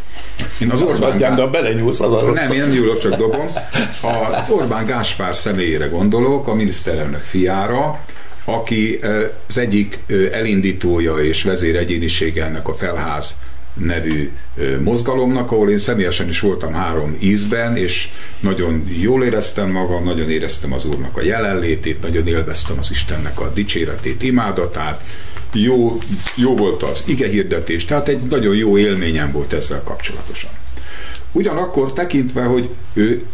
Én 0.62 0.70
az 0.70 0.82
Orbán 0.82 1.18
Gá... 1.18 1.36
de 1.36 1.46
belenyúlsz 1.46 2.00
az 2.00 2.12
arra. 2.12 2.32
Nem, 2.32 2.52
én 2.52 2.60
nem 2.60 2.70
nyúlok, 2.70 3.00
csak 3.00 3.16
dobom. 3.16 3.48
Az 4.42 4.50
Orbán 4.50 4.86
Gáspár 4.86 5.36
személyére 5.36 5.88
gondolok, 5.88 6.48
a 6.48 6.54
miniszterelnök 6.54 7.22
fiára, 7.22 8.00
aki 8.46 9.00
az 9.48 9.58
egyik 9.58 10.00
elindítója 10.32 11.18
és 11.18 11.44
vezér 11.44 11.76
egyénisége 11.76 12.44
ennek 12.44 12.68
a 12.68 12.74
felház 12.74 13.36
nevű 13.74 14.32
mozgalomnak, 14.84 15.52
ahol 15.52 15.70
én 15.70 15.78
személyesen 15.78 16.30
is 16.30 16.40
voltam 16.40 16.74
három 16.74 17.18
ízben, 17.20 17.78
és 17.78 18.10
nagyon 18.40 18.88
jól 19.02 19.24
éreztem 19.24 19.70
magam, 19.70 20.04
nagyon 20.04 20.30
éreztem 20.30 20.74
az 20.74 20.86
Úrnak 20.86 21.18
a 21.18 21.22
jelenlétét, 21.22 22.02
nagyon 22.02 22.28
élveztem 22.28 22.76
az 22.80 22.92
Istennek 22.92 23.40
a 23.40 23.52
dicséretét, 23.54 24.24
imádatát, 24.24 25.04
jó, 25.54 25.98
jó 26.36 26.56
volt 26.56 26.84
az 26.84 27.04
ige 27.06 27.28
hirdetés, 27.28 27.86
tehát 27.86 28.08
egy 28.08 28.22
nagyon 28.22 28.56
jó 28.56 28.78
élményem 28.78 29.32
volt 29.32 29.54
ezzel 29.54 29.84
kapcsolatosan. 29.84 30.52
Ugyanakkor 31.32 31.94
tekintve, 31.94 32.44
hogy 32.44 32.70
ő 32.94 33.26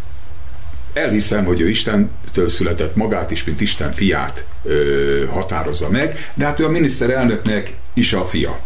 elhiszem, 0.93 1.45
hogy 1.45 1.61
ő 1.61 1.69
Istentől 1.69 2.49
született 2.49 2.95
magát 2.95 3.31
is, 3.31 3.43
mint 3.43 3.61
Isten 3.61 3.91
fiát 3.91 4.45
ö, 4.63 5.25
határozza 5.29 5.89
meg, 5.89 6.31
de 6.33 6.45
hát 6.45 6.59
ő 6.59 6.65
a 6.65 6.69
miniszterelnöknek 6.69 7.73
is 7.93 8.13
a 8.13 8.25
fia. 8.25 8.59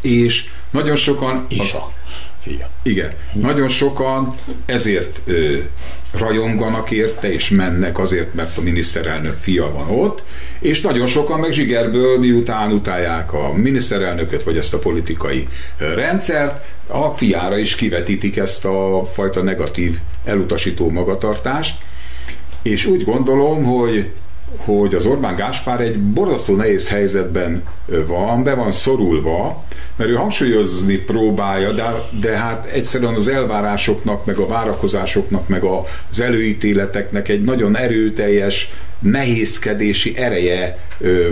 És 0.00 0.44
nagyon 0.70 0.96
sokan... 0.96 1.46
Is 1.48 1.72
a 1.72 1.92
fia. 2.42 2.70
Igen. 2.82 3.12
Nagyon 3.32 3.68
sokan 3.68 4.34
ezért 4.66 5.22
ö, 5.24 5.56
rajonganak 6.12 6.90
érte, 6.90 7.32
és 7.32 7.48
mennek 7.48 7.98
azért, 7.98 8.34
mert 8.34 8.56
a 8.56 8.60
miniszterelnök 8.60 9.36
fia 9.38 9.72
van 9.72 9.90
ott, 9.90 10.22
és 10.58 10.80
nagyon 10.80 11.06
sokan 11.06 11.40
meg 11.40 11.52
zsigerből, 11.52 12.18
miután 12.18 12.72
utálják 12.72 13.32
a 13.32 13.52
miniszterelnököt, 13.52 14.42
vagy 14.42 14.56
ezt 14.56 14.74
a 14.74 14.78
politikai 14.78 15.48
rendszert, 15.76 16.64
a 16.86 17.08
fiára 17.08 17.58
is 17.58 17.74
kivetítik 17.74 18.36
ezt 18.36 18.64
a 18.64 19.08
fajta 19.12 19.42
negatív, 19.42 19.98
elutasító 20.24 20.90
magatartást, 20.90 21.82
és 22.62 22.84
úgy 22.84 23.04
gondolom, 23.04 23.64
hogy 23.64 24.10
hogy 24.56 24.94
az 24.94 25.06
Orbán 25.06 25.34
Gáspár 25.34 25.80
egy 25.80 25.98
borzasztó 25.98 26.56
nehéz 26.56 26.88
helyzetben 26.88 27.62
van, 28.06 28.42
be 28.42 28.54
van 28.54 28.72
szorulva, 28.72 29.64
mert 29.96 30.10
ő 30.10 30.14
hangsúlyozni 30.14 30.96
próbálja, 30.96 31.72
de, 31.72 31.84
de 32.20 32.36
hát 32.36 32.66
egyszerűen 32.66 33.14
az 33.14 33.28
elvárásoknak, 33.28 34.24
meg 34.24 34.36
a 34.38 34.46
várakozásoknak, 34.46 35.48
meg 35.48 35.62
az 35.64 36.20
előítéleteknek 36.20 37.28
egy 37.28 37.42
nagyon 37.42 37.76
erőteljes 37.76 38.72
nehézkedési 38.98 40.16
ereje 40.16 40.78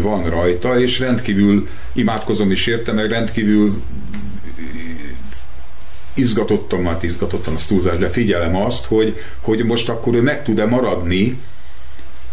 van 0.02 0.24
rajta, 0.24 0.80
és 0.80 0.98
rendkívül 0.98 1.68
imádkozom 1.92 2.50
is 2.50 2.66
érte, 2.66 2.92
meg 2.92 3.10
rendkívül 3.10 3.82
izgatottam, 6.14 6.84
hát 6.84 7.02
izgatottam 7.02 7.54
az 7.54 7.66
túlzás, 7.66 7.98
de 7.98 8.08
figyelem 8.08 8.56
azt, 8.56 8.84
hogy, 8.86 9.16
hogy 9.40 9.64
most 9.64 9.88
akkor 9.88 10.14
ő 10.14 10.22
meg 10.22 10.42
tud-e 10.42 10.66
maradni 10.66 11.38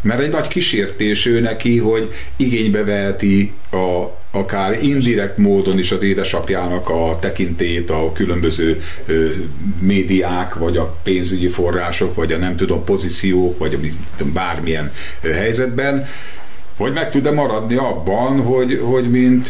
mert 0.08 0.20
egy 0.20 0.30
nagy 0.30 0.47
kísértés 0.47 1.26
ő 1.26 1.39
neki, 1.39 1.78
hogy 1.78 2.14
igénybe 2.36 2.84
veheti 2.84 3.53
a, 3.72 4.03
akár 4.32 4.84
indirekt 4.84 5.38
módon 5.38 5.78
is 5.78 5.91
az 5.91 6.03
édesapjának 6.03 6.89
a 6.89 7.18
tekintét 7.20 7.89
a 7.89 8.12
különböző 8.14 8.82
ö, 9.05 9.28
médiák, 9.80 10.55
vagy 10.55 10.78
a 10.78 10.97
pénzügyi 11.03 11.47
források, 11.47 12.16
vagy 12.16 12.32
a 12.32 12.38
nem 12.38 12.55
tudom 12.55 12.84
pozíciók, 12.84 13.58
vagy 13.58 13.93
bármilyen 14.34 14.91
ö, 15.22 15.30
helyzetben, 15.30 16.08
vagy 16.78 16.93
meg 16.93 17.12
tud-e 17.12 17.32
maradni 17.32 17.76
abban, 17.76 18.41
hogy, 18.41 18.82
hogy 18.84 19.10
mint 19.10 19.47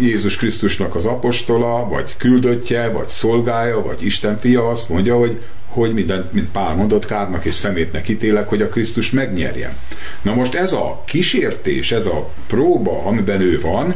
Jézus 0.00 0.36
Krisztusnak 0.36 0.94
az 0.94 1.04
apostola, 1.04 1.88
vagy 1.88 2.16
küldöttje, 2.16 2.88
vagy 2.88 3.08
szolgája, 3.08 3.82
vagy 3.82 4.04
Isten 4.04 4.36
fia 4.36 4.68
azt 4.68 4.88
mondja, 4.88 5.16
hogy 5.16 5.40
hogy 5.74 5.94
minden, 5.94 6.28
mint 6.32 6.50
Pál 6.50 6.74
mondott, 6.74 7.04
kárnak 7.04 7.44
és 7.44 7.54
szemétnek 7.54 8.08
ítélek, 8.08 8.48
hogy 8.48 8.62
a 8.62 8.68
Krisztus 8.68 9.10
megnyerjen. 9.10 9.76
Na 10.22 10.34
most 10.34 10.54
ez 10.54 10.72
a 10.72 11.02
kísértés, 11.06 11.92
ez 11.92 12.06
a 12.06 12.30
próba, 12.46 13.04
amiben 13.04 13.40
ő 13.40 13.60
van, 13.60 13.94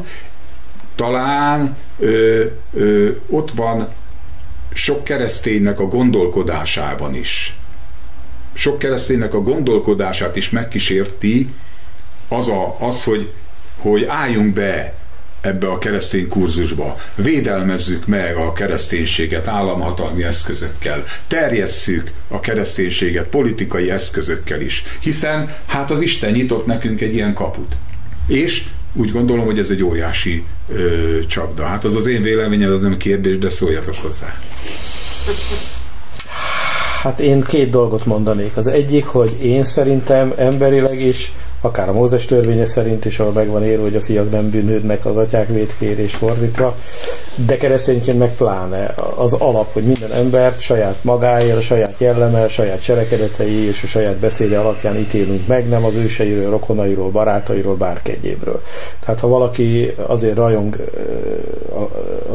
talán 0.95 1.77
ö, 1.99 2.45
ö, 2.73 3.11
ott 3.29 3.51
van 3.51 3.89
sok 4.73 5.05
kereszténynek 5.05 5.81
a 5.81 5.87
gondolkodásában 5.87 7.15
is. 7.15 7.57
Sok 8.53 8.79
kereszténynek 8.79 9.35
a 9.35 9.43
gondolkodását 9.43 10.37
is 10.37 10.51
megkísérti 10.51 11.55
az, 12.29 12.49
a, 12.49 12.77
az 12.81 13.05
hogy, 13.05 13.33
hogy 13.77 14.05
álljunk 14.05 14.55
be 14.55 14.98
ebbe 15.41 15.67
a 15.67 15.79
keresztény 15.79 16.29
kurzusba. 16.29 16.97
Védelmezzük 17.15 18.07
meg 18.07 18.37
a 18.37 18.53
kereszténységet 18.53 19.49
államhatalmi 19.49 20.23
eszközökkel. 20.23 21.05
Terjesszük 21.27 22.13
a 22.29 22.41
kereszténységet 22.41 23.29
politikai 23.29 23.91
eszközökkel 23.91 24.61
is. 24.61 24.85
Hiszen 25.01 25.55
hát 25.67 25.91
az 25.91 26.01
Isten 26.01 26.33
nyitott 26.33 26.67
nekünk 26.67 27.01
egy 27.01 27.15
ilyen 27.15 27.35
kaput. 27.35 27.77
És 28.27 28.65
úgy 28.93 29.13
gondolom, 29.13 29.45
hogy 29.45 29.59
ez 29.59 29.71
egy 29.71 29.83
óriási 29.83 30.45
ö, 30.69 31.19
csapda. 31.27 31.65
Hát 31.65 31.85
az 31.85 31.95
az 31.95 32.07
én 32.07 32.23
véleményem, 32.23 32.73
az 32.73 32.81
nem 32.81 32.97
kérdés, 32.97 33.39
de 33.39 33.51
szóljatok 33.51 33.95
hozzá. 33.95 34.35
Hát 37.03 37.21
én 37.21 37.41
két 37.41 37.71
dolgot 37.71 38.05
mondanék. 38.05 38.57
Az 38.57 38.67
egyik, 38.67 39.05
hogy 39.05 39.37
én 39.43 39.65
szerintem 39.65 40.33
emberileg 40.37 41.01
is 41.01 41.33
akár 41.61 41.89
a 41.89 41.93
Mózes 41.93 42.25
törvénye 42.25 42.67
szerint 42.67 43.05
is, 43.05 43.19
ahol 43.19 43.33
megvan 43.33 43.65
írva, 43.65 43.83
hogy 43.83 43.97
a 43.97 44.01
fiak 44.01 44.31
nem 44.31 44.51
bűnődnek 44.51 45.07
az 45.07 45.17
atyák 45.17 45.49
védkérés 45.49 46.15
fordítva, 46.15 46.77
de 47.47 47.57
keresztényként 47.57 48.19
meg 48.19 48.35
pláne 48.37 48.95
az 49.17 49.33
alap, 49.33 49.73
hogy 49.73 49.83
minden 49.83 50.13
ember 50.13 50.55
saját 50.59 50.97
magáért, 51.03 51.57
a 51.57 51.61
saját 51.61 51.95
jelleme, 51.99 52.49
saját 52.49 52.83
cselekedetei 52.83 53.67
és 53.67 53.83
a 53.83 53.87
saját 53.87 54.17
beszéde 54.17 54.59
alapján 54.59 54.97
ítélünk 54.97 55.47
meg, 55.47 55.69
nem 55.69 55.85
az 55.85 55.95
őseiről, 55.95 56.51
rokonairól, 56.51 57.11
barátairól, 57.11 57.75
bárki. 57.75 58.37
Tehát 59.05 59.21
ha 59.21 59.29
valaki 59.29 59.95
azért 60.07 60.37
rajong 60.37 60.77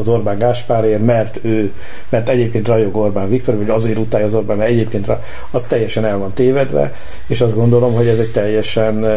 az 0.00 0.08
Orbán 0.08 0.38
Gáspárért, 0.38 1.04
mert 1.04 1.38
ő, 1.42 1.72
mert 2.08 2.28
egyébként 2.28 2.68
rajog 2.68 2.96
Orbán 2.96 3.28
Viktor, 3.28 3.56
vagy 3.56 3.70
azért 3.70 3.98
utálja 3.98 4.26
az 4.26 4.34
Orbán, 4.34 4.56
mert 4.56 4.70
egyébként 4.70 5.06
az 5.50 5.62
teljesen 5.66 6.04
el 6.04 6.18
van 6.18 6.32
tévedve, 6.32 6.92
és 7.26 7.40
azt 7.40 7.54
gondolom, 7.54 7.94
hogy 7.94 8.06
ez 8.06 8.18
egy 8.18 8.30
teljesen 8.30 9.13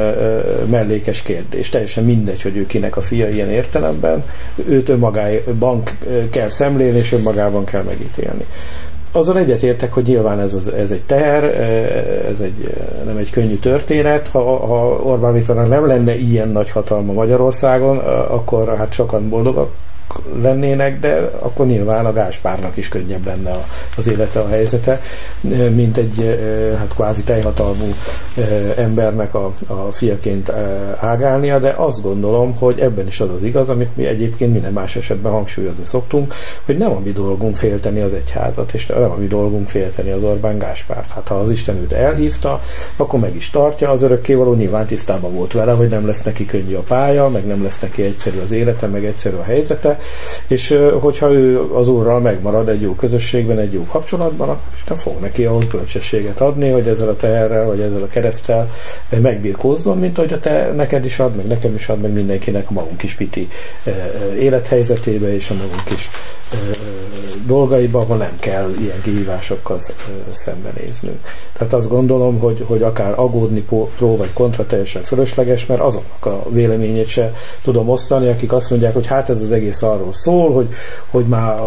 mellékes 0.66 1.22
kérdés. 1.22 1.70
Teljesen 1.70 2.04
mindegy, 2.04 2.42
hogy 2.42 2.58
ő 2.58 2.66
kinek 2.66 2.98
a 2.98 3.02
fia 3.02 3.30
ilyen 3.30 3.50
értelemben. 3.50 4.24
Őt 4.70 4.90
önmagában 4.90 5.84
kell 6.30 6.50
szemlélni, 6.50 6.98
és 6.98 7.12
önmagában 7.12 7.64
kell 7.64 7.84
megítélni. 7.84 8.46
Azon 9.12 9.38
egyetértek, 9.38 9.94
hogy 9.94 10.04
nyilván 10.04 10.40
ez, 10.40 10.54
az, 10.54 10.68
ez 10.68 10.92
egy 10.92 11.04
teher, 11.04 11.44
ez 12.30 12.40
egy, 12.40 12.74
nem 13.06 13.18
egy 13.18 13.30
könnyű 13.30 13.56
történet. 13.56 14.28
Ha, 14.28 14.40
ha 14.42 15.02
Orbán 15.04 15.34
Viktornak 15.34 15.68
nem 15.68 15.88
lenne 15.88 16.16
ilyen 16.16 16.50
nagy 16.50 16.70
hatalma 16.70 17.14
Magyarországon, 17.14 17.98
akkor 18.28 18.76
hát 18.78 18.94
sokan 18.94 19.30
boldogak 20.18 20.44
lennének, 20.44 21.00
de 21.00 21.30
akkor 21.40 21.66
nyilván 21.66 22.06
a 22.06 22.14
Gáspárnak 22.14 22.78
is 22.78 22.88
könnyebb 22.88 23.26
lenne 23.26 23.66
az 23.98 24.08
élete, 24.08 24.40
a 24.40 24.48
helyzete, 24.48 25.02
mint 25.76 25.98
egy 25.98 26.40
hát 26.78 26.94
kvázi 26.96 27.24
teljhatalmú 27.24 27.94
embernek 28.76 29.34
a, 29.34 29.54
a 29.68 29.92
fiaként 29.92 30.52
ágálnia, 31.00 31.60
de 31.60 31.74
azt 31.78 32.02
gondolom, 32.02 32.56
hogy 32.56 32.80
ebben 32.80 33.08
is 33.08 33.20
az 33.20 33.30
az 33.36 33.44
igaz, 33.44 33.70
amit 33.70 33.96
mi 33.96 34.06
egyébként 34.06 34.52
minden 34.52 34.74
más 34.74 34.96
esetben 34.96 35.32
hangsúlyozni 35.32 35.86
szoktunk, 35.86 36.34
hogy 36.66 36.78
nem 36.78 36.92
a 36.92 37.00
mi 37.00 37.12
dolgunk 37.12 37.56
félteni 37.56 38.00
az 38.02 38.14
egyházat, 38.14 38.74
és 38.74 38.86
nem 38.86 39.12
a 39.12 39.16
mi 39.16 39.28
dolgunk 39.28 39.68
félteni 39.68 40.12
az 40.12 40.24
Orbán 40.24 40.58
Gáspárt. 40.58 41.10
Hát 41.10 41.28
ha 41.28 41.36
az 41.36 41.50
Isten 41.50 41.76
őt 41.76 41.92
elhívta, 41.92 42.62
akkor 42.96 43.20
meg 43.20 43.36
is 43.36 43.50
tartja, 43.50 43.90
az 43.90 44.04
örökkévaló 44.04 44.54
nyilván 44.54 44.86
tisztában 44.86 45.34
volt 45.34 45.54
vele, 45.54 45.72
hogy 45.72 45.88
nem 45.88 46.06
lesz 46.06 46.24
neki 46.24 46.46
könnyű 46.46 46.76
a 46.76 46.82
pálya, 46.82 47.30
meg 47.30 47.46
nem 47.46 47.64
lesz 47.64 47.80
neki 47.80 48.04
egyszerű 48.04 48.40
az 48.40 48.52
élete, 48.52 48.88
meg 48.88 49.06
egyszerű 49.06 49.36
a 49.36 49.44
helyzete, 49.44 50.00
és 50.48 50.80
hogyha 51.00 51.32
ő 51.32 51.62
az 51.62 51.88
úrral 51.88 52.20
megmarad 52.20 52.70
egy 52.70 52.82
jó 52.82 52.96
közösségben, 52.96 53.60
egy 53.60 53.74
jó 53.74 53.86
kapcsolatban, 53.92 54.50
akkor 54.50 54.74
Isten 54.76 54.98
fog 54.98 55.20
neki 55.20 55.46
ahhoz 55.46 55.68
bölcsességet 55.68 56.42
adni, 56.42 56.70
hogy 56.70 56.88
ezzel 56.88 57.10
a 57.10 57.16
teherrel, 57.16 57.66
vagy 57.66 57.80
ezzel 57.80 58.02
a 58.02 58.08
keresztel 58.08 58.72
megbírkózzon, 59.10 59.98
mint 59.98 60.18
hogy 60.18 60.34
a 60.34 60.40
te 60.40 60.72
neked 60.76 61.06
is 61.06 61.20
ad, 61.20 61.36
meg 61.36 61.48
nekem 61.48 61.74
is 61.76 61.90
ad, 61.90 62.00
meg 62.00 62.14
mindenkinek 62.14 62.70
a 62.70 62.74
magunk 62.74 63.04
is 63.04 63.14
piti 63.14 63.50
élethelyzetébe, 64.40 65.34
és 65.34 65.50
a 65.50 65.54
magunk 65.54 65.90
is 65.94 66.10
dolgaiba, 67.46 68.00
ahol 68.00 68.18
nem 68.18 68.36
kell 68.40 68.74
ilyen 68.80 69.02
kihívásokkal 69.02 69.80
szembenéznünk. 70.32 71.20
Tehát 71.54 71.74
azt 71.74 71.90
gondolom, 71.90 72.40
hogy, 72.40 72.64
hogy 72.68 72.82
akár 72.82 73.14
agódni 73.20 73.62
pró 73.98 74.18
vagy 74.18 74.34
kontra 74.34 74.66
teljesen 74.66 75.02
fölösleges, 75.02 75.66
mert 75.66 75.82
azoknak 75.82 76.26
a 76.26 76.50
véleményét 76.50 77.08
se 77.08 77.34
tudom 77.64 77.90
osztani, 77.90 78.28
akik 78.28 78.52
azt 78.52 78.70
mondják, 78.70 78.94
hogy 78.94 79.08
hát 79.08 79.30
ez 79.30 79.42
az 79.42 79.52
egész 79.52 79.82
arról 79.88 80.14
szól, 80.14 80.52
hogy, 80.52 80.68
hogy 81.10 81.26
már 81.26 81.60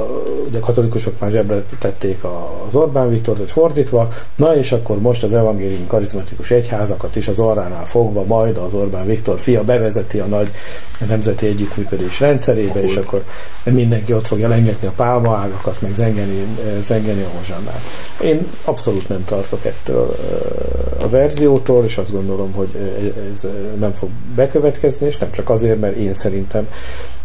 ugye 0.48 0.58
a 0.58 0.60
katolikusok 0.60 1.20
már 1.20 1.30
zsebre 1.30 1.62
tették 1.78 2.24
az 2.68 2.74
Orbán 2.74 3.10
Viktort, 3.10 3.38
hogy 3.38 3.50
fordítva, 3.50 4.08
na 4.36 4.56
és 4.56 4.72
akkor 4.72 5.00
most 5.00 5.22
az 5.22 5.34
evangélium 5.34 5.86
karizmatikus 5.86 6.50
egyházakat 6.50 7.16
is 7.16 7.28
az 7.28 7.38
orránál 7.38 7.86
fogva 7.86 8.24
majd 8.24 8.56
az 8.56 8.74
Orbán 8.74 9.06
Viktor 9.06 9.38
fia 9.38 9.64
bevezeti 9.64 10.18
a 10.18 10.24
nagy 10.24 10.50
nemzeti 11.08 11.46
együttműködés 11.46 12.20
rendszerébe, 12.20 12.82
és 12.82 12.96
akkor 12.96 13.24
mindenki 13.64 14.12
ott 14.12 14.26
fogja 14.26 14.48
lengetni 14.48 14.86
a 14.86 14.92
pálmaágakat, 14.96 15.80
meg 15.80 15.94
zengeni, 15.94 16.46
zengeni 16.80 17.22
a 17.22 17.36
hozsannát. 17.36 17.80
Én 18.22 18.46
abszolút 18.64 19.08
nem 19.08 19.24
tartok 19.24 19.64
ettől 19.64 20.16
a 21.00 21.08
verziótól, 21.08 21.84
és 21.84 21.96
azt 21.96 22.12
gondolom, 22.12 22.52
hogy 22.52 22.68
ez 23.32 23.46
nem 23.78 23.92
fog 23.92 24.08
bekövetkezni, 24.34 25.06
és 25.06 25.18
nem 25.18 25.30
csak 25.32 25.50
azért, 25.50 25.80
mert 25.80 25.96
én 25.96 26.14
szerintem 26.14 26.68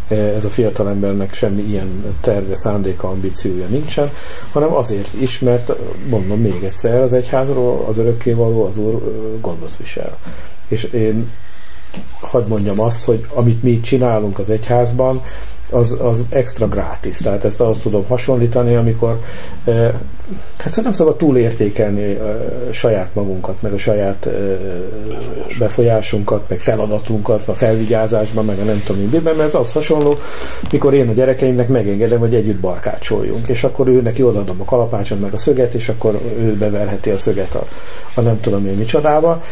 ez 0.07 0.45
a 0.45 0.49
fiatal 0.49 0.89
embernek 0.89 1.33
semmi 1.33 1.61
ilyen 1.61 2.15
terve, 2.21 2.55
szándéka, 2.55 3.07
ambíciója 3.07 3.65
nincsen, 3.67 4.09
hanem 4.51 4.73
azért 4.73 5.13
is, 5.19 5.39
mert 5.39 5.71
mondom 6.09 6.39
még 6.39 6.63
egyszer, 6.63 7.01
az 7.01 7.13
egyházról 7.13 7.85
az 7.89 7.97
örökkévaló 7.97 8.65
az 8.65 8.77
úr 8.77 9.01
gondot 9.41 9.77
visel. 9.77 10.17
És 10.67 10.83
én 10.83 11.31
hadd 12.19 12.47
mondjam 12.47 12.79
azt, 12.79 13.03
hogy 13.03 13.25
amit 13.33 13.63
mi 13.63 13.79
csinálunk 13.79 14.39
az 14.39 14.49
egyházban, 14.49 15.21
az, 15.69 15.95
az 16.01 16.23
extra 16.29 16.67
gratis. 16.67 17.17
Tehát 17.17 17.45
ezt 17.45 17.61
azt 17.61 17.81
tudom 17.81 18.05
hasonlítani, 18.07 18.75
amikor 18.75 19.19
eh, 19.63 19.93
hát 20.57 20.83
nem 20.83 20.91
szabad 20.91 21.15
túlértékelni 21.15 22.03
eh, 22.03 22.19
saját 22.71 23.09
magunkat, 23.13 23.61
meg 23.61 23.73
a 23.73 23.77
saját 23.77 24.25
eh, 24.25 24.33
befolyásunkat, 25.59 26.49
meg 26.49 26.59
feladatunkat 26.59 27.47
a 27.47 27.53
felvigyázásban, 27.53 28.45
meg 28.45 28.59
a 28.59 28.63
nem 28.63 28.81
tudom 28.85 29.01
miben, 29.01 29.35
mert 29.35 29.39
ez 29.39 29.55
az 29.55 29.71
hasonló, 29.71 30.17
mikor 30.71 30.93
én 30.93 31.09
a 31.09 31.13
gyerekeimnek 31.13 31.67
megengedem, 31.67 32.19
hogy 32.19 32.35
együtt 32.35 32.59
barkácsoljunk, 32.59 33.47
és 33.47 33.63
akkor 33.63 33.87
ő 33.87 34.01
neki 34.01 34.23
odaadom 34.23 34.61
a 34.61 34.65
kalapácson 34.65 35.19
meg 35.19 35.33
a 35.33 35.37
szöget, 35.37 35.73
és 35.73 35.89
akkor 35.89 36.19
ő 36.39 36.53
beverheti 36.53 37.09
a 37.09 37.17
szöget 37.17 37.55
a, 37.55 37.65
a 38.13 38.21
nem 38.21 38.39
tudom 38.39 38.67
én 38.67 38.75
micsodába. 38.75 39.43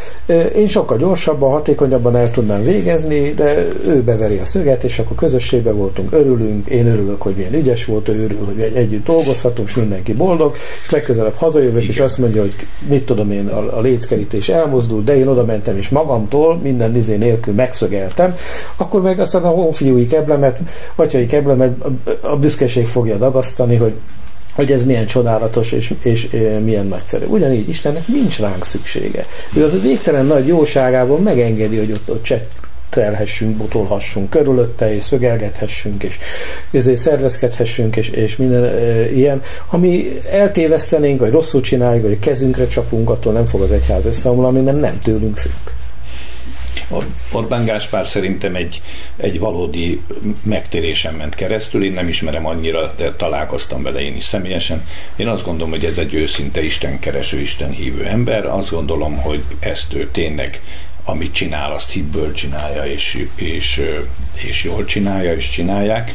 Én 0.56 0.68
sokkal 0.68 0.98
gyorsabban, 0.98 1.52
hatékonyabban 1.52 2.16
el 2.16 2.32
tudnám 2.32 2.64
végezni, 2.64 3.34
de 3.34 3.68
ő 3.88 4.02
beveri 4.02 4.38
a 4.38 4.46
szöget, 4.46 4.84
és 4.84 5.00
akkor 5.00 5.16
közösségben 5.18 5.76
voltunk, 5.76 6.03
örülünk, 6.12 6.68
én 6.68 6.88
örülök, 6.88 7.22
hogy 7.22 7.34
milyen 7.36 7.54
ügyes 7.54 7.86
volt, 7.86 8.10
ő 8.10 8.24
örül, 8.24 8.46
hogy 8.46 8.60
együtt 8.76 9.06
dolgozhatunk, 9.06 9.68
és 9.68 9.76
mindenki 9.76 10.14
boldog, 10.14 10.56
és 10.82 10.90
legközelebb 10.90 11.36
hazajövök, 11.36 11.82
Igen. 11.82 11.94
és 11.94 12.00
azt 12.00 12.18
mondja, 12.18 12.42
hogy 12.42 12.56
mit 12.88 13.06
tudom 13.06 13.32
én, 13.32 13.48
a, 13.48 13.78
a 13.78 13.82
léckerítés 13.82 14.50
elmozdul, 14.50 15.04
de 15.04 15.18
én 15.18 15.28
oda 15.28 15.46
mentem, 15.46 15.78
és 15.78 15.90
magamtól 15.90 16.58
minden 16.58 16.92
nizé 16.92 17.16
nélkül 17.16 17.54
megszögeltem, 17.54 18.36
akkor 18.76 19.02
meg 19.02 19.20
aztán 19.20 19.44
a 19.44 19.50
honfiúi 19.50 20.06
keblemet, 20.06 20.62
atyai 20.96 21.26
keblemet 21.26 21.76
a 22.22 22.36
büszkeség 22.36 22.88
fogja 22.88 23.18
dagasztani, 23.18 23.76
hogy 23.76 23.94
hogy 24.54 24.72
ez 24.72 24.86
milyen 24.86 25.06
csodálatos 25.08 25.72
és, 25.72 25.94
és, 26.02 26.24
és 26.24 26.60
milyen 26.64 26.88
nagyszerű. 26.88 27.26
Ugyanígy 27.26 27.70
Istennek 27.70 28.08
nincs 28.08 28.40
ránk 28.40 28.66
szüksége. 28.66 29.26
Ő 29.56 29.64
az 29.64 29.74
a 29.74 29.80
végtelen 29.80 30.26
nagy 30.26 30.48
jóságából 30.48 31.20
megengedi, 31.20 31.78
hogy 31.78 31.92
ott, 31.92 32.12
ott 32.12 32.24
terelhessünk, 32.94 33.58
botolhassunk 33.58 34.30
körülötte, 34.30 34.96
és 34.96 35.04
szögelgethessünk, 35.04 36.04
és 36.04 36.18
ezért 36.72 36.98
szervezkedhessünk, 36.98 37.96
és, 37.96 38.10
és 38.10 38.36
minden 38.36 38.64
e, 38.64 39.12
ilyen. 39.12 39.42
Ha 39.68 39.78
mi 39.78 40.20
eltévesztenénk, 40.32 41.20
vagy 41.20 41.32
rosszul 41.32 41.62
csináljuk, 41.62 42.04
vagy 42.04 42.20
kezünkre 42.20 42.68
csapunk, 42.68 43.10
attól 43.10 43.34
nem 43.34 43.46
fog 43.46 43.62
az 43.62 43.72
egyház 43.72 44.06
összeomlani, 44.06 44.62
mert 44.62 44.80
nem 44.80 45.00
tőlünk 45.00 45.38
függ. 45.38 45.52
Orbán 47.32 47.66
Gáspár 47.66 48.08
szerintem 48.08 48.56
egy, 48.56 48.82
egy 49.18 49.40
valódi 49.40 50.02
megtérésen 50.44 51.14
ment 51.14 51.36
keresztül, 51.36 51.84
én 51.84 51.92
nem 51.92 52.08
ismerem 52.08 52.46
annyira, 52.46 52.94
de 52.98 53.12
találkoztam 53.12 53.84
vele 53.84 54.00
én 54.00 54.16
is 54.16 54.24
személyesen. 54.24 54.88
Én 55.16 55.28
azt 55.28 55.44
gondolom, 55.44 55.70
hogy 55.70 55.86
ez 55.86 55.98
egy 55.98 56.14
őszinte 56.14 56.64
Isten 56.64 57.00
kereső, 57.00 57.40
Isten 57.40 57.72
hívő 57.72 58.06
ember. 58.06 58.46
Azt 58.46 58.72
gondolom, 58.72 59.18
hogy 59.18 59.44
ezt 59.60 59.94
ő 59.94 60.10
tényleg 60.12 60.62
amit 61.06 61.34
csinál, 61.34 61.72
azt 61.72 61.92
hitből 61.92 62.34
csinálja, 62.34 62.86
és, 62.86 63.28
és, 63.36 63.82
és 64.48 64.64
jól 64.64 64.86
csinálja, 64.86 65.34
és 65.34 65.50
csinálják. 65.50 66.14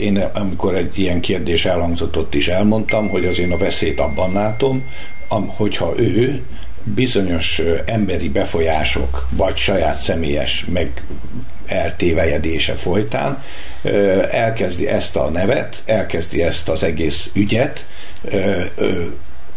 Én 0.00 0.16
amikor 0.16 0.74
egy 0.74 0.98
ilyen 0.98 1.20
kérdés 1.20 1.64
elhangzott, 1.64 2.16
ott 2.16 2.34
is 2.34 2.48
elmondtam, 2.48 3.08
hogy 3.08 3.26
az 3.26 3.38
én 3.38 3.52
a 3.52 3.56
veszélyt 3.56 4.00
abban 4.00 4.32
látom, 4.32 4.82
hogyha 5.46 5.98
ő 5.98 6.42
bizonyos 6.82 7.60
emberi 7.84 8.28
befolyások, 8.28 9.28
vagy 9.30 9.56
saját 9.56 9.98
személyes 9.98 10.64
meg 10.72 11.02
eltévejedése 11.66 12.74
folytán 12.74 13.42
elkezdi 14.30 14.88
ezt 14.88 15.16
a 15.16 15.30
nevet, 15.30 15.82
elkezdi 15.86 16.42
ezt 16.42 16.68
az 16.68 16.82
egész 16.82 17.30
ügyet 17.32 17.86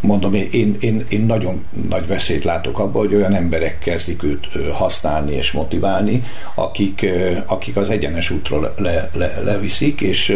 mondom, 0.02 0.34
én, 0.34 0.76
én, 0.80 1.06
én 1.10 1.22
nagyon 1.22 1.66
nagy 1.90 2.08
veszélyt 2.08 2.44
látok 2.44 2.80
abban, 2.80 3.06
hogy 3.06 3.16
olyan 3.16 3.34
emberek 3.34 3.80
kezdik 3.80 4.24
őt 4.24 4.48
használni 4.72 5.34
és 5.34 5.52
motiválni, 5.52 6.24
akik, 6.54 7.10
akik 7.46 7.76
az 7.76 7.90
egyenes 7.90 8.30
útról 8.30 8.74
le, 8.78 9.10
le, 9.14 9.42
leviszik, 9.44 10.02
és, 10.02 10.36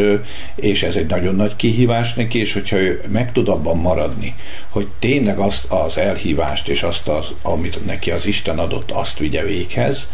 és 0.56 0.84
ez 0.84 0.96
egy 0.96 1.08
nagyon 1.08 1.36
nagy 1.36 1.56
kihívás 1.56 2.14
neki, 2.14 2.40
és 2.40 2.54
hogyha 2.54 2.78
ő 2.78 3.02
meg 3.08 3.32
tud 3.32 3.48
abban 3.48 3.78
maradni, 3.78 4.36
hogy 4.70 4.88
tényleg 5.00 5.40
azt 5.40 5.66
az 5.70 5.98
elhívást 5.98 6.68
és 6.68 6.84
azt, 6.84 7.08
az, 7.08 7.26
amit 7.42 7.86
neki 7.86 8.12
az 8.12 8.26
Isten 8.26 8.60
adott, 8.60 8.92
azt 8.92 9.20
vigye 9.20 9.44
véghez, 9.44 10.10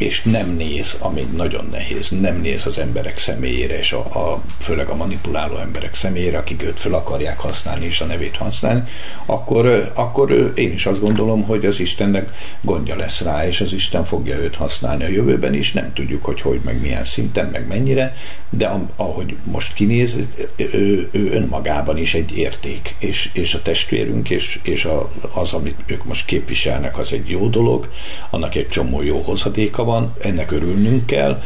és 0.00 0.22
nem 0.22 0.54
néz, 0.56 0.96
ami 1.00 1.26
nagyon 1.36 1.68
nehéz, 1.70 2.08
nem 2.20 2.40
néz 2.40 2.66
az 2.66 2.78
emberek 2.78 3.18
személyére, 3.18 3.78
és 3.78 3.92
a, 3.92 3.98
a, 3.98 4.42
főleg 4.58 4.88
a 4.88 4.96
manipuláló 4.96 5.56
emberek 5.56 5.94
személyére, 5.94 6.38
akik 6.38 6.62
őt 6.62 6.80
fel 6.80 6.94
akarják 6.94 7.38
használni, 7.38 7.84
és 7.84 8.00
a 8.00 8.04
nevét 8.04 8.36
használni, 8.36 8.82
akkor, 9.26 9.92
akkor 9.94 10.52
én 10.54 10.72
is 10.72 10.86
azt 10.86 11.00
gondolom, 11.00 11.42
hogy 11.42 11.66
az 11.66 11.80
Istennek 11.80 12.32
gondja 12.60 12.96
lesz 12.96 13.20
rá, 13.20 13.46
és 13.46 13.60
az 13.60 13.72
Isten 13.72 14.04
fogja 14.04 14.36
őt 14.36 14.56
használni 14.56 15.04
a 15.04 15.08
jövőben 15.08 15.54
is, 15.54 15.72
nem 15.72 15.92
tudjuk, 15.92 16.24
hogy 16.24 16.40
hogy, 16.40 16.60
meg 16.64 16.80
milyen 16.80 17.04
szinten, 17.04 17.48
meg 17.52 17.66
mennyire, 17.66 18.14
de 18.50 18.70
ahogy 18.96 19.36
most 19.44 19.74
kinéz, 19.74 20.16
ő, 20.56 21.08
ő 21.10 21.30
önmagában 21.32 21.96
is 21.96 22.14
egy 22.14 22.36
érték, 22.36 22.94
és, 22.98 23.30
és 23.32 23.54
a 23.54 23.62
testvérünk, 23.62 24.30
és, 24.30 24.60
és 24.62 24.84
a, 24.84 25.10
az, 25.32 25.52
amit 25.52 25.76
ők 25.86 26.04
most 26.04 26.24
képviselnek, 26.24 26.98
az 26.98 27.12
egy 27.12 27.28
jó 27.28 27.48
dolog, 27.48 27.88
annak 28.30 28.54
egy 28.54 28.68
csomó 28.68 29.02
jó 29.02 29.18
hozadéka 29.18 29.84
van, 29.84 30.14
ennek 30.20 30.50
örülnünk 30.50 31.06
kell. 31.06 31.42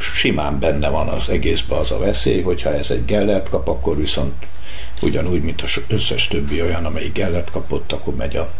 Simán 0.00 0.58
benne 0.58 0.88
van 0.88 1.08
az 1.08 1.28
egészben 1.28 1.78
az 1.78 1.90
a 1.90 1.98
veszély, 1.98 2.42
hogyha 2.42 2.74
ez 2.74 2.90
egy 2.90 3.04
gellert 3.04 3.48
kap, 3.48 3.68
akkor 3.68 3.96
viszont 3.96 4.34
ugyanúgy, 5.02 5.42
mint 5.42 5.62
az 5.62 5.80
összes 5.88 6.28
többi 6.28 6.62
olyan, 6.62 6.84
amelyik 6.84 7.12
gellert 7.12 7.50
kapott, 7.50 7.92
akkor 7.92 8.14
megy 8.14 8.36
a, 8.36 8.50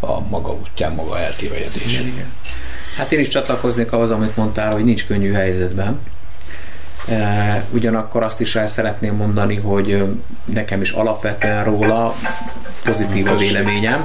a 0.00 0.20
maga 0.20 0.52
útján, 0.52 0.92
maga 0.92 1.18
eltévejedés. 1.18 2.00
Hát 2.96 3.12
én 3.12 3.18
is 3.18 3.28
csatlakoznék 3.28 3.92
ahhoz, 3.92 4.10
amit 4.10 4.36
mondtál, 4.36 4.72
hogy 4.72 4.84
nincs 4.84 5.06
könnyű 5.06 5.32
helyzetben. 5.32 6.00
Ugyanakkor 7.70 8.22
azt 8.22 8.40
is 8.40 8.56
el 8.56 8.68
szeretném 8.68 9.14
mondani, 9.14 9.56
hogy 9.56 10.04
nekem 10.44 10.80
is 10.80 10.90
alapvetően 10.90 11.64
róla 11.64 12.14
pozitív 12.84 13.30
a 13.30 13.36
véleményem. 13.36 14.02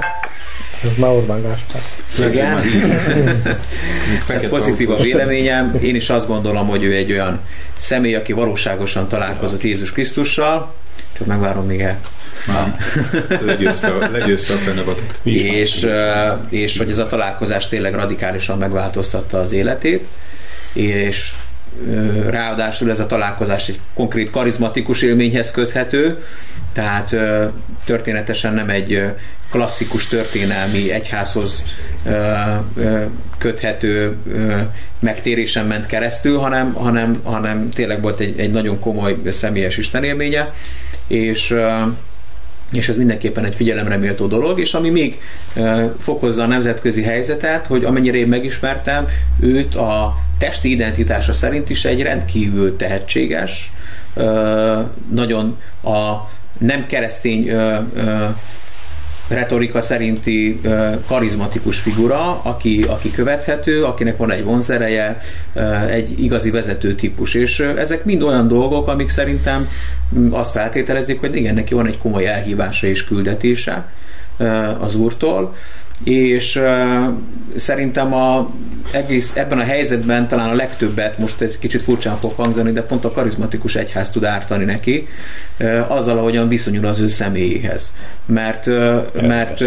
Ez 0.84 0.96
már 0.96 1.10
Orbán 1.10 1.42
Gáspár. 1.42 1.82
Igen. 2.30 2.62
pozitív 4.48 4.90
a 4.90 4.96
véleményem. 4.96 5.78
Én 5.80 5.94
is 5.94 6.10
azt 6.10 6.26
gondolom, 6.26 6.68
hogy 6.68 6.82
ő 6.82 6.94
egy 6.94 7.12
olyan 7.12 7.40
személy, 7.76 8.14
aki 8.14 8.32
valóságosan 8.32 9.08
találkozott 9.08 9.62
Jézus 9.62 9.92
Krisztussal. 9.92 10.74
Csak 11.12 11.26
megvárom 11.26 11.66
még 11.66 11.80
el. 11.80 12.00
Legyőzte, 13.40 14.08
legyőzte 14.10 14.54
a. 14.54 14.94
És, 15.22 15.86
és 16.48 16.78
hogy 16.78 16.90
ez 16.90 16.98
a 16.98 17.06
találkozás 17.06 17.68
tényleg 17.68 17.94
radikálisan 17.94 18.58
megváltoztatta 18.58 19.40
az 19.40 19.52
életét, 19.52 20.06
és 20.72 21.34
ráadásul 22.28 22.90
ez 22.90 23.00
a 23.00 23.06
találkozás 23.06 23.68
egy 23.68 23.80
konkrét 23.94 24.30
karizmatikus 24.30 25.02
élményhez 25.02 25.50
köthető, 25.50 26.18
tehát 26.72 27.16
történetesen 27.84 28.54
nem 28.54 28.68
egy 28.70 29.02
klasszikus 29.50 30.08
történelmi 30.08 30.90
egyházhoz 30.92 31.62
köthető 33.38 34.16
megtérésen 34.98 35.66
ment 35.66 35.86
keresztül, 35.86 36.38
hanem, 36.38 36.72
hanem, 36.72 37.20
hanem 37.22 37.70
tényleg 37.70 38.00
volt 38.00 38.20
egy, 38.20 38.38
egy 38.40 38.50
nagyon 38.50 38.78
komoly 38.78 39.16
személyes 39.30 39.76
istenélménye, 39.76 40.52
és 41.06 41.54
és 42.72 42.88
ez 42.88 42.96
mindenképpen 42.96 43.44
egy 43.44 43.54
figyelemre 43.54 43.96
méltó 43.96 44.26
dolog, 44.26 44.60
és 44.60 44.74
ami 44.74 44.90
még 44.90 45.20
fokozza 45.98 46.42
a 46.42 46.46
nemzetközi 46.46 47.02
helyzetet, 47.02 47.66
hogy 47.66 47.84
amennyire 47.84 48.16
én 48.16 48.26
megismertem, 48.26 49.06
őt 49.40 49.74
a 49.74 50.16
testi 50.38 50.70
identitása 50.70 51.32
szerint 51.32 51.70
is 51.70 51.84
egy 51.84 52.02
rendkívül 52.02 52.76
tehetséges, 52.76 53.72
nagyon 55.10 55.58
a 55.82 56.30
nem 56.58 56.86
keresztény 56.86 57.50
retorika 59.34 59.80
szerinti 59.80 60.60
karizmatikus 61.06 61.78
figura, 61.78 62.40
aki, 62.42 62.84
aki 62.88 63.10
követhető, 63.10 63.84
akinek 63.84 64.16
van 64.16 64.30
egy 64.30 64.44
vonzereje, 64.44 65.16
egy 65.90 66.20
igazi 66.20 66.50
vezető 66.50 66.94
típus. 66.94 67.34
És 67.34 67.60
ezek 67.60 68.04
mind 68.04 68.22
olyan 68.22 68.48
dolgok, 68.48 68.88
amik 68.88 69.08
szerintem 69.08 69.68
azt 70.30 70.50
feltételezik, 70.50 71.20
hogy 71.20 71.36
igen, 71.36 71.54
neki 71.54 71.74
van 71.74 71.86
egy 71.86 71.98
komoly 71.98 72.26
elhívása 72.26 72.86
és 72.86 73.04
küldetése 73.04 73.86
az 74.80 74.94
úrtól, 74.94 75.54
és 76.04 76.60
szerintem 77.54 78.14
a 78.14 78.50
egész, 78.92 79.32
ebben 79.34 79.58
a 79.58 79.64
helyzetben 79.64 80.28
talán 80.28 80.50
a 80.50 80.54
legtöbbet, 80.54 81.18
most 81.18 81.40
ez 81.40 81.58
kicsit 81.58 81.82
furcsán 81.82 82.16
fog 82.16 82.32
hangzani, 82.36 82.72
de 82.72 82.82
pont 82.82 83.04
a 83.04 83.12
karizmatikus 83.12 83.74
egyház 83.74 84.10
tud 84.10 84.24
ártani 84.24 84.64
neki, 84.64 85.06
azzal, 85.86 86.18
ahogyan 86.18 86.48
viszonyul 86.48 86.86
az 86.86 87.00
ő 87.00 87.08
személyéhez. 87.08 87.94
Mert, 88.26 88.66
mert 89.20 89.64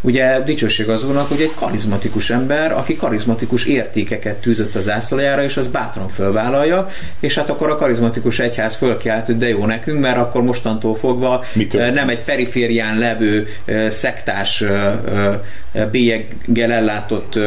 Ugye 0.00 0.40
dicsőség 0.40 0.88
az 0.88 1.04
úrnak, 1.04 1.28
hogy 1.28 1.40
egy 1.40 1.54
karizmatikus 1.54 2.30
ember, 2.30 2.72
aki 2.72 2.96
karizmatikus 2.96 3.64
értékeket 3.64 4.36
tűzött 4.36 4.74
az 4.74 4.82
zászlajára, 4.82 5.42
és 5.42 5.56
az 5.56 5.66
bátran 5.66 6.08
fölvállalja, 6.08 6.86
és 7.20 7.34
hát 7.34 7.50
akkor 7.50 7.70
a 7.70 7.76
karizmatikus 7.76 8.38
egyház 8.38 8.74
fölkiált, 8.74 9.26
hogy 9.26 9.36
de 9.38 9.48
jó 9.48 9.66
nekünk, 9.66 10.00
mert 10.00 10.16
akkor 10.16 10.42
mostantól 10.42 10.96
fogva 10.96 11.44
Mikor? 11.52 11.80
nem 11.80 12.08
egy 12.08 12.24
periférián 12.24 12.98
levő 12.98 13.48
szektás 13.88 14.64
bélyeggel 15.90 16.72
ellátott 16.72 17.38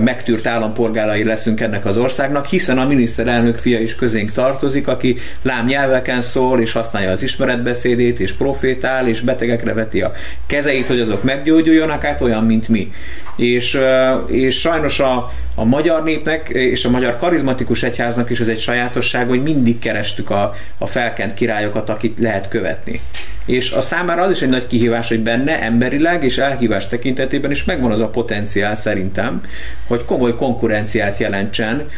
megtűrt 0.00 0.46
állampolgárai 0.46 1.24
leszünk 1.24 1.60
ennek 1.60 1.84
az 1.84 1.96
országnak, 1.96 2.46
hiszen 2.46 2.78
a 2.78 2.86
miniszterelnök 2.86 3.56
fia 3.56 3.78
is 3.78 3.94
közénk 3.94 4.32
tartozik, 4.32 4.88
aki 4.88 5.16
lám 5.42 5.66
nyelveken 5.66 6.22
szól, 6.22 6.60
és 6.60 6.72
használja 6.72 7.10
az 7.10 7.22
ismeretbeszédét, 7.22 8.20
és 8.20 8.32
profétál, 8.32 9.08
és 9.08 9.20
betegekre 9.20 9.72
veti 9.72 10.00
a 10.00 10.12
kezeit, 10.46 10.86
hogy 10.86 11.00
azok 11.00 11.22
meggyógyuljon, 11.22 11.90
át 12.04 12.20
olyan, 12.20 12.44
mint 12.44 12.68
mi. 12.68 12.92
És, 13.36 13.78
és 14.26 14.60
sajnos 14.60 15.00
a, 15.00 15.32
a 15.54 15.64
magyar 15.64 16.02
népnek 16.02 16.48
és 16.48 16.84
a 16.84 16.90
magyar 16.90 17.16
karizmatikus 17.16 17.82
egyháznak 17.82 18.30
is 18.30 18.40
ez 18.40 18.48
egy 18.48 18.60
sajátosság, 18.60 19.28
hogy 19.28 19.42
mindig 19.42 19.78
kerestük 19.78 20.30
a, 20.30 20.54
a 20.78 20.86
felkent 20.86 21.34
királyokat, 21.34 21.88
akit 21.88 22.18
lehet 22.18 22.48
követni. 22.48 23.00
És 23.46 23.70
a 23.70 23.80
számára 23.80 24.22
az 24.22 24.30
is 24.30 24.42
egy 24.42 24.48
nagy 24.48 24.66
kihívás, 24.66 25.08
hogy 25.08 25.20
benne 25.20 25.62
emberileg 25.62 26.24
és 26.24 26.38
elhívás 26.38 26.88
tekintetében 26.88 27.50
is 27.50 27.64
megvan 27.64 27.90
az 27.90 28.00
a 28.00 28.08
potenciál 28.08 28.76
szerintem, 28.76 29.40
hogy 29.86 30.04
komoly 30.04 30.34
konkurenciát 30.34 31.18
jelentsen 31.18 31.88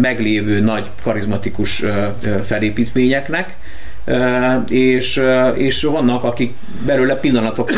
meglévő 0.00 0.60
nagy 0.60 0.90
karizmatikus 1.02 1.82
felépítményeknek, 2.44 3.54
és, 4.68 5.22
és 5.54 5.82
vannak, 5.82 6.24
akik 6.24 6.54
belőle 6.86 7.14
pillanatokat 7.16 7.76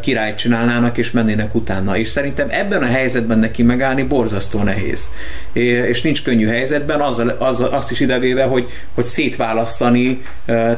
királyt 0.00 0.36
csinálnának, 0.36 0.98
és 0.98 1.10
mennének 1.10 1.54
utána. 1.54 1.96
És 1.96 2.08
szerintem 2.08 2.46
ebben 2.50 2.82
a 2.82 2.86
helyzetben 2.86 3.38
neki 3.38 3.62
megállni 3.62 4.02
borzasztó 4.02 4.62
nehéz. 4.62 5.08
És 5.52 6.02
nincs 6.02 6.22
könnyű 6.22 6.46
helyzetben, 6.46 7.00
azzal, 7.00 7.28
azzal, 7.28 7.68
azt 7.68 7.90
is 7.90 8.00
idevéve, 8.00 8.44
hogy, 8.44 8.70
hogy 8.94 9.04
szétválasztani 9.04 10.22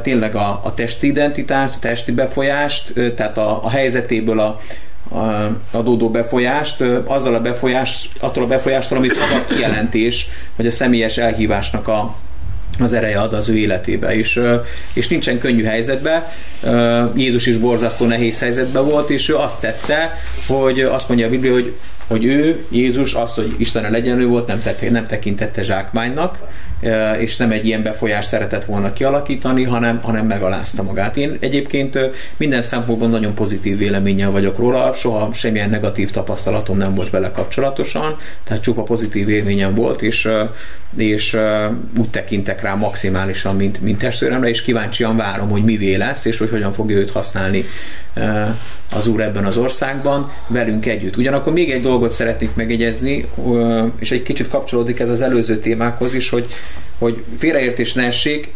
tényleg 0.03 0.35
a, 0.35 0.61
a 0.65 0.75
testi 0.75 1.07
identitást, 1.07 1.75
a 1.75 1.79
testi 1.79 2.13
befolyást, 2.13 2.93
tehát 3.17 3.39
a, 3.39 3.65
a 3.65 3.71
helyzetéből 3.71 4.41
a, 4.41 4.59
adódó 5.71 6.11
befolyást, 6.11 6.81
azzal 7.05 7.35
a 7.35 7.41
befolyást, 7.41 8.09
attól 8.21 8.43
a 8.43 8.47
befolyástól, 8.47 8.99
amit 8.99 9.13
a 9.13 9.45
kijelentés, 9.55 10.29
vagy 10.57 10.67
a 10.67 10.71
személyes 10.71 11.19
elhívásnak 11.19 11.89
a, 11.89 12.17
az 12.79 12.93
ereje 12.93 13.21
ad 13.21 13.33
az 13.33 13.49
ő 13.49 13.57
életébe, 13.57 14.17
és, 14.17 14.41
és 14.93 15.09
nincsen 15.09 15.39
könnyű 15.39 15.65
helyzetbe. 15.65 16.33
Jézus 17.15 17.47
is 17.47 17.57
borzasztó 17.57 18.07
nehéz 18.07 18.39
helyzetben 18.39 18.85
volt, 18.85 19.11
és 19.11 19.29
ő 19.29 19.37
azt 19.37 19.61
tette, 19.61 20.19
hogy 20.47 20.81
azt 20.81 21.09
mondja 21.09 21.27
a 21.27 21.31
Biblia, 21.31 21.53
hogy 21.53 21.75
hogy 22.07 22.25
ő, 22.25 22.65
Jézus, 22.69 23.15
az, 23.15 23.35
hogy 23.35 23.55
Isten 23.57 23.91
legyenlő 23.91 24.27
volt, 24.27 24.47
nem, 24.47 24.63
tette, 24.63 24.91
nem 24.91 25.07
tekintette 25.07 25.63
zsákmánynak, 25.63 26.39
és 27.19 27.37
nem 27.37 27.51
egy 27.51 27.67
ilyen 27.67 27.83
befolyást 27.83 28.29
szeretett 28.29 28.65
volna 28.65 28.93
kialakítani, 28.93 29.63
hanem, 29.63 30.01
hanem 30.03 30.27
megalázta 30.27 30.83
magát. 30.83 31.17
Én 31.17 31.37
egyébként 31.41 31.99
minden 32.37 32.63
szempontból 32.63 33.09
nagyon 33.09 33.35
pozitív 33.35 33.79
véleménnyel 33.79 34.31
vagyok 34.31 34.59
róla, 34.59 34.93
soha 34.93 35.33
semmilyen 35.33 35.71
negatív 35.71 36.11
tapasztalatom 36.11 36.77
nem 36.79 36.95
volt 36.95 37.11
vele 37.11 37.31
kapcsolatosan, 37.31 38.17
tehát 38.45 38.63
csupa 38.63 38.83
pozitív 38.83 39.29
élményem 39.29 39.75
volt, 39.75 40.03
és, 40.03 40.29
és 40.97 41.37
úgy 41.99 42.09
tekintek 42.11 42.63
rá 42.63 42.75
maximálisan, 42.75 43.57
mint, 43.57 43.81
mint 43.81 43.99
testvéremre, 43.99 44.49
és 44.49 44.63
kíváncsian 44.63 45.17
várom, 45.17 45.49
hogy 45.49 45.65
mivé 45.65 45.95
lesz, 45.95 46.25
és 46.25 46.39
hogy 46.39 46.51
hogyan 46.51 46.73
fogja 46.73 46.97
őt 46.97 47.11
használni 47.11 47.65
az 48.95 49.07
Úr 49.07 49.21
ebben 49.21 49.45
az 49.45 49.57
országban 49.57 50.33
velünk 50.47 50.87
együtt. 50.87 51.17
Ugyanakkor 51.17 51.53
még 51.53 51.71
egy 51.71 51.83
dolgot 51.83 52.11
szeretnék 52.11 52.55
megegyezni, 52.55 53.27
és 53.99 54.11
egy 54.11 54.23
kicsit 54.23 54.49
kapcsolódik 54.49 55.01
ez 55.01 55.09
az 55.09 55.21
előző 55.21 55.57
témákhoz 55.57 56.15
is, 56.15 56.29
hogy, 56.29 56.47
hogy 56.99 57.25
félreértés 57.39 57.93
ne 57.93 58.05
essék, 58.05 58.53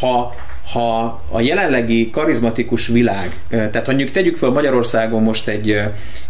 ha 0.00 0.34
ha 0.72 1.22
a 1.30 1.40
jelenlegi 1.40 2.10
karizmatikus 2.10 2.86
világ, 2.86 3.36
tehát 3.48 3.86
mondjuk 3.86 4.10
tegyük 4.10 4.36
fel 4.36 4.50
Magyarországon 4.50 5.22
most 5.22 5.48
egy, 5.48 5.80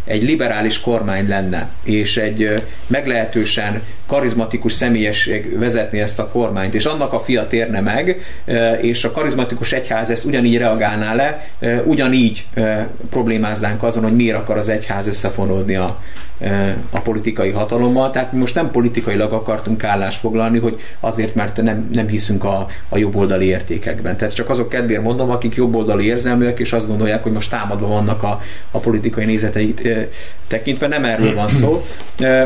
egy 0.03 0.23
liberális 0.23 0.79
kormány 0.79 1.27
lenne, 1.27 1.69
és 1.83 2.17
egy 2.17 2.63
meglehetősen 2.87 3.81
karizmatikus 4.07 4.73
személyesség 4.73 5.59
vezetni 5.59 5.99
ezt 5.99 6.19
a 6.19 6.27
kormányt, 6.27 6.73
és 6.73 6.85
annak 6.85 7.13
a 7.13 7.19
fia 7.19 7.47
térne 7.47 7.81
meg, 7.81 8.21
és 8.81 9.03
a 9.03 9.11
karizmatikus 9.11 9.73
egyház 9.73 10.09
ezt 10.09 10.25
ugyanígy 10.25 10.57
reagálná 10.57 11.13
le, 11.13 11.47
ugyanígy 11.83 12.45
problémáznánk 13.09 13.83
azon, 13.83 14.03
hogy 14.03 14.15
miért 14.15 14.37
akar 14.37 14.57
az 14.57 14.69
egyház 14.69 15.07
összefonódni 15.07 15.75
a, 15.75 15.99
a 16.89 16.99
politikai 16.99 17.49
hatalommal. 17.49 18.11
Tehát 18.11 18.31
mi 18.31 18.39
most 18.39 18.55
nem 18.55 18.71
politikailag 18.71 19.33
akartunk 19.33 19.83
állást 19.83 20.19
foglalni, 20.19 20.59
hogy 20.59 20.79
azért, 20.99 21.35
mert 21.35 21.61
nem, 21.61 21.89
nem 21.93 22.07
hiszünk 22.07 22.43
a, 22.43 22.67
a 22.89 22.97
jobboldali 22.97 23.45
értékekben. 23.45 24.17
Tehát 24.17 24.35
csak 24.35 24.49
azok 24.49 24.69
kedvéért 24.69 25.03
mondom, 25.03 25.29
akik 25.29 25.55
jobboldali 25.55 26.05
érzelműek, 26.05 26.59
és 26.59 26.73
azt 26.73 26.87
gondolják, 26.87 27.23
hogy 27.23 27.31
most 27.31 27.49
támadva 27.49 27.87
vannak 27.87 28.23
a, 28.23 28.41
a 28.71 28.77
politikai 28.77 29.25
nézeteit 29.25 29.87
tekintve. 30.47 30.87
Nem 30.87 31.05
erről 31.05 31.33
van 31.33 31.49
szó. 31.49 31.85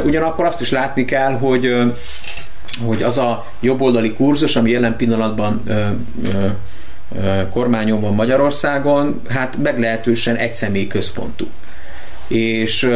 Ugyanakkor 0.05 0.45
azt 0.45 0.61
is 0.61 0.71
látni 0.71 1.05
kell, 1.05 1.31
hogy 1.31 1.75
hogy 2.85 3.03
az 3.03 3.17
a 3.17 3.45
jobboldali 3.59 4.13
kurzus, 4.13 4.55
ami 4.55 4.71
jelen 4.71 4.95
pillanatban 4.95 5.61
ö, 5.67 5.85
ö, 6.33 6.47
kormányon 7.49 8.01
van 8.01 8.13
Magyarországon, 8.15 9.21
hát 9.29 9.57
meglehetősen 9.63 10.35
egy 10.35 10.87
központú 10.87 11.47
és 12.31 12.89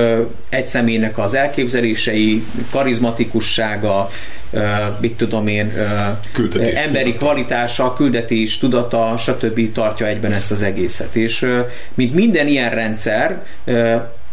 egy 0.50 0.68
személynek 0.68 1.18
az 1.18 1.34
elképzelései, 1.34 2.46
karizmatikussága, 2.72 4.10
mit 5.00 5.18
tudom 5.18 5.48
én, 5.48 5.74
küldetés 6.32 6.74
emberi 6.74 7.04
tudata. 7.12 7.26
kvalitása, 7.26 7.94
küldetés, 7.94 8.58
tudata, 8.58 9.18
stb. 9.18 9.72
tartja 9.72 10.06
egyben 10.08 10.32
ezt 10.32 10.52
az 10.52 10.62
egészet. 10.62 11.16
És 11.16 11.46
mint 11.94 12.14
minden 12.14 12.48
ilyen 12.48 12.70
rendszer, 12.70 13.44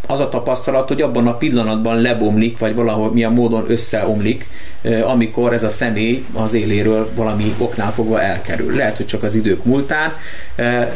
az 0.06 0.20
a 0.20 0.28
tapasztalat, 0.28 0.88
hogy 0.88 1.02
abban 1.02 1.26
a 1.26 1.36
pillanatban 1.36 2.00
lebomlik, 2.00 2.58
vagy 2.58 2.74
valahol 2.74 3.12
milyen 3.12 3.32
módon 3.32 3.64
összeomlik, 3.68 4.48
amikor 5.04 5.52
ez 5.52 5.62
a 5.62 5.68
személy 5.68 6.24
az 6.32 6.54
éléről 6.54 7.10
valami 7.14 7.54
oknál 7.58 7.92
fogva 7.92 8.22
elkerül. 8.22 8.76
Lehet, 8.76 8.96
hogy 8.96 9.06
csak 9.06 9.22
az 9.22 9.34
idők 9.34 9.64
múltán, 9.64 10.12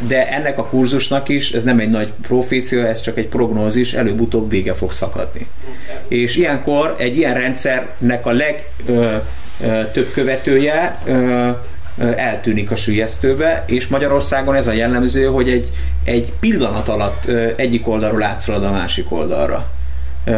de 0.07 0.27
ennek 0.29 0.57
a 0.57 0.65
kurzusnak 0.65 1.29
is, 1.29 1.51
ez 1.51 1.63
nem 1.63 1.79
egy 1.79 1.89
nagy 1.89 2.13
profécia, 2.21 2.87
ez 2.87 3.01
csak 3.01 3.17
egy 3.17 3.27
prognózis, 3.27 3.93
előbb-utóbb 3.93 4.49
vége 4.49 4.73
fog 4.73 4.91
szakadni. 4.91 5.47
És 6.07 6.35
ilyenkor 6.35 6.95
egy 6.97 7.17
ilyen 7.17 7.33
rendszernek 7.33 8.25
a 8.25 8.31
legtöbb 8.31 10.11
követője 10.13 10.99
eltűnik 11.97 12.71
a 12.71 12.75
sülyeztőbe, 12.75 13.63
és 13.67 13.87
Magyarországon 13.87 14.55
ez 14.55 14.67
a 14.67 14.71
jellemző, 14.71 15.25
hogy 15.25 15.49
egy, 15.49 15.69
egy 16.03 16.33
pillanat 16.39 16.89
alatt 16.89 17.25
egyik 17.55 17.87
oldalról 17.87 18.23
átszalad 18.23 18.63
a 18.63 18.71
másik 18.71 19.11
oldalra, 19.11 19.69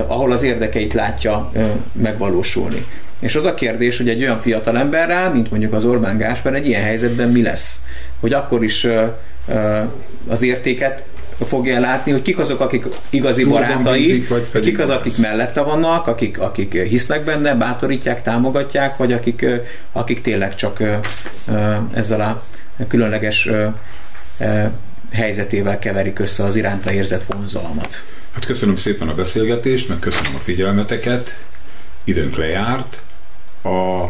ahol 0.08 0.32
az 0.32 0.44
érdekeit 0.44 0.94
látja 0.94 1.52
megvalósulni. 1.92 2.86
És 3.20 3.36
az 3.36 3.46
a 3.46 3.54
kérdés, 3.54 3.98
hogy 3.98 4.10
egy 4.10 4.22
olyan 4.22 4.42
fiatal 4.42 4.78
emberrel, 4.78 5.32
mint 5.32 5.50
mondjuk 5.50 5.74
az 5.74 5.86
Orbán 5.86 6.18
Gáspár, 6.18 6.54
egy 6.54 6.68
ilyen 6.68 6.84
helyzetben 6.84 7.30
mi 7.30 7.42
lesz? 7.42 7.82
Hogy 8.20 8.34
akkor 8.34 8.64
is 8.64 8.88
az 10.28 10.42
értéket 10.42 11.04
fogja 11.46 11.80
látni, 11.80 12.12
hogy 12.12 12.22
kik 12.22 12.40
azok, 12.40 12.60
akik 12.60 12.86
igazi 13.10 13.42
Zúrban 13.42 13.62
barátai, 13.62 14.02
bízik, 14.02 14.28
vagy 14.28 14.62
kik 14.62 14.80
az, 14.80 14.90
akik 14.90 15.18
mellette 15.18 15.62
vannak, 15.62 16.08
akik, 16.08 16.40
akik 16.40 16.74
hisznek 16.74 17.24
benne, 17.24 17.56
bátorítják, 17.56 18.22
támogatják, 18.22 18.98
vagy 18.98 19.14
akik, 19.14 19.46
akik 19.92 20.22
tényleg 20.22 20.56
csak 20.56 20.84
ezzel 21.94 22.22
a 22.22 22.44
különleges 22.88 23.50
helyzetével 25.12 25.80
keverik 25.80 26.20
össze 26.20 26.44
az 26.44 26.56
iránta 26.56 26.92
érzett 26.92 27.24
vonzalmat. 27.24 28.04
Hát 28.34 28.46
köszönöm 28.46 28.76
szépen 28.76 29.08
a 29.08 29.16
beszélgetést, 29.16 29.90
meg 29.90 30.00
köszönöm 30.00 30.36
a 30.36 30.40
figyelmeteket. 30.40 31.38
Időnk 32.04 32.36
lejárt. 32.36 33.02
A... 33.64 34.06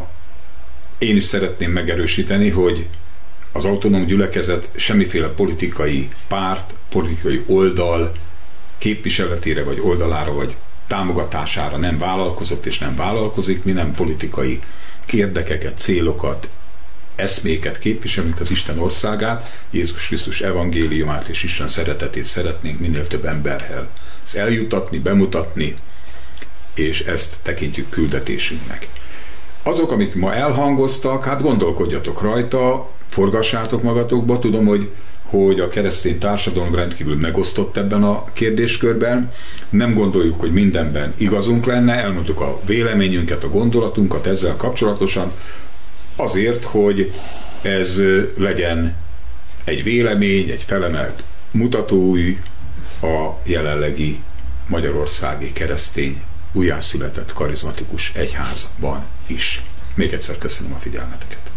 Én 0.97 1.15
is 1.15 1.23
szeretném 1.23 1.71
megerősíteni, 1.71 2.49
hogy 2.49 2.87
az 3.51 3.65
autonóm 3.65 4.05
gyülekezet 4.05 4.69
semmiféle 4.75 5.27
politikai 5.27 6.09
párt, 6.27 6.73
politikai 6.89 7.43
oldal 7.47 8.11
képviseletére, 8.77 9.63
vagy 9.63 9.79
oldalára, 9.79 10.33
vagy 10.33 10.55
támogatására 10.87 11.77
nem 11.77 11.97
vállalkozott 11.97 12.65
és 12.65 12.79
nem 12.79 12.95
vállalkozik, 12.95 13.63
mi 13.63 13.71
nem 13.71 13.93
politikai 13.93 14.61
érdekeket, 15.11 15.77
célokat, 15.77 16.49
eszméket 17.15 17.79
képviselünk 17.79 18.39
az 18.39 18.51
Isten 18.51 18.79
országát, 18.79 19.61
Jézus 19.69 20.07
Krisztus 20.07 20.41
evangéliumát 20.41 21.27
és 21.27 21.43
Isten 21.43 21.67
szeretetét 21.67 22.25
szeretnénk 22.25 22.79
minél 22.79 23.07
több 23.07 23.25
emberhez 23.25 23.85
eljutatni, 24.33 24.97
bemutatni, 24.97 25.75
és 26.73 27.01
ezt 27.01 27.37
tekintjük 27.41 27.89
küldetésünknek. 27.89 28.87
Azok, 29.63 29.91
amik 29.91 30.15
ma 30.15 30.33
elhangoztak, 30.33 31.23
hát 31.23 31.41
gondolkodjatok 31.41 32.21
rajta, 32.21 32.89
forgassátok 33.09 33.83
magatokba. 33.83 34.39
Tudom, 34.39 34.65
hogy 34.65 34.91
hogy 35.29 35.59
a 35.59 35.67
keresztény 35.69 36.17
társadalom 36.17 36.75
rendkívül 36.75 37.15
megosztott 37.15 37.77
ebben 37.77 38.03
a 38.03 38.25
kérdéskörben. 38.33 39.31
Nem 39.69 39.93
gondoljuk, 39.93 40.39
hogy 40.39 40.51
mindenben 40.51 41.13
igazunk 41.17 41.65
lenne, 41.65 41.93
elmondtuk 41.93 42.39
a 42.39 42.59
véleményünket, 42.65 43.43
a 43.43 43.49
gondolatunkat 43.49 44.27
ezzel 44.27 44.55
kapcsolatosan, 44.55 45.31
azért, 46.15 46.63
hogy 46.63 47.11
ez 47.61 48.01
legyen 48.37 48.95
egy 49.63 49.83
vélemény, 49.83 50.49
egy 50.49 50.63
felemelt 50.63 51.23
mutatói 51.51 52.37
a 53.01 53.29
jelenlegi 53.43 54.19
magyarországi 54.67 55.51
keresztény 55.53 56.21
újjászületett 56.51 57.33
karizmatikus 57.33 58.11
egyházban 58.15 59.03
is. 59.27 59.63
Még 59.93 60.13
egyszer 60.13 60.37
köszönöm 60.37 60.73
a 60.73 60.77
figyelmeteket. 60.77 61.48